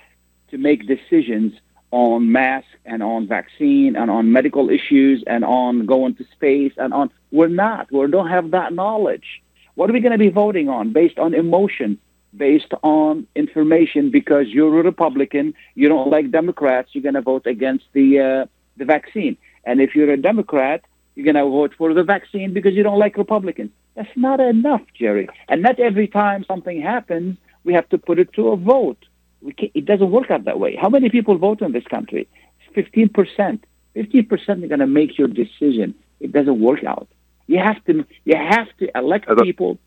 to 0.51 0.59
make 0.59 0.87
decisions 0.87 1.55
on 1.91 2.31
mask 2.31 2.67
and 2.85 3.03
on 3.03 3.27
vaccine 3.27 3.97
and 3.97 4.11
on 4.11 4.31
medical 4.31 4.69
issues 4.69 5.25
and 5.27 5.43
on 5.43 5.87
going 5.87 6.17
to 6.17 6.25
space 6.33 6.73
and 6.77 6.93
on 6.93 7.11
we're 7.31 7.49
not 7.49 7.91
we 7.93 8.07
don't 8.09 8.29
have 8.29 8.51
that 8.51 8.73
knowledge 8.73 9.43
what 9.75 9.89
are 9.89 9.93
we 9.93 10.01
going 10.01 10.13
to 10.13 10.19
be 10.19 10.29
voting 10.29 10.69
on 10.69 10.93
based 10.93 11.19
on 11.19 11.35
emotion 11.35 11.99
based 12.37 12.73
on 12.83 13.27
information 13.35 14.11
because 14.11 14.47
you're 14.49 14.81
a 14.81 14.83
republican 14.83 15.55
you 15.75 15.89
don't 15.89 16.11
like 16.11 16.31
democrats 16.31 16.91
you're 16.93 17.03
going 17.03 17.15
to 17.15 17.21
vote 17.21 17.47
against 17.47 17.85
the 17.93 18.19
uh, 18.19 18.47
the 18.77 18.85
vaccine 18.85 19.37
and 19.65 19.81
if 19.81 19.95
you're 19.95 20.11
a 20.11 20.17
democrat 20.17 20.83
you're 21.15 21.25
going 21.25 21.35
to 21.35 21.51
vote 21.51 21.75
for 21.77 21.93
the 21.93 22.03
vaccine 22.03 22.55
because 22.55 22.75
you 22.75 22.83
don't 22.83 22.99
like 22.99 23.17
republicans 23.17 23.71
that's 23.95 24.17
not 24.17 24.41
enough 24.41 24.83
jerry 24.99 25.29
and 25.49 25.63
not 25.63 25.79
every 25.79 26.09
time 26.09 26.45
something 26.45 26.81
happens 26.81 27.37
we 27.65 27.73
have 27.75 27.89
to 27.89 27.99
put 27.99 28.19
it 28.19 28.33
to 28.33 28.49
a 28.49 28.57
vote 28.57 29.05
it 29.43 29.85
doesn't 29.85 30.11
work 30.11 30.31
out 30.31 30.45
that 30.45 30.59
way. 30.59 30.77
How 30.77 30.89
many 30.89 31.11
people 31.11 31.37
vote 31.39 31.63
in 31.63 31.73
this 31.73 31.85
country? 31.85 32.29
Fifteen 32.75 33.09
percent. 33.09 33.65
Fifteen 33.95 34.27
percent 34.27 34.65
are 34.65 34.69
going 34.69 34.81
to 34.81 34.87
make 34.87 35.19
your 35.19 35.29
decision. 35.29 35.95
It 36.21 36.33
doesn't 36.33 36.61
work 36.61 36.85
out. 36.85 37.09
You 37.47 37.59
have 37.59 37.85
to 37.87 38.05
you 38.25 38.37
have 38.37 38.69
to 38.79 38.91
elect 38.97 39.29
Other- 39.29 39.43
people 39.45 39.79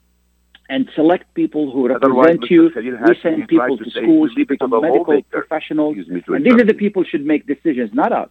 and 0.68 0.90
select 0.96 1.32
people 1.36 1.72
who 1.72 1.88
represent 1.88 2.42
Mr. 2.42 2.50
you. 2.50 2.72
We 2.76 3.16
send 3.22 3.48
people 3.48 3.78
to 3.78 3.84
to 3.84 3.90
schools 3.92 4.34
to 4.36 4.46
become 4.46 4.72
medical 4.72 5.22
professionals, 5.24 5.96
Excuse 5.98 6.16
me 6.16 6.22
to 6.22 6.34
and 6.34 6.46
these 6.46 6.54
are 6.54 6.66
the 6.66 6.74
people 6.74 7.04
who 7.04 7.10
should 7.10 7.26
make 7.26 7.46
decisions, 7.46 7.92
not 7.94 8.12
us. 8.12 8.30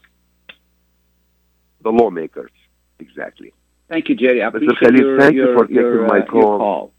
the 1.82 1.90
lawmakers. 1.90 2.50
Exactly. 2.98 3.52
Thank 3.88 4.08
you, 4.08 4.16
Jerry. 4.16 4.42
I 4.42 4.48
appreciate 4.48 4.78
Khalil, 4.78 5.00
your, 5.00 5.18
thank 5.20 5.34
you 5.34 5.44
your, 5.44 5.58
for 5.58 5.66
taking 5.66 5.76
your, 5.76 6.06
my 6.06 6.20
uh, 6.20 6.24
your 6.32 6.58
call. 6.58 6.92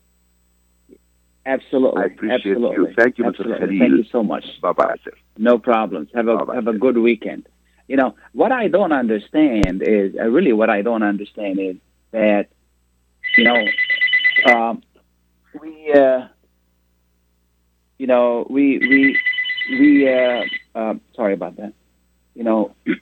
Absolutely. 1.46 2.02
I 2.02 2.06
appreciate 2.06 2.46
you. 2.46 2.56
Absolutely. 2.70 2.94
Thank 2.96 3.18
you, 3.18 3.24
Mr. 3.26 3.30
Absolutely. 3.30 3.58
Khalil. 3.68 3.80
Thank 3.80 3.92
you 3.98 4.06
so 4.12 4.24
much. 4.24 4.46
Bye 4.62 4.72
bye, 4.74 4.96
sir. 5.04 5.12
No 5.38 5.58
problems. 5.58 6.10
Have 6.14 6.28
a 6.28 6.38
Bye-bye. 6.38 6.56
have 6.56 6.68
a 6.68 6.74
good 6.74 6.98
weekend. 6.98 7.48
You 7.88 7.98
know 7.98 8.16
what 8.34 8.52
I 8.52 8.68
don't 8.68 8.92
understand 8.92 9.84
is 9.86 10.16
uh, 10.20 10.28
really 10.28 10.54
what 10.54 10.70
I 10.70 10.82
don't 10.82 11.04
understand 11.04 11.60
is 11.60 11.76
that 12.16 12.48
you 13.38 13.44
know 13.44 13.66
um, 14.52 14.82
we 15.60 15.92
uh, 15.94 16.28
you 17.98 18.08
know 18.08 18.48
we 18.50 18.78
we 18.80 19.20
we 19.72 20.10
uh, 20.10 20.44
uh, 20.74 20.94
sorry 21.14 21.34
about 21.34 21.58
that. 21.58 21.74
You 22.34 22.44
know 22.46 22.74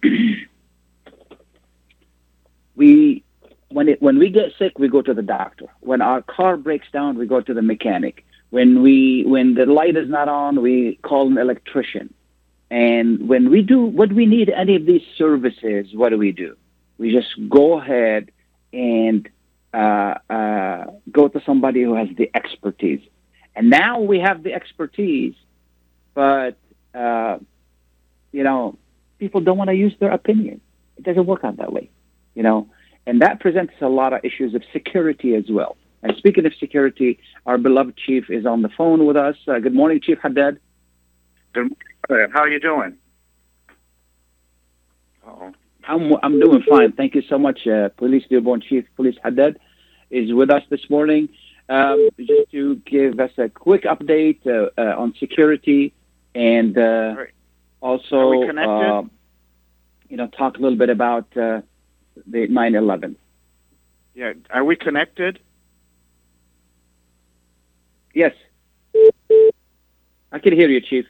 we 2.76 3.24
when 3.70 3.88
it 3.90 4.02
when 4.02 4.18
we 4.18 4.30
get 4.30 4.54
sick 4.58 4.80
we 4.80 4.88
go 4.88 5.04
to 5.04 5.14
the 5.14 5.22
doctor. 5.22 5.68
When 5.82 6.02
our 6.02 6.24
car 6.24 6.58
breaks 6.58 6.88
down 6.92 7.18
we 7.18 7.28
go 7.28 7.40
to 7.40 7.54
the 7.54 7.62
mechanic. 7.62 8.26
When 8.50 8.82
we 8.82 9.24
when 9.28 9.54
the 9.54 9.68
light 9.68 9.96
is 9.96 10.10
not 10.10 10.28
on 10.28 10.62
we 10.62 10.98
call 11.04 11.28
an 11.28 11.38
electrician. 11.38 12.14
And 12.72 13.30
when 13.30 13.52
we 13.52 13.62
do, 13.62 13.86
when 13.86 14.16
we 14.16 14.26
need 14.26 14.50
any 14.50 14.76
of 14.76 14.88
these 14.88 15.04
services, 15.16 15.94
what 15.94 16.10
do 16.10 16.18
we 16.18 16.32
do? 16.32 16.56
We 16.98 17.12
just 17.12 17.30
go 17.48 17.80
ahead 17.80 18.32
and 18.74 19.30
uh, 19.74 20.16
uh, 20.30 20.86
go 21.12 21.28
to 21.28 21.42
somebody 21.46 21.84
who 21.84 21.96
has 21.96 22.10
the 22.18 22.30
expertise. 22.36 23.02
And 23.56 23.70
now 23.70 24.02
we 24.02 24.20
have 24.20 24.44
the 24.44 24.54
expertise 24.54 25.36
but 26.14 26.58
uh, 26.94 27.38
you 28.32 28.44
know, 28.44 28.78
people 29.20 29.42
don't 29.42 29.58
want 29.58 29.70
to 29.70 29.76
use 29.76 29.94
their 30.00 30.12
opinion. 30.12 30.62
It 30.98 31.04
doesn't 31.04 31.26
work 31.26 31.44
out 31.44 31.58
that 31.58 31.74
way, 31.74 31.90
you 32.36 32.44
know, 32.44 32.70
and 33.06 33.22
that 33.22 33.40
presents 33.40 33.74
a 33.82 33.88
lot 33.88 34.14
of 34.14 34.24
issues 34.24 34.54
of 34.54 34.64
security 34.72 35.36
as 35.36 35.46
well. 35.50 35.76
And 36.02 36.16
speaking 36.18 36.46
of 36.46 36.54
security, 36.60 37.20
our 37.46 37.58
beloved 37.58 37.98
chief 37.98 38.30
is 38.30 38.46
on 38.46 38.62
the 38.62 38.70
phone 38.70 39.06
with 39.06 39.16
us. 39.16 39.36
Uh, 39.48 39.60
good 39.60 39.74
morning, 39.74 40.02
Chief 40.02 40.18
Haddad. 40.22 40.60
Good 41.54 41.72
morning. 42.10 42.30
How 42.34 42.42
are 42.42 42.50
you 42.50 42.60
doing? 42.60 42.98
Oh. 45.26 45.54
I'm 45.88 46.14
I'm 46.24 46.40
doing 46.40 46.64
fine. 46.70 46.92
Thank 46.94 47.16
you 47.16 47.22
so 47.30 47.38
much. 47.38 47.68
Uh, 47.68 47.90
Police 47.98 48.24
Dearborn 48.30 48.62
Chief 48.62 48.86
Police 48.96 49.16
Haddad 49.24 49.60
is 50.10 50.34
with 50.34 50.50
us 50.50 50.64
this 50.70 50.90
morning. 50.90 51.30
Um, 51.70 52.10
just 52.20 52.52
to 52.52 52.76
give 52.86 53.20
us 53.20 53.32
a 53.38 53.50
quick 53.50 53.84
update 53.84 54.46
uh, 54.46 54.70
uh, 54.80 54.96
on 55.02 55.14
security 55.20 55.94
and 56.36 56.78
uh, 56.78 57.16
Right. 57.18 57.30
also, 57.82 58.16
Are 58.18 58.38
we 58.38 58.48
connected? 58.48 58.70
uh, 58.70 59.04
you 60.10 60.18
know, 60.18 60.28
talk 60.28 60.58
a 60.58 60.62
little 60.62 60.78
bit 60.78 60.90
about 60.90 61.26
uh, 61.38 61.62
the 62.28 62.48
9/11. 62.48 63.16
Yeah. 64.14 64.34
Are 64.50 64.64
we 64.64 64.76
connected? 64.76 65.40
Yes, 68.14 68.34
I 70.32 70.38
can 70.38 70.54
hear 70.54 70.70
you, 70.70 70.82
Chief. 70.82 71.06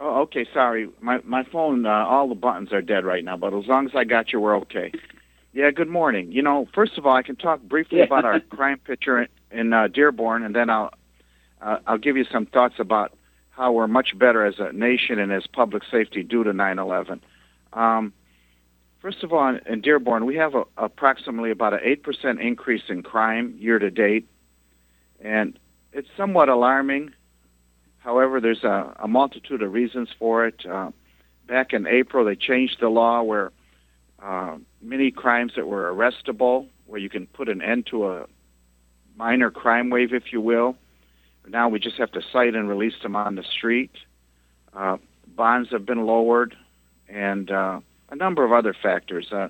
Oh, 0.00 0.22
okay. 0.22 0.46
Sorry. 0.52 0.88
My 1.00 1.20
my 1.24 1.44
phone. 1.44 1.86
Uh, 1.86 1.90
all 1.90 2.28
the 2.28 2.34
buttons 2.34 2.72
are 2.72 2.82
dead 2.82 3.04
right 3.04 3.24
now. 3.24 3.36
But 3.36 3.54
as 3.54 3.66
long 3.66 3.86
as 3.86 3.92
I 3.94 4.04
got 4.04 4.32
you, 4.32 4.40
we're 4.40 4.56
okay. 4.58 4.92
Yeah. 5.52 5.70
Good 5.70 5.88
morning. 5.88 6.32
You 6.32 6.42
know, 6.42 6.66
first 6.74 6.98
of 6.98 7.06
all, 7.06 7.14
I 7.16 7.22
can 7.22 7.36
talk 7.36 7.62
briefly 7.62 7.98
Yeah. 7.98 8.04
about 8.04 8.24
our 8.24 8.40
crime 8.50 8.78
picture 8.78 9.22
in, 9.22 9.28
in 9.50 9.72
uh, 9.72 9.88
Dearborn, 9.88 10.42
and 10.42 10.54
then 10.54 10.68
I'll 10.70 10.92
uh, 11.62 11.78
I'll 11.86 11.98
give 11.98 12.16
you 12.16 12.24
some 12.30 12.46
thoughts 12.46 12.74
about 12.78 13.16
how 13.50 13.72
we're 13.72 13.86
much 13.86 14.18
better 14.18 14.44
as 14.44 14.56
a 14.58 14.72
nation 14.72 15.18
and 15.20 15.32
as 15.32 15.46
public 15.46 15.84
safety 15.90 16.22
due 16.24 16.42
to 16.44 16.52
9/11. 16.52 17.20
Um, 17.72 18.12
first 19.00 19.22
of 19.22 19.32
all, 19.32 19.48
in, 19.48 19.60
in 19.66 19.80
Dearborn, 19.80 20.26
we 20.26 20.34
have 20.36 20.54
a, 20.56 20.64
approximately 20.76 21.52
about 21.52 21.72
an 21.72 21.80
eight 21.84 22.02
percent 22.02 22.40
increase 22.40 22.82
in 22.88 23.02
crime 23.04 23.54
year 23.58 23.78
to 23.78 23.90
date, 23.90 24.28
and 25.20 25.56
it's 25.92 26.08
somewhat 26.16 26.48
alarming. 26.48 27.12
However, 28.04 28.38
there's 28.38 28.64
a, 28.64 28.94
a 29.02 29.08
multitude 29.08 29.62
of 29.62 29.72
reasons 29.72 30.10
for 30.18 30.46
it. 30.46 30.66
Uh, 30.66 30.90
back 31.48 31.72
in 31.72 31.86
April, 31.86 32.26
they 32.26 32.36
changed 32.36 32.76
the 32.78 32.88
law 32.90 33.22
where 33.22 33.50
uh, 34.22 34.58
many 34.82 35.10
crimes 35.10 35.52
that 35.56 35.66
were 35.66 35.90
arrestable, 35.90 36.68
where 36.86 37.00
you 37.00 37.08
can 37.08 37.26
put 37.26 37.48
an 37.48 37.62
end 37.62 37.86
to 37.86 38.06
a 38.06 38.26
minor 39.16 39.50
crime 39.50 39.88
wave, 39.88 40.12
if 40.12 40.32
you 40.32 40.40
will. 40.42 40.76
Now 41.48 41.70
we 41.70 41.78
just 41.78 41.96
have 41.96 42.12
to 42.12 42.20
cite 42.30 42.54
and 42.54 42.68
release 42.68 42.94
them 43.02 43.16
on 43.16 43.36
the 43.36 43.42
street. 43.42 43.92
Uh, 44.74 44.98
bonds 45.26 45.70
have 45.70 45.86
been 45.86 46.04
lowered, 46.04 46.54
and 47.08 47.50
uh, 47.50 47.80
a 48.10 48.16
number 48.16 48.44
of 48.44 48.52
other 48.52 48.74
factors. 48.74 49.28
Uh, 49.32 49.48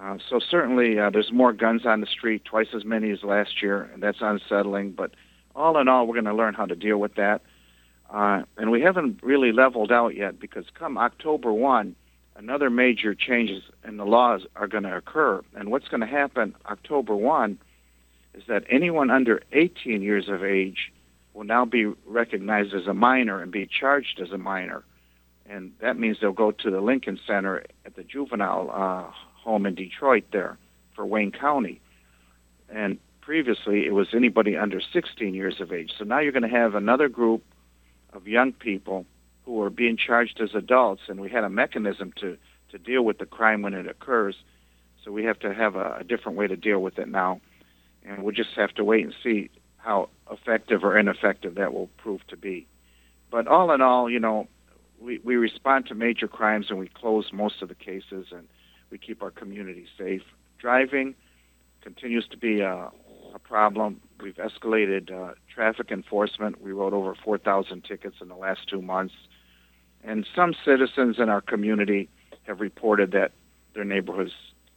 uh, 0.00 0.16
so 0.30 0.40
certainly, 0.50 0.98
uh, 0.98 1.10
there's 1.10 1.32
more 1.32 1.52
guns 1.52 1.84
on 1.84 2.00
the 2.00 2.06
street, 2.06 2.46
twice 2.46 2.68
as 2.74 2.84
many 2.84 3.10
as 3.10 3.22
last 3.22 3.60
year, 3.62 3.90
and 3.92 4.02
that's 4.02 4.18
unsettling. 4.22 4.92
But 4.92 5.10
all 5.54 5.78
in 5.78 5.88
all, 5.88 6.06
we're 6.06 6.14
going 6.14 6.24
to 6.24 6.34
learn 6.34 6.54
how 6.54 6.64
to 6.64 6.76
deal 6.76 6.98
with 6.98 7.14
that. 7.16 7.42
Uh, 8.10 8.42
and 8.56 8.70
we 8.70 8.80
haven't 8.80 9.22
really 9.22 9.52
leveled 9.52 9.92
out 9.92 10.16
yet 10.16 10.40
because 10.40 10.64
come 10.74 10.96
October 10.96 11.52
1, 11.52 11.94
another 12.36 12.70
major 12.70 13.14
changes 13.14 13.62
in 13.86 13.96
the 13.96 14.06
laws 14.06 14.42
are 14.56 14.66
going 14.66 14.84
to 14.84 14.96
occur. 14.96 15.42
And 15.54 15.70
what's 15.70 15.88
going 15.88 16.00
to 16.00 16.06
happen 16.06 16.54
October 16.66 17.14
1 17.14 17.58
is 18.34 18.44
that 18.48 18.64
anyone 18.70 19.10
under 19.10 19.42
18 19.52 20.00
years 20.00 20.28
of 20.28 20.42
age 20.42 20.92
will 21.34 21.44
now 21.44 21.64
be 21.64 21.86
recognized 22.06 22.72
as 22.74 22.86
a 22.86 22.94
minor 22.94 23.42
and 23.42 23.52
be 23.52 23.66
charged 23.66 24.20
as 24.20 24.30
a 24.30 24.38
minor. 24.38 24.84
And 25.48 25.72
that 25.80 25.98
means 25.98 26.18
they'll 26.20 26.32
go 26.32 26.50
to 26.50 26.70
the 26.70 26.80
Lincoln 26.80 27.18
Center 27.26 27.64
at 27.84 27.96
the 27.96 28.02
juvenile 28.02 28.70
uh, 28.70 29.10
home 29.42 29.66
in 29.66 29.74
Detroit 29.74 30.24
there 30.32 30.58
for 30.94 31.04
Wayne 31.06 31.32
County. 31.32 31.80
And 32.68 32.98
previously 33.20 33.86
it 33.86 33.92
was 33.92 34.08
anybody 34.14 34.56
under 34.56 34.80
16 34.80 35.34
years 35.34 35.60
of 35.60 35.72
age. 35.72 35.92
So 35.98 36.04
now 36.04 36.18
you're 36.18 36.32
going 36.32 36.42
to 36.42 36.48
have 36.48 36.74
another 36.74 37.08
group 37.08 37.42
of 38.18 38.26
young 38.26 38.52
people 38.52 39.06
who 39.44 39.62
are 39.62 39.70
being 39.70 39.96
charged 39.96 40.40
as 40.40 40.50
adults, 40.54 41.02
and 41.08 41.20
we 41.20 41.30
had 41.30 41.44
a 41.44 41.48
mechanism 41.48 42.12
to, 42.20 42.36
to 42.70 42.76
deal 42.76 43.02
with 43.02 43.18
the 43.18 43.26
crime 43.26 43.62
when 43.62 43.74
it 43.74 43.86
occurs. 43.86 44.34
So 45.02 45.12
we 45.12 45.24
have 45.24 45.38
to 45.38 45.54
have 45.54 45.76
a, 45.76 45.98
a 46.00 46.04
different 46.04 46.36
way 46.36 46.48
to 46.48 46.56
deal 46.56 46.80
with 46.80 46.98
it 46.98 47.08
now. 47.08 47.40
And 48.04 48.24
we'll 48.24 48.34
just 48.34 48.50
have 48.56 48.74
to 48.74 48.84
wait 48.84 49.04
and 49.04 49.14
see 49.22 49.50
how 49.76 50.08
effective 50.30 50.82
or 50.82 50.98
ineffective 50.98 51.54
that 51.54 51.72
will 51.72 51.88
prove 51.96 52.26
to 52.26 52.36
be. 52.36 52.66
But 53.30 53.46
all 53.46 53.70
in 53.70 53.80
all, 53.80 54.10
you 54.10 54.18
know, 54.18 54.48
we, 55.00 55.20
we 55.22 55.36
respond 55.36 55.86
to 55.86 55.94
major 55.94 56.26
crimes 56.26 56.66
and 56.70 56.78
we 56.78 56.88
close 56.88 57.30
most 57.32 57.62
of 57.62 57.68
the 57.68 57.74
cases 57.76 58.26
and 58.32 58.48
we 58.90 58.98
keep 58.98 59.22
our 59.22 59.30
community 59.30 59.86
safe. 59.96 60.22
Driving 60.58 61.14
continues 61.82 62.26
to 62.32 62.36
be 62.36 62.60
a, 62.60 62.90
a 63.34 63.38
problem. 63.38 64.00
We've 64.22 64.36
escalated 64.36 65.12
uh, 65.12 65.34
traffic 65.52 65.90
enforcement. 65.90 66.60
We 66.60 66.72
wrote 66.72 66.92
over 66.92 67.14
4,000 67.24 67.84
tickets 67.84 68.16
in 68.20 68.28
the 68.28 68.36
last 68.36 68.60
two 68.68 68.82
months. 68.82 69.14
And 70.04 70.26
some 70.34 70.54
citizens 70.64 71.18
in 71.18 71.28
our 71.28 71.40
community 71.40 72.08
have 72.44 72.60
reported 72.60 73.12
that 73.12 73.32
their 73.74 73.84
neighborhoods 73.84 74.32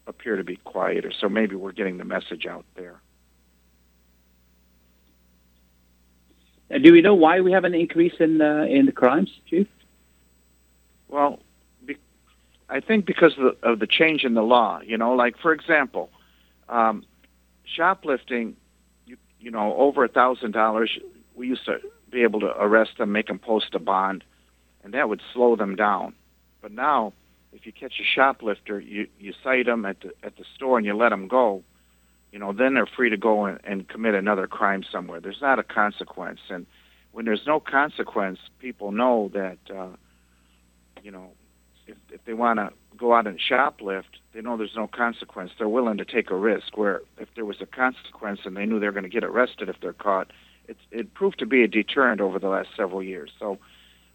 appear 0.07 0.35
to 0.35 0.43
be 0.43 0.57
quieter. 0.57 1.11
So 1.17 1.29
maybe 1.29 1.55
we're 1.55 1.71
getting 1.71 1.97
the 1.97 2.05
message 2.05 2.45
out 2.45 2.65
there. 2.75 3.01
Uh, 6.73 6.77
do 6.79 6.91
we 6.91 7.01
know 7.01 7.15
why 7.15 7.41
we 7.41 7.51
have 7.51 7.63
an 7.63 7.73
increase 7.73 8.13
in 8.19 8.41
uh, 8.41 8.65
in 8.69 8.85
the 8.85 8.91
crimes, 8.91 9.29
Chief? 9.47 9.67
Well, 11.07 11.39
be, 11.85 11.97
I 12.69 12.79
think 12.79 13.05
because 13.05 13.33
of 13.37 13.43
the, 13.43 13.67
of 13.67 13.79
the 13.79 13.87
change 13.87 14.23
in 14.23 14.33
the 14.33 14.41
law, 14.41 14.79
you 14.81 14.97
know, 14.97 15.13
like 15.13 15.37
for 15.37 15.51
example, 15.51 16.09
um, 16.69 17.03
shoplifting, 17.75 18.55
you, 19.05 19.17
you 19.39 19.51
know, 19.51 19.75
over 19.77 20.03
a 20.03 20.07
thousand 20.07 20.51
dollars, 20.51 20.97
we 21.35 21.47
used 21.47 21.65
to 21.65 21.77
be 22.11 22.23
able 22.23 22.39
to 22.41 22.53
arrest 22.59 22.91
them, 22.97 23.11
make 23.11 23.27
them 23.27 23.39
post 23.39 23.73
a 23.73 23.79
bond, 23.79 24.23
and 24.83 24.93
that 24.93 25.09
would 25.09 25.21
slow 25.33 25.55
them 25.55 25.75
down. 25.75 26.13
But 26.61 26.71
now, 26.71 27.13
if 27.53 27.65
you 27.65 27.71
catch 27.71 27.93
a 27.99 28.03
shoplifter, 28.03 28.79
you 28.79 29.07
you 29.19 29.33
cite 29.43 29.65
them 29.65 29.85
at 29.85 30.01
the 30.01 30.11
at 30.23 30.37
the 30.37 30.45
store 30.55 30.77
and 30.77 30.85
you 30.85 30.95
let 30.95 31.09
them 31.09 31.27
go, 31.27 31.63
you 32.31 32.39
know, 32.39 32.53
then 32.53 32.73
they're 32.73 32.85
free 32.85 33.09
to 33.09 33.17
go 33.17 33.45
and, 33.45 33.59
and 33.63 33.87
commit 33.87 34.15
another 34.15 34.47
crime 34.47 34.83
somewhere. 34.89 35.19
There's 35.19 35.41
not 35.41 35.59
a 35.59 35.63
consequence, 35.63 36.39
and 36.49 36.65
when 37.11 37.25
there's 37.25 37.45
no 37.45 37.59
consequence, 37.59 38.39
people 38.59 38.91
know 38.91 39.29
that. 39.33 39.57
Uh, 39.73 39.95
you 41.03 41.11
know, 41.11 41.31
if 41.87 41.97
if 42.11 42.23
they 42.25 42.33
want 42.33 42.59
to 42.59 42.71
go 42.97 43.13
out 43.13 43.27
and 43.27 43.39
shoplift, 43.39 44.20
they 44.33 44.41
know 44.41 44.55
there's 44.57 44.75
no 44.75 44.87
consequence. 44.87 45.51
They're 45.57 45.67
willing 45.69 45.97
to 45.97 46.05
take 46.05 46.31
a 46.31 46.35
risk. 46.35 46.77
Where 46.77 47.01
if 47.17 47.29
there 47.35 47.45
was 47.45 47.57
a 47.61 47.65
consequence 47.65 48.41
and 48.45 48.55
they 48.55 48.65
knew 48.65 48.79
they 48.79 48.85
were 48.87 48.91
going 48.93 49.03
to 49.03 49.09
get 49.09 49.23
arrested 49.23 49.69
if 49.69 49.77
they're 49.81 49.93
caught, 49.93 50.31
it 50.67 50.77
it 50.91 51.13
proved 51.13 51.39
to 51.39 51.45
be 51.45 51.63
a 51.63 51.67
deterrent 51.67 52.21
over 52.21 52.39
the 52.39 52.47
last 52.49 52.69
several 52.75 53.03
years. 53.03 53.31
So, 53.39 53.57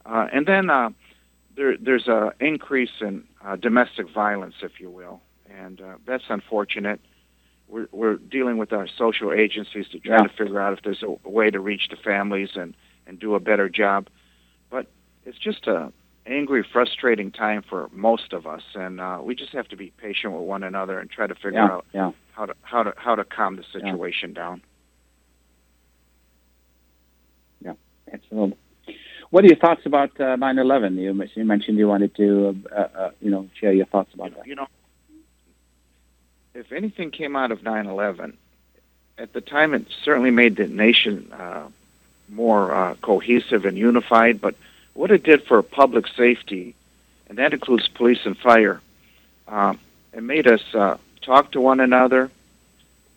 uh, 0.04 0.26
and 0.32 0.46
then 0.46 0.70
uh, 0.70 0.90
there 1.56 1.76
there's 1.76 2.08
a 2.08 2.32
increase 2.40 2.90
in 3.00 3.24
uh, 3.44 3.56
domestic 3.56 4.08
violence, 4.12 4.54
if 4.62 4.80
you 4.80 4.90
will, 4.90 5.20
and 5.50 5.80
uh, 5.80 5.94
that's 6.06 6.24
unfortunate. 6.28 7.00
We're 7.68 7.88
we're 7.92 8.16
dealing 8.16 8.58
with 8.58 8.72
our 8.72 8.86
social 8.86 9.32
agencies 9.32 9.88
to 9.88 9.98
try 9.98 10.16
Yeah. 10.16 10.28
to 10.28 10.28
figure 10.30 10.60
out 10.60 10.72
if 10.72 10.82
there's 10.84 11.02
a, 11.02 11.14
a 11.24 11.30
way 11.30 11.50
to 11.50 11.60
reach 11.60 11.88
the 11.90 11.96
families 11.96 12.50
and 12.54 12.74
and 13.06 13.18
do 13.18 13.34
a 13.34 13.40
better 13.40 13.68
job, 13.68 14.08
but 14.70 14.86
it's 15.24 15.38
just 15.38 15.66
a 15.66 15.92
angry, 16.26 16.62
frustrating 16.62 17.30
time 17.30 17.62
for 17.62 17.88
most 17.92 18.32
of 18.32 18.46
us, 18.46 18.62
and 18.74 19.00
uh, 19.00 19.20
we 19.22 19.34
just 19.34 19.52
have 19.52 19.68
to 19.68 19.76
be 19.76 19.92
patient 19.98 20.32
with 20.32 20.42
one 20.42 20.62
another 20.62 20.98
and 20.98 21.10
try 21.10 21.26
to 21.26 21.34
figure 21.34 21.52
Yeah, 21.52 21.64
out 21.64 21.86
yeah. 21.92 22.12
how 22.32 22.46
to 22.46 22.54
how 22.62 22.82
to 22.82 22.94
how 22.96 23.14
to 23.14 23.24
calm 23.24 23.56
the 23.56 23.64
situation 23.72 24.32
down. 24.32 24.62
Excellent. 28.12 28.56
What 29.30 29.44
are 29.44 29.48
your 29.48 29.56
thoughts 29.56 29.84
about 29.84 30.10
uh, 30.20 30.36
9/11? 30.36 30.94
You, 30.96 31.28
you 31.34 31.44
mentioned 31.44 31.78
you 31.78 31.88
wanted 31.88 32.14
to, 32.16 32.62
uh, 32.70 32.74
uh, 32.74 33.10
you 33.20 33.30
know, 33.30 33.48
share 33.58 33.72
your 33.72 33.86
thoughts 33.86 34.14
about 34.14 34.36
that. 34.36 34.46
You 34.46 34.54
know, 34.54 34.68
if 36.54 36.70
anything 36.72 37.10
came 37.10 37.34
out 37.34 37.50
of 37.50 37.60
9/11, 37.60 38.34
at 39.18 39.32
the 39.32 39.40
time 39.40 39.74
it 39.74 39.86
certainly 40.04 40.30
made 40.30 40.56
the 40.56 40.68
nation 40.68 41.32
uh, 41.32 41.68
more 42.28 42.72
uh, 42.72 42.94
cohesive 43.02 43.64
and 43.64 43.76
unified. 43.76 44.40
But 44.40 44.54
what 44.96 45.10
it 45.10 45.22
did 45.22 45.44
for 45.44 45.62
public 45.62 46.06
safety, 46.08 46.74
and 47.28 47.38
that 47.38 47.52
includes 47.52 47.86
police 47.88 48.20
and 48.24 48.36
fire, 48.36 48.80
um, 49.46 49.78
it 50.12 50.22
made 50.22 50.46
us 50.46 50.62
uh, 50.74 50.96
talk 51.20 51.52
to 51.52 51.60
one 51.60 51.80
another. 51.80 52.30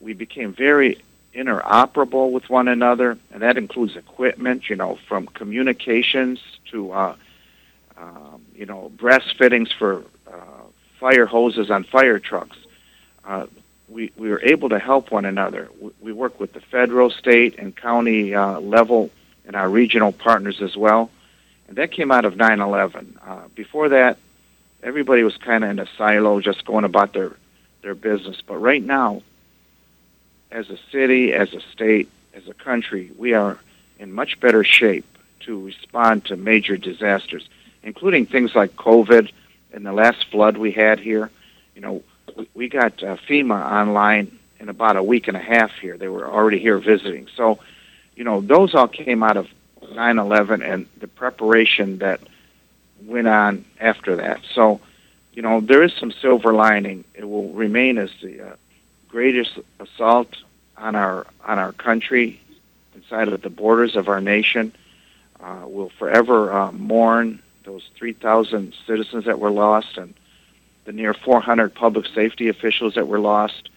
We 0.01 0.13
became 0.13 0.53
very 0.53 1.01
interoperable 1.33 2.31
with 2.31 2.49
one 2.49 2.67
another, 2.67 3.17
and 3.31 3.41
that 3.41 3.57
includes 3.57 3.95
equipment, 3.95 4.69
you 4.69 4.75
know, 4.75 4.97
from 5.07 5.27
communications 5.27 6.39
to, 6.71 6.91
uh, 6.91 7.15
um, 7.97 8.41
you 8.55 8.65
know, 8.65 8.91
brass 8.97 9.23
fittings 9.37 9.71
for 9.71 10.03
uh, 10.27 10.63
fire 10.99 11.25
hoses 11.25 11.71
on 11.71 11.85
fire 11.85 12.19
trucks. 12.19 12.57
Uh, 13.23 13.47
we, 13.87 14.11
we 14.17 14.29
were 14.29 14.41
able 14.43 14.69
to 14.69 14.79
help 14.79 15.11
one 15.11 15.25
another. 15.25 15.69
We, 15.79 15.91
we 16.01 16.11
work 16.11 16.39
with 16.39 16.53
the 16.53 16.61
federal, 16.61 17.09
state, 17.09 17.57
and 17.57 17.75
county 17.75 18.35
uh, 18.35 18.59
level 18.59 19.11
and 19.45 19.55
our 19.55 19.69
regional 19.69 20.11
partners 20.11 20.61
as 20.61 20.75
well. 20.75 21.09
And 21.69 21.77
that 21.77 21.91
came 21.91 22.11
out 22.11 22.25
of 22.25 22.33
9/11. 22.33 23.15
Uh, 23.25 23.47
before 23.53 23.89
that, 23.89 24.17
everybody 24.81 25.23
was 25.23 25.37
kind 25.37 25.63
of 25.63 25.69
in 25.69 25.79
a 25.79 25.87
silo, 25.97 26.41
just 26.41 26.65
going 26.65 26.83
about 26.83 27.13
their 27.13 27.31
their 27.83 27.93
business. 27.93 28.41
But 28.45 28.57
right 28.57 28.83
now, 28.83 29.21
as 30.51 30.69
a 30.71 30.77
city, 30.91 31.31
as 31.31 31.53
a 31.53 31.61
state, 31.71 32.09
as 32.33 32.47
a 32.47 32.55
country, 32.55 33.11
we 33.17 33.33
are 33.33 33.59
in 33.99 34.11
much 34.11 34.39
better 34.39 34.63
shape 34.63 35.05
to 35.41 35.63
respond 35.63 36.25
to 36.25 36.35
major 36.35 36.75
disasters, 36.75 37.47
including 37.83 38.25
things 38.25 38.55
like 38.55 38.75
COVID 38.75 39.31
and 39.71 39.85
the 39.85 39.93
last 39.93 40.25
flood 40.31 40.57
we 40.57 40.71
had 40.71 40.99
here. 40.99 41.29
You 41.75 41.81
know, 41.81 42.03
we, 42.35 42.49
we 42.55 42.67
got 42.67 43.03
uh, 43.03 43.15
FEMA 43.27 43.63
online 43.63 44.39
in 44.59 44.69
about 44.69 44.97
a 44.97 45.03
week 45.03 45.27
and 45.27 45.37
a 45.37 45.41
half 45.41 45.71
here. 45.73 45.97
They 45.97 46.09
were 46.09 46.27
already 46.27 46.57
here 46.57 46.79
visiting. 46.79 47.27
So, 47.37 47.59
you 48.15 48.23
know, 48.23 48.41
those 48.41 48.73
all 48.73 48.87
came 48.87 49.21
out 49.21 49.37
of 49.37 49.47
9/11 49.89 50.61
and 50.61 50.87
the 50.99 51.07
preparation 51.07 51.99
that 51.99 52.21
went 53.05 53.27
on 53.27 53.65
after 53.79 54.15
that. 54.17 54.41
So, 54.53 54.79
you 55.33 55.41
know, 55.41 55.61
there 55.61 55.83
is 55.83 55.93
some 55.93 56.11
silver 56.11 56.53
lining. 56.53 57.03
It 57.13 57.27
will 57.27 57.49
remain 57.49 57.97
as 57.97 58.11
the 58.21 58.41
uh, 58.41 58.55
greatest 59.07 59.59
assault 59.79 60.35
on 60.77 60.95
our 60.95 61.25
on 61.45 61.59
our 61.59 61.71
country 61.73 62.39
inside 62.95 63.27
of 63.27 63.41
the 63.41 63.49
borders 63.49 63.95
of 63.95 64.07
our 64.07 64.21
nation. 64.21 64.73
Uh, 65.39 65.63
we'll 65.65 65.91
forever 65.97 66.51
uh, 66.51 66.71
mourn 66.71 67.41
those 67.63 67.87
3,000 67.95 68.73
citizens 68.85 69.25
that 69.25 69.39
were 69.39 69.51
lost 69.51 69.97
and 69.97 70.13
the 70.85 70.91
near 70.91 71.13
400 71.13 71.73
public 71.73 72.07
safety 72.07 72.49
officials 72.49 72.95
that 72.95 73.07
were 73.07 73.19
lost. 73.19 73.69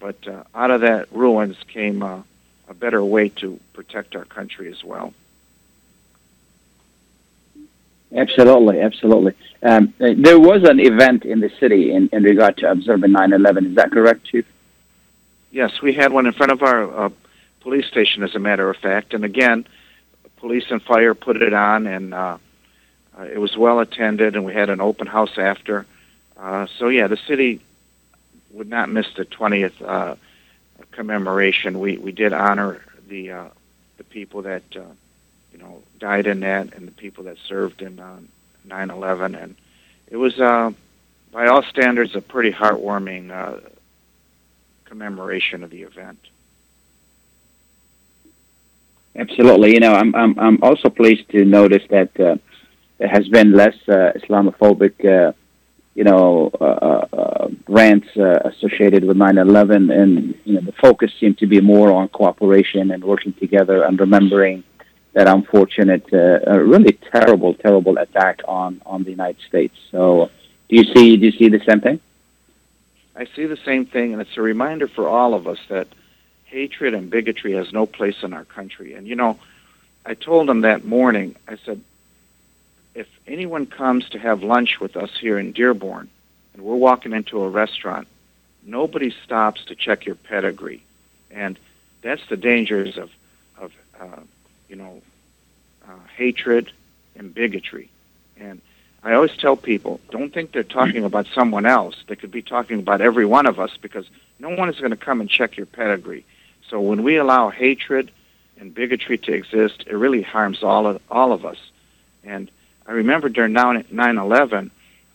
But 0.00 0.26
uh, 0.26 0.42
out 0.54 0.70
of 0.70 0.80
that 0.82 1.10
ruins 1.12 1.56
came 1.68 2.02
uh, 2.02 2.22
a 2.68 2.74
better 2.74 3.02
way 3.04 3.28
to 3.30 3.58
protect 3.72 4.16
our 4.16 4.24
country 4.24 4.70
as 4.70 4.84
well. 4.84 5.14
Absolutely, 8.14 8.80
absolutely. 8.80 9.34
Um, 9.62 9.92
there 9.98 10.38
was 10.38 10.62
an 10.64 10.80
event 10.80 11.24
in 11.24 11.40
the 11.40 11.50
city 11.60 11.92
in, 11.92 12.08
in 12.12 12.22
regard 12.22 12.56
to 12.58 12.70
observing 12.70 13.12
9/11. 13.12 13.70
Is 13.70 13.74
that 13.76 13.92
correct, 13.92 14.24
Chief? 14.24 14.46
Yes, 15.50 15.82
we 15.82 15.92
had 15.92 16.12
one 16.12 16.26
in 16.26 16.32
front 16.32 16.52
of 16.52 16.62
our 16.62 17.06
uh, 17.06 17.10
police 17.60 17.86
station, 17.86 18.22
as 18.22 18.34
a 18.34 18.38
matter 18.38 18.68
of 18.70 18.76
fact. 18.76 19.12
And 19.12 19.24
again, 19.24 19.66
police 20.36 20.64
and 20.70 20.82
fire 20.82 21.14
put 21.14 21.42
it 21.42 21.52
on, 21.52 21.86
and 21.86 22.14
uh, 22.14 22.38
uh, 23.18 23.22
it 23.24 23.38
was 23.38 23.56
well 23.56 23.80
attended, 23.80 24.36
and 24.36 24.44
we 24.44 24.54
had 24.54 24.70
an 24.70 24.80
open 24.80 25.06
house 25.06 25.36
after. 25.36 25.84
Uh, 26.36 26.66
so 26.78 26.88
yeah, 26.88 27.08
the 27.08 27.16
city 27.16 27.60
would 28.52 28.68
not 28.70 28.88
miss 28.88 29.06
the 29.16 29.24
20th 29.24 29.82
uh, 29.82 30.16
commemoration. 30.92 31.78
We 31.78 31.98
we 31.98 32.12
did 32.12 32.32
honor 32.32 32.82
the 33.08 33.32
uh, 33.32 33.48
the 33.98 34.04
people 34.04 34.42
that 34.42 34.62
you 35.58 35.64
know 35.64 35.82
died 35.98 36.26
in 36.26 36.40
that, 36.40 36.74
and 36.74 36.86
the 36.86 36.92
people 36.92 37.24
that 37.24 37.36
served 37.48 37.82
in 37.82 37.98
uh, 37.98 38.18
9/11, 38.68 39.42
and 39.42 39.56
it 40.08 40.16
was 40.16 40.38
uh, 40.38 40.70
by 41.32 41.46
all 41.46 41.62
standards 41.64 42.14
a 42.14 42.20
pretty 42.20 42.52
heartwarming 42.52 43.30
uh, 43.30 43.58
commemoration 44.84 45.64
of 45.64 45.70
the 45.70 45.82
event. 45.82 46.18
Absolutely. 49.16 49.74
You 49.74 49.80
know, 49.80 49.94
I'm 49.94 50.14
I'm 50.14 50.38
I'm 50.38 50.58
also 50.62 50.88
pleased 50.90 51.28
to 51.30 51.44
notice 51.44 51.82
that 51.90 52.18
uh, 52.20 52.36
there 52.98 53.08
has 53.08 53.26
been 53.28 53.52
less 53.52 53.76
uh, 53.88 54.12
Islamophobic, 54.14 55.04
uh, 55.04 55.32
you 55.94 56.04
know, 56.04 56.52
rants 57.66 58.08
associated 58.16 59.04
with 59.04 59.16
9/11, 59.16 59.92
and 59.92 60.34
you 60.44 60.54
know, 60.54 60.60
the 60.60 60.72
focus 60.72 61.10
seemed 61.18 61.38
to 61.38 61.46
be 61.46 61.60
more 61.60 61.90
on 61.90 62.08
cooperation 62.08 62.92
and 62.92 63.02
working 63.02 63.32
together 63.32 63.82
and 63.82 63.98
remembering 63.98 64.62
that 65.18 65.26
unfortunate, 65.26 66.04
uh, 66.12 66.60
really 66.60 66.92
terrible, 66.92 67.52
terrible 67.52 67.98
attack 67.98 68.40
on 68.46 68.80
on 68.86 69.02
the 69.02 69.10
United 69.10 69.42
States. 69.48 69.74
So, 69.90 70.30
do 70.68 70.76
you 70.76 70.84
see 70.94 71.16
do 71.16 71.26
you 71.26 71.32
see 71.32 71.48
the 71.48 71.58
same 71.68 71.80
thing? 71.80 71.98
I 73.16 73.26
see 73.34 73.46
the 73.46 73.56
same 73.56 73.84
thing, 73.84 74.12
and 74.12 74.22
it's 74.22 74.36
a 74.36 74.42
reminder 74.42 74.86
for 74.86 75.08
all 75.08 75.34
of 75.34 75.48
us 75.48 75.58
that 75.70 75.88
hatred 76.44 76.94
and 76.94 77.10
bigotry 77.10 77.54
has 77.54 77.72
no 77.72 77.84
place 77.84 78.22
in 78.22 78.32
our 78.32 78.44
country. 78.44 78.94
And 78.94 79.08
you 79.08 79.16
know, 79.16 79.40
I 80.06 80.14
told 80.14 80.48
them 80.48 80.60
that 80.60 80.84
morning. 80.84 81.34
I 81.48 81.56
said, 81.64 81.80
if 82.94 83.08
anyone 83.26 83.66
comes 83.66 84.08
to 84.10 84.20
have 84.20 84.44
lunch 84.44 84.78
with 84.78 84.96
us 84.96 85.10
here 85.20 85.36
in 85.36 85.50
Dearborn, 85.50 86.08
and 86.54 86.62
we're 86.62 86.76
walking 86.76 87.12
into 87.12 87.42
a 87.42 87.48
restaurant, 87.48 88.06
nobody 88.64 89.12
stops 89.24 89.64
to 89.64 89.74
check 89.74 90.06
your 90.06 90.14
pedigree, 90.14 90.84
and 91.32 91.58
that's 92.02 92.24
the 92.28 92.36
dangers 92.36 92.96
of 92.96 93.10
of 93.58 93.72
uh, 94.00 94.22
you 94.68 94.76
know 94.76 95.02
uh, 95.88 95.92
hatred 96.16 96.70
and 97.16 97.34
bigotry. 97.34 97.88
And 98.38 98.60
I 99.02 99.14
always 99.14 99.36
tell 99.36 99.56
people, 99.56 100.00
don't 100.10 100.32
think 100.32 100.52
they're 100.52 100.62
talking 100.62 101.04
about 101.04 101.26
someone 101.34 101.66
else. 101.66 101.96
They 102.06 102.16
could 102.16 102.30
be 102.30 102.42
talking 102.42 102.78
about 102.80 103.00
every 103.00 103.24
one 103.24 103.46
of 103.46 103.58
us 103.58 103.76
because 103.80 104.06
no 104.38 104.50
one 104.50 104.68
is 104.68 104.78
going 104.78 104.90
to 104.90 104.96
come 104.96 105.20
and 105.20 105.30
check 105.30 105.56
your 105.56 105.66
pedigree. 105.66 106.24
So 106.68 106.80
when 106.80 107.02
we 107.02 107.16
allow 107.16 107.50
hatred 107.50 108.10
and 108.60 108.74
bigotry 108.74 109.18
to 109.18 109.32
exist, 109.32 109.84
it 109.86 109.94
really 109.94 110.22
harms 110.22 110.62
all 110.62 110.86
of 110.86 111.00
all 111.10 111.32
of 111.32 111.44
us. 111.46 111.58
And 112.24 112.50
I 112.86 112.92
remember 112.92 113.28
during 113.28 113.54
9/11, 113.54 114.70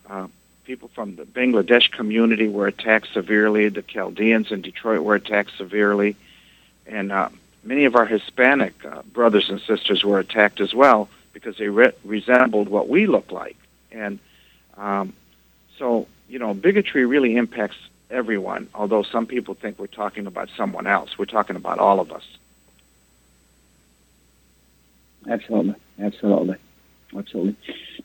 uh, 0.09 0.27
people 0.63 0.89
from 0.89 1.15
the 1.15 1.25
Bangladesh 1.25 1.91
community 1.91 2.47
were 2.47 2.67
attacked 2.67 3.13
severely. 3.13 3.69
The 3.69 3.81
Chaldeans 3.81 4.51
in 4.51 4.61
Detroit 4.61 5.01
were 5.01 5.15
attacked 5.15 5.51
severely, 5.57 6.15
and 6.87 7.11
uh, 7.11 7.29
many 7.63 7.85
of 7.85 7.95
our 7.95 8.05
Hispanic 8.05 8.73
uh, 8.85 9.01
brothers 9.03 9.49
and 9.49 9.59
sisters 9.61 10.03
were 10.03 10.19
attacked 10.19 10.59
as 10.59 10.73
well 10.73 11.09
because 11.33 11.57
they 11.57 11.67
re- 11.69 11.93
resembled 12.03 12.69
what 12.69 12.87
we 12.89 13.07
look 13.07 13.31
like. 13.31 13.57
And 13.91 14.19
um, 14.77 15.13
so, 15.77 16.07
you 16.29 16.39
know, 16.39 16.53
bigotry 16.53 17.05
really 17.05 17.35
impacts 17.35 17.77
everyone, 18.09 18.69
although 18.73 19.03
some 19.03 19.25
people 19.25 19.53
think 19.55 19.79
we're 19.79 19.87
talking 19.87 20.27
about 20.27 20.49
someone 20.55 20.87
else. 20.87 21.17
We're 21.17 21.25
talking 21.25 21.55
about 21.55 21.79
all 21.79 21.99
of 21.99 22.11
us. 22.11 22.23
Absolutely, 25.27 25.75
absolutely, 25.99 26.57
absolutely. 27.17 27.55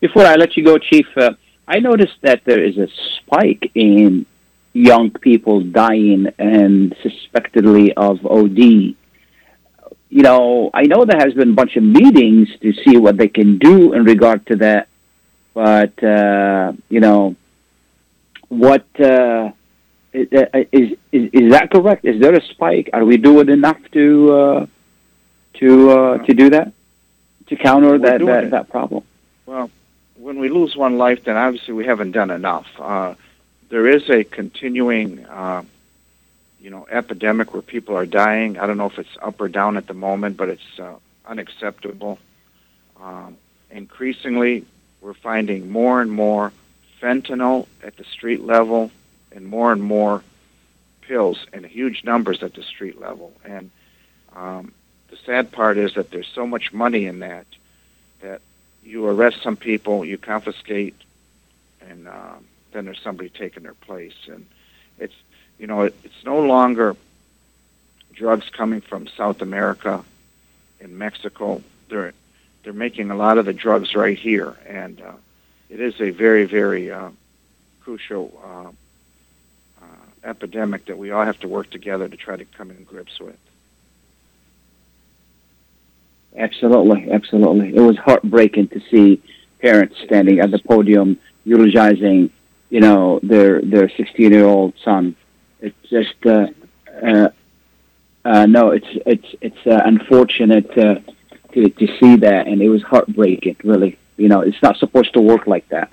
Before 0.01 0.25
I 0.25 0.37
let 0.37 0.57
you 0.57 0.65
go, 0.65 0.79
Chief, 0.79 1.07
uh, 1.17 1.33
I 1.67 1.81
noticed 1.81 2.17
that 2.23 2.45
there 2.45 2.63
is 2.63 2.79
a 2.79 2.89
spike 3.17 3.71
in 3.75 4.25
young 4.73 5.11
people 5.11 5.61
dying 5.61 6.29
and 6.39 6.97
suspectedly 7.03 7.93
of 7.95 8.25
OD. 8.25 8.95
You 10.11 10.23
know, 10.23 10.71
I 10.73 10.83
know 10.85 11.05
there 11.05 11.21
has 11.21 11.35
been 11.35 11.51
a 11.51 11.55
bunch 11.55 11.77
of 11.77 11.83
meetings 11.83 12.49
to 12.63 12.73
see 12.73 12.97
what 12.97 13.17
they 13.17 13.29
can 13.29 13.59
do 13.59 13.93
in 13.93 14.05
regard 14.05 14.47
to 14.47 14.57
that, 14.57 14.89
but 15.53 16.03
uh, 16.03 16.73
you 16.89 17.01
know, 17.01 17.37
what 18.49 18.87
uh, 18.99 19.51
is, 20.13 20.97
is 21.13 21.31
is 21.33 21.53
that 21.53 21.71
correct? 21.71 22.05
Is 22.05 22.21
there 22.21 22.35
a 22.35 22.43
spike? 22.43 22.91
Are 22.93 23.05
we 23.05 23.19
doing 23.19 23.51
enough 23.51 23.79
to 23.93 24.33
uh, 24.33 24.67
to 25.55 25.91
uh, 25.91 26.19
to 26.19 26.35
do 26.35 26.51
that 26.51 26.73
to 27.49 27.57
counter 27.57 27.99
that 27.99 28.25
that, 28.25 28.51
that 28.51 28.71
problem? 28.71 29.05
Well, 29.45 29.71
when 30.17 30.39
we 30.39 30.49
lose 30.49 30.77
one 30.77 30.99
life, 30.99 31.25
then 31.25 31.37
obviously 31.37 31.75
we 31.75 31.85
haven't 31.85 32.13
done 32.13 32.31
enough. 32.31 32.67
Uh, 32.79 33.15
there 33.69 33.87
is 33.87 34.09
a 34.09 34.25
continuing, 34.25 35.25
uh, 35.27 35.63
you 36.61 36.71
know, 36.71 36.87
epidemic 36.91 37.53
where 37.53 37.63
people 37.63 37.97
are 37.97 38.07
dying. 38.07 38.59
I 38.59 38.67
don't 38.67 38.79
know 38.79 38.87
if 38.87 38.99
it's 38.99 39.17
up 39.23 39.41
or 39.41 39.49
down 39.49 39.77
at 39.77 39.87
the 39.87 39.95
moment, 39.95 40.37
but 40.37 40.49
it's 40.49 40.79
uh, 40.79 40.95
unacceptable. 41.27 42.19
Um, 43.01 43.37
increasingly, 43.71 44.65
we're 45.01 45.15
finding 45.15 45.71
more 45.71 46.01
and 46.03 46.11
more 46.11 46.53
fentanyl 47.01 47.67
at 47.83 47.97
the 47.97 48.05
street 48.05 48.45
level, 48.45 48.91
and 49.31 49.47
more 49.47 49.73
and 49.73 49.83
more 49.83 50.23
pills 51.03 51.39
in 51.53 51.65
huge 51.65 52.05
numbers 52.05 52.43
at 52.43 52.55
the 52.55 52.63
street 52.63 53.01
level. 53.01 53.33
And 53.45 53.71
um, 54.35 54.73
the 55.11 55.17
sad 55.25 55.53
part 55.53 55.79
is 55.79 55.95
that 55.95 56.11
there's 56.11 56.29
so 56.35 56.47
much 56.47 56.73
money 56.73 57.07
in 57.07 57.21
that 57.21 57.47
that 58.21 58.41
you 58.83 59.07
arrest 59.07 59.43
some 59.43 59.57
people, 59.57 60.05
you 60.05 60.19
confiscate, 60.19 60.95
and 61.81 62.09
um, 62.09 62.45
then 62.73 62.85
there's 62.85 63.01
somebody 63.01 63.29
taking 63.29 63.63
their 63.63 63.75
place. 63.75 64.15
And 64.27 64.47
it's 64.99 65.15
you 65.59 65.67
know 65.67 65.83
it, 65.83 65.95
it's 66.05 66.25
no 66.25 66.41
longer 66.41 66.97
drugs 68.13 68.49
coming 68.51 68.81
from 68.81 69.07
South 69.09 69.43
America 69.43 70.05
and 70.81 70.99
Mexico. 70.99 71.63
They're 71.89 72.13
they're 72.65 72.73
making 72.73 73.11
a 73.11 73.17
lot 73.17 73.39
of 73.39 73.47
the 73.47 73.53
drugs 73.53 73.95
right 73.95 74.19
here, 74.19 74.57
and 74.67 75.01
uh, 75.01 75.13
it 75.71 75.81
is 75.81 76.01
a 76.01 76.11
very 76.11 76.45
very 76.45 76.91
uh, 76.91 77.11
crucial 77.81 78.39
uh, 78.45 79.83
uh, 79.83 79.87
epidemic 80.25 80.87
that 80.87 80.99
we 80.99 81.11
all 81.11 81.25
have 81.25 81.41
to 81.41 81.49
work 81.49 81.71
together 81.71 82.09
to 82.09 82.17
try 82.17 82.37
to 82.37 82.45
come 82.45 82.71
in 82.71 82.85
grips 82.85 83.19
with. 83.21 83.39
Absolutely, 86.37 87.11
absolutely. 87.11 87.75
It 87.75 87.81
was 87.81 87.97
heartbreaking 87.97 88.69
to 88.69 88.81
see 88.91 89.23
parents 89.61 89.97
standing 90.05 90.39
at 90.41 90.51
the 90.51 90.59
podium 90.59 91.19
eulogizing, 91.45 92.31
you 92.71 92.81
know, 92.81 93.21
their 93.23 93.61
their 93.63 93.89
16 93.89 94.33
year 94.33 94.45
old 94.45 94.75
son. 94.85 95.17
It's 95.61 95.89
just, 95.89 96.15
uh, 96.27 96.49
uh, 97.03 97.29
uh, 98.25 98.47
no, 98.47 98.71
it's 98.71 98.87
it's 99.07 99.35
it's 99.41 99.67
uh, 99.67 99.81
unfortunate 99.85 100.71
uh, 100.77 101.01
to 101.53 101.69
to 101.71 101.87
see 101.99 102.17
that, 102.17 102.47
and 102.47 102.61
it 102.61 102.69
was 102.69 102.83
heartbreaking, 102.83 103.57
really. 103.65 103.99
You 104.17 104.29
know, 104.29 104.41
it's 104.41 104.63
not 104.63 104.77
supposed 104.77 105.13
to 105.15 105.21
work 105.21 105.47
like 105.47 105.69
that. 105.69 105.91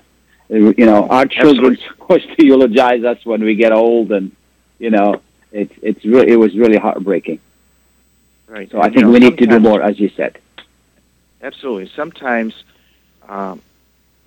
You 0.48 0.86
know, 0.86 1.08
our 1.08 1.26
children 1.26 1.74
are 1.74 1.76
supposed 1.88 2.28
to 2.36 2.46
eulogize 2.46 3.04
us 3.04 3.24
when 3.24 3.42
we 3.42 3.54
get 3.54 3.72
old, 3.72 4.12
and 4.12 4.32
you 4.78 4.90
know, 4.90 5.20
it's 5.52 5.72
it's 5.82 6.04
really 6.04 6.32
it 6.32 6.36
was 6.36 6.54
really 6.56 6.76
heartbreaking. 6.76 7.40
Right. 8.46 8.70
So 8.70 8.80
I 8.80 8.90
think 8.90 9.06
know, 9.06 9.10
we 9.10 9.18
need 9.18 9.38
to 9.38 9.46
do 9.46 9.58
more, 9.58 9.82
as 9.82 9.98
you 9.98 10.10
said. 10.10 10.38
Absolutely. 11.42 11.90
Sometimes 11.94 12.54
um, 13.28 13.60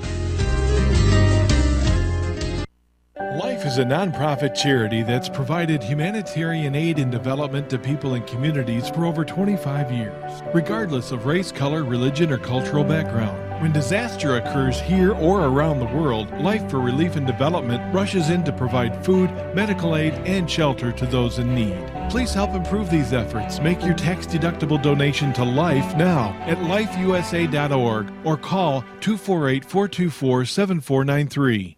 Life 3.38 3.64
is 3.64 3.78
a 3.78 3.84
nonprofit 3.84 4.54
charity 4.54 5.02
that's 5.02 5.28
provided 5.28 5.82
humanitarian 5.82 6.74
aid 6.74 6.98
and 6.98 7.12
development 7.12 7.68
to 7.70 7.78
people 7.78 8.14
and 8.14 8.26
communities 8.26 8.88
for 8.88 9.04
over 9.04 9.24
25 9.24 9.92
years, 9.92 10.42
regardless 10.52 11.12
of 11.12 11.26
race, 11.26 11.52
color, 11.52 11.84
religion, 11.84 12.32
or 12.32 12.38
cultural 12.38 12.84
background. 12.84 13.47
When 13.58 13.72
disaster 13.72 14.36
occurs 14.36 14.80
here 14.80 15.14
or 15.14 15.46
around 15.46 15.80
the 15.80 15.86
world, 15.86 16.30
Life 16.40 16.70
for 16.70 16.78
Relief 16.78 17.16
and 17.16 17.26
Development 17.26 17.92
rushes 17.92 18.30
in 18.30 18.44
to 18.44 18.52
provide 18.52 19.04
food, 19.04 19.30
medical 19.52 19.96
aid, 19.96 20.14
and 20.26 20.48
shelter 20.48 20.92
to 20.92 21.06
those 21.06 21.40
in 21.40 21.56
need. 21.56 21.76
Please 22.08 22.32
help 22.32 22.50
improve 22.54 22.88
these 22.88 23.12
efforts. 23.12 23.58
Make 23.58 23.82
your 23.82 23.94
tax 23.94 24.26
deductible 24.26 24.80
donation 24.80 25.32
to 25.32 25.44
Life 25.44 25.96
now 25.96 26.36
at 26.46 26.58
lifeusa.org 26.58 28.12
or 28.24 28.36
call 28.36 28.82
248 29.00 29.64
424 29.64 30.44
7493. 30.44 31.77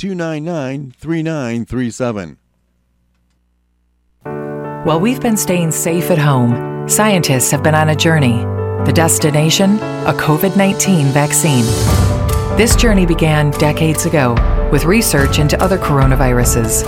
299 0.00 0.92
3937. 0.92 2.38
While 4.86 4.98
we've 4.98 5.20
been 5.20 5.36
staying 5.36 5.72
safe 5.72 6.10
at 6.10 6.16
home, 6.16 6.88
scientists 6.88 7.50
have 7.50 7.62
been 7.62 7.74
on 7.74 7.90
a 7.90 7.94
journey. 7.94 8.38
The 8.86 8.92
destination? 8.94 9.76
A 10.06 10.14
COVID 10.14 10.56
19 10.56 11.08
vaccine. 11.08 11.66
This 12.56 12.76
journey 12.76 13.04
began 13.04 13.50
decades 13.58 14.06
ago 14.06 14.36
with 14.72 14.86
research 14.86 15.38
into 15.38 15.62
other 15.62 15.76
coronaviruses. 15.76 16.82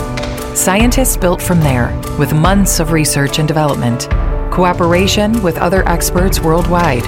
Scientists 0.56 1.18
built 1.18 1.42
from 1.42 1.60
there 1.60 1.94
with 2.18 2.32
months 2.32 2.80
of 2.80 2.92
research 2.92 3.38
and 3.38 3.46
development, 3.46 4.08
cooperation 4.50 5.42
with 5.42 5.58
other 5.58 5.86
experts 5.86 6.40
worldwide, 6.40 7.04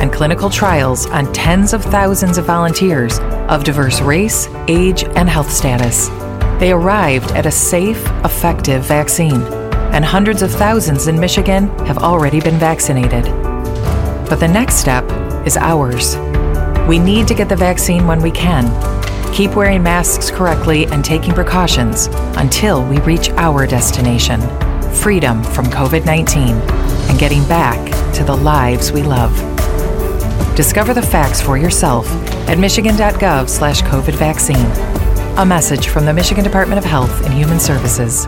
and 0.00 0.12
clinical 0.12 0.48
trials 0.48 1.06
on 1.06 1.32
tens 1.32 1.72
of 1.72 1.82
thousands 1.82 2.38
of 2.38 2.44
volunteers 2.44 3.18
of 3.50 3.64
diverse 3.64 4.00
race, 4.00 4.48
age, 4.68 5.04
and 5.04 5.28
health 5.28 5.50
status. 5.50 6.08
They 6.58 6.72
arrived 6.72 7.32
at 7.32 7.44
a 7.44 7.50
safe, 7.50 8.02
effective 8.24 8.84
vaccine, 8.84 9.42
and 9.92 10.04
hundreds 10.04 10.40
of 10.40 10.50
thousands 10.50 11.08
in 11.08 11.20
Michigan 11.20 11.68
have 11.80 11.98
already 11.98 12.40
been 12.40 12.58
vaccinated. 12.58 13.24
But 14.30 14.36
the 14.36 14.48
next 14.48 14.76
step 14.76 15.04
is 15.46 15.56
ours. 15.58 16.16
We 16.88 16.98
need 16.98 17.28
to 17.28 17.34
get 17.34 17.48
the 17.48 17.56
vaccine 17.56 18.06
when 18.06 18.22
we 18.22 18.30
can. 18.30 18.64
Keep 19.34 19.56
wearing 19.56 19.82
masks 19.82 20.30
correctly 20.30 20.86
and 20.86 21.04
taking 21.04 21.34
precautions 21.34 22.06
until 22.36 22.86
we 22.86 22.98
reach 23.00 23.28
our 23.30 23.66
destination 23.66 24.40
freedom 24.94 25.42
from 25.42 25.66
COVID 25.66 26.04
19 26.04 26.48
and 26.48 27.18
getting 27.18 27.46
back 27.48 27.78
to 28.14 28.24
the 28.24 28.36
lives 28.36 28.92
we 28.92 29.02
love. 29.02 29.49
Discover 30.60 30.92
the 30.92 31.00
facts 31.00 31.40
for 31.40 31.56
yourself 31.56 32.06
at 32.46 32.58
michigan.gov 32.58 33.48
slash 33.48 33.80
COVID 33.80 34.14
vaccine. 34.16 34.66
A 35.38 35.46
message 35.46 35.88
from 35.88 36.04
the 36.04 36.12
Michigan 36.12 36.44
Department 36.44 36.76
of 36.76 36.84
Health 36.84 37.24
and 37.24 37.32
Human 37.32 37.58
Services. 37.58 38.26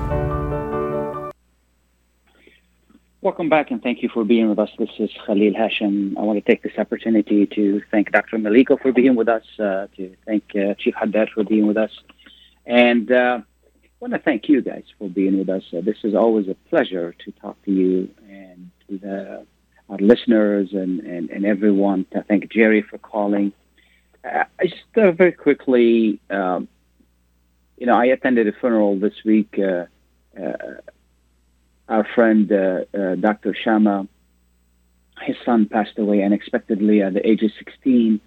Welcome 3.21 3.51
back 3.51 3.71
and 3.71 3.83
thank 3.83 4.03
you 4.03 4.09
for 4.09 4.25
being 4.25 4.49
with 4.49 4.59
us. 4.59 4.71
This 4.79 4.89
is 4.99 5.11
Khalil 5.27 5.53
Hashim. 5.53 6.17
I 6.17 6.23
want 6.23 6.43
to 6.43 6.51
take 6.51 6.63
this 6.63 6.73
opportunity 6.79 7.45
to 7.49 7.83
thank 7.91 8.11
Dr. 8.13 8.39
Maleyko 8.39 8.81
for 8.81 8.93
being 8.93 9.15
with 9.15 9.29
us, 9.29 9.45
uh, 9.59 9.89
to 9.99 10.17
thank 10.25 10.57
uh, 10.57 10.73
Chief 10.79 10.95
Haddad 10.95 11.29
for 11.35 11.45
being 11.45 11.67
with 11.67 11.77
us, 11.77 11.91
and 12.65 13.13
uh, 13.13 13.43
I 13.43 13.89
want 14.01 14.15
to 14.15 14.19
thank 14.19 14.49
you 14.49 14.63
guys 14.63 14.85
for 14.99 15.07
being 15.07 15.37
with 15.37 15.51
us. 15.51 15.65
Uh, 15.71 15.83
this 15.83 15.99
is 16.03 16.15
always 16.15 16.49
a 16.49 16.55
pleasure 16.71 17.15
to 17.27 17.31
talk 17.33 17.63
to 17.67 17.71
you 17.71 18.09
and 18.27 18.71
to 18.89 18.97
the, 18.97 19.47
our 19.93 19.99
listeners 19.99 20.71
and, 20.73 21.01
and, 21.01 21.29
and 21.31 21.45
everyone. 21.45 22.07
To 22.13 22.23
thank 22.23 22.51
Jerry 22.51 22.83
for 22.83 22.97
calling. 22.99 23.53
Uh, 24.25 24.45
I 24.59 24.67
just 24.67 24.97
uh, 24.97 25.13
very 25.13 25.33
quickly, 25.33 26.19
um, 26.31 26.67
you 27.77 27.87
know, 27.87 27.95
I 27.95 28.07
attended 28.07 28.49
a 28.49 28.53
funeral 28.53 28.99
this 28.99 29.15
week. 29.25 29.59
Uh, 29.59 29.85
uh, 30.41 30.81
our 31.89 32.07
friend 32.15 32.51
uh, 32.51 32.85
uh, 32.97 33.17
Dr. 33.17 33.55
Shama, 33.55 34.09
his 35.21 35.37
son 35.45 35.67
passed 35.67 35.99
away 35.99 36.23
unexpectedly 36.23 37.03
at 37.03 37.13
the 37.13 37.29
age 37.29 37.43
of 37.43 37.51
16. 37.59 38.19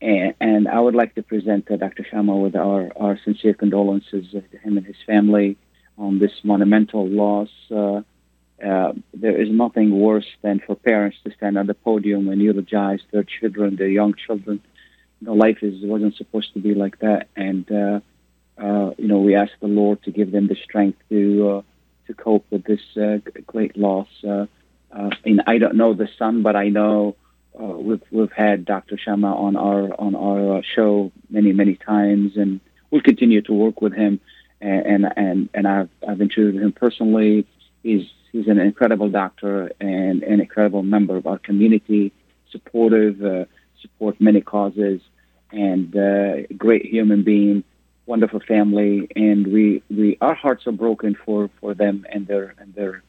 And, 0.00 0.34
and 0.40 0.68
I 0.68 0.80
would 0.80 0.94
like 0.94 1.14
to 1.16 1.22
present 1.22 1.66
Dr. 1.66 2.06
Shama 2.10 2.34
with 2.34 2.56
our, 2.56 2.90
our 2.96 3.18
sincere 3.24 3.52
condolences 3.52 4.30
to 4.30 4.58
him 4.58 4.78
and 4.78 4.86
his 4.86 4.96
family 5.06 5.58
on 5.98 6.18
this 6.18 6.32
monumental 6.44 7.06
loss. 7.06 7.50
Uh, 8.64 8.92
there 9.14 9.40
is 9.40 9.48
nothing 9.50 10.00
worse 10.00 10.26
than 10.42 10.58
for 10.58 10.74
parents 10.74 11.16
to 11.22 11.32
stand 11.32 11.56
on 11.56 11.66
the 11.66 11.74
podium 11.74 12.28
and 12.28 12.42
eulogize 12.42 13.00
their 13.12 13.22
children, 13.22 13.76
their 13.76 13.88
young 13.88 14.14
children. 14.14 14.60
You 15.20 15.28
know, 15.28 15.34
life 15.34 15.58
is 15.62 15.80
wasn't 15.82 16.16
supposed 16.16 16.52
to 16.54 16.60
be 16.60 16.74
like 16.74 16.98
that, 16.98 17.28
and 17.36 17.70
uh, 17.70 18.00
uh, 18.60 18.90
you 18.98 19.06
know 19.06 19.20
we 19.20 19.36
ask 19.36 19.52
the 19.60 19.68
Lord 19.68 20.02
to 20.04 20.10
give 20.10 20.32
them 20.32 20.48
the 20.48 20.56
strength 20.56 20.98
to 21.08 21.48
uh, 21.48 21.62
to 22.08 22.14
cope 22.14 22.46
with 22.50 22.64
this 22.64 22.80
uh, 22.96 23.18
great 23.46 23.76
loss. 23.76 24.08
And 24.22 25.42
I 25.46 25.58
don't 25.58 25.76
know 25.76 25.94
the 25.94 26.08
son, 26.18 26.42
but 26.42 26.56
I 26.56 26.68
know 26.68 27.14
we've 27.54 28.02
we've 28.10 28.32
had 28.32 28.64
Dr. 28.64 28.98
Shama 28.98 29.34
on 29.34 29.54
our 29.54 29.92
on 30.00 30.16
our 30.16 30.62
show 30.64 31.12
many 31.30 31.52
many 31.52 31.76
times, 31.76 32.36
and 32.36 32.60
we'll 32.90 33.02
continue 33.02 33.42
to 33.42 33.52
work 33.52 33.80
with 33.80 33.92
him. 33.92 34.20
And 34.60 34.86
and 34.86 35.12
and, 35.16 35.48
and 35.54 35.68
I've 35.68 35.90
I've 36.08 36.20
introduced 36.20 36.60
him 36.60 36.72
personally. 36.72 37.46
He's 37.84 38.08
he's 38.32 38.48
an 38.48 38.58
incredible 38.58 39.08
doctor 39.08 39.72
and 39.80 40.22
an 40.22 40.40
incredible 40.40 40.82
member 40.82 41.16
of 41.16 41.26
our 41.26 41.38
community, 41.38 42.12
supportive, 42.50 43.22
uh, 43.24 43.44
support 43.80 44.20
many 44.20 44.40
causes, 44.40 45.00
and 45.52 45.96
uh, 45.96 46.42
great 46.56 46.84
human 46.86 47.22
being 47.22 47.64
wonderful 48.08 48.40
family, 48.40 49.06
and 49.14 49.46
we, 49.46 49.82
we 49.90 50.16
our 50.20 50.34
hearts 50.34 50.66
are 50.66 50.72
broken 50.72 51.14
for, 51.24 51.50
for 51.60 51.74
them 51.74 52.06
and 52.10 52.26
their 52.26 52.54
and 52.58 52.74
their 52.74 53.02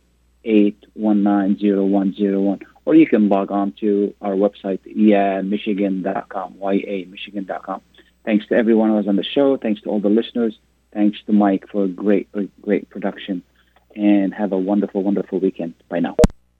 313-819-0101. 0.44 2.62
Or 2.84 2.94
you 2.94 3.06
can 3.06 3.28
log 3.28 3.52
on 3.52 3.72
to 3.80 4.14
our 4.20 4.34
website, 4.34 4.80
yamichigan.com, 4.86 6.58
Y-A-Michigan.com. 6.58 7.80
Thanks 8.24 8.46
to 8.48 8.54
everyone 8.54 8.90
who 8.90 8.96
was 8.96 9.08
on 9.08 9.16
the 9.16 9.24
show. 9.24 9.56
Thanks 9.56 9.80
to 9.82 9.90
all 9.90 10.00
the 10.00 10.08
listeners. 10.08 10.58
Thanks 10.92 11.18
to 11.26 11.32
Mike 11.32 11.66
for 11.70 11.84
a 11.84 11.88
great, 11.88 12.28
great 12.60 12.90
production 12.90 13.42
and 13.94 14.34
have 14.34 14.52
a 14.52 14.58
wonderful, 14.58 15.02
wonderful 15.02 15.38
weekend. 15.38 15.74
Bye 15.88 16.00
now. 16.00 16.16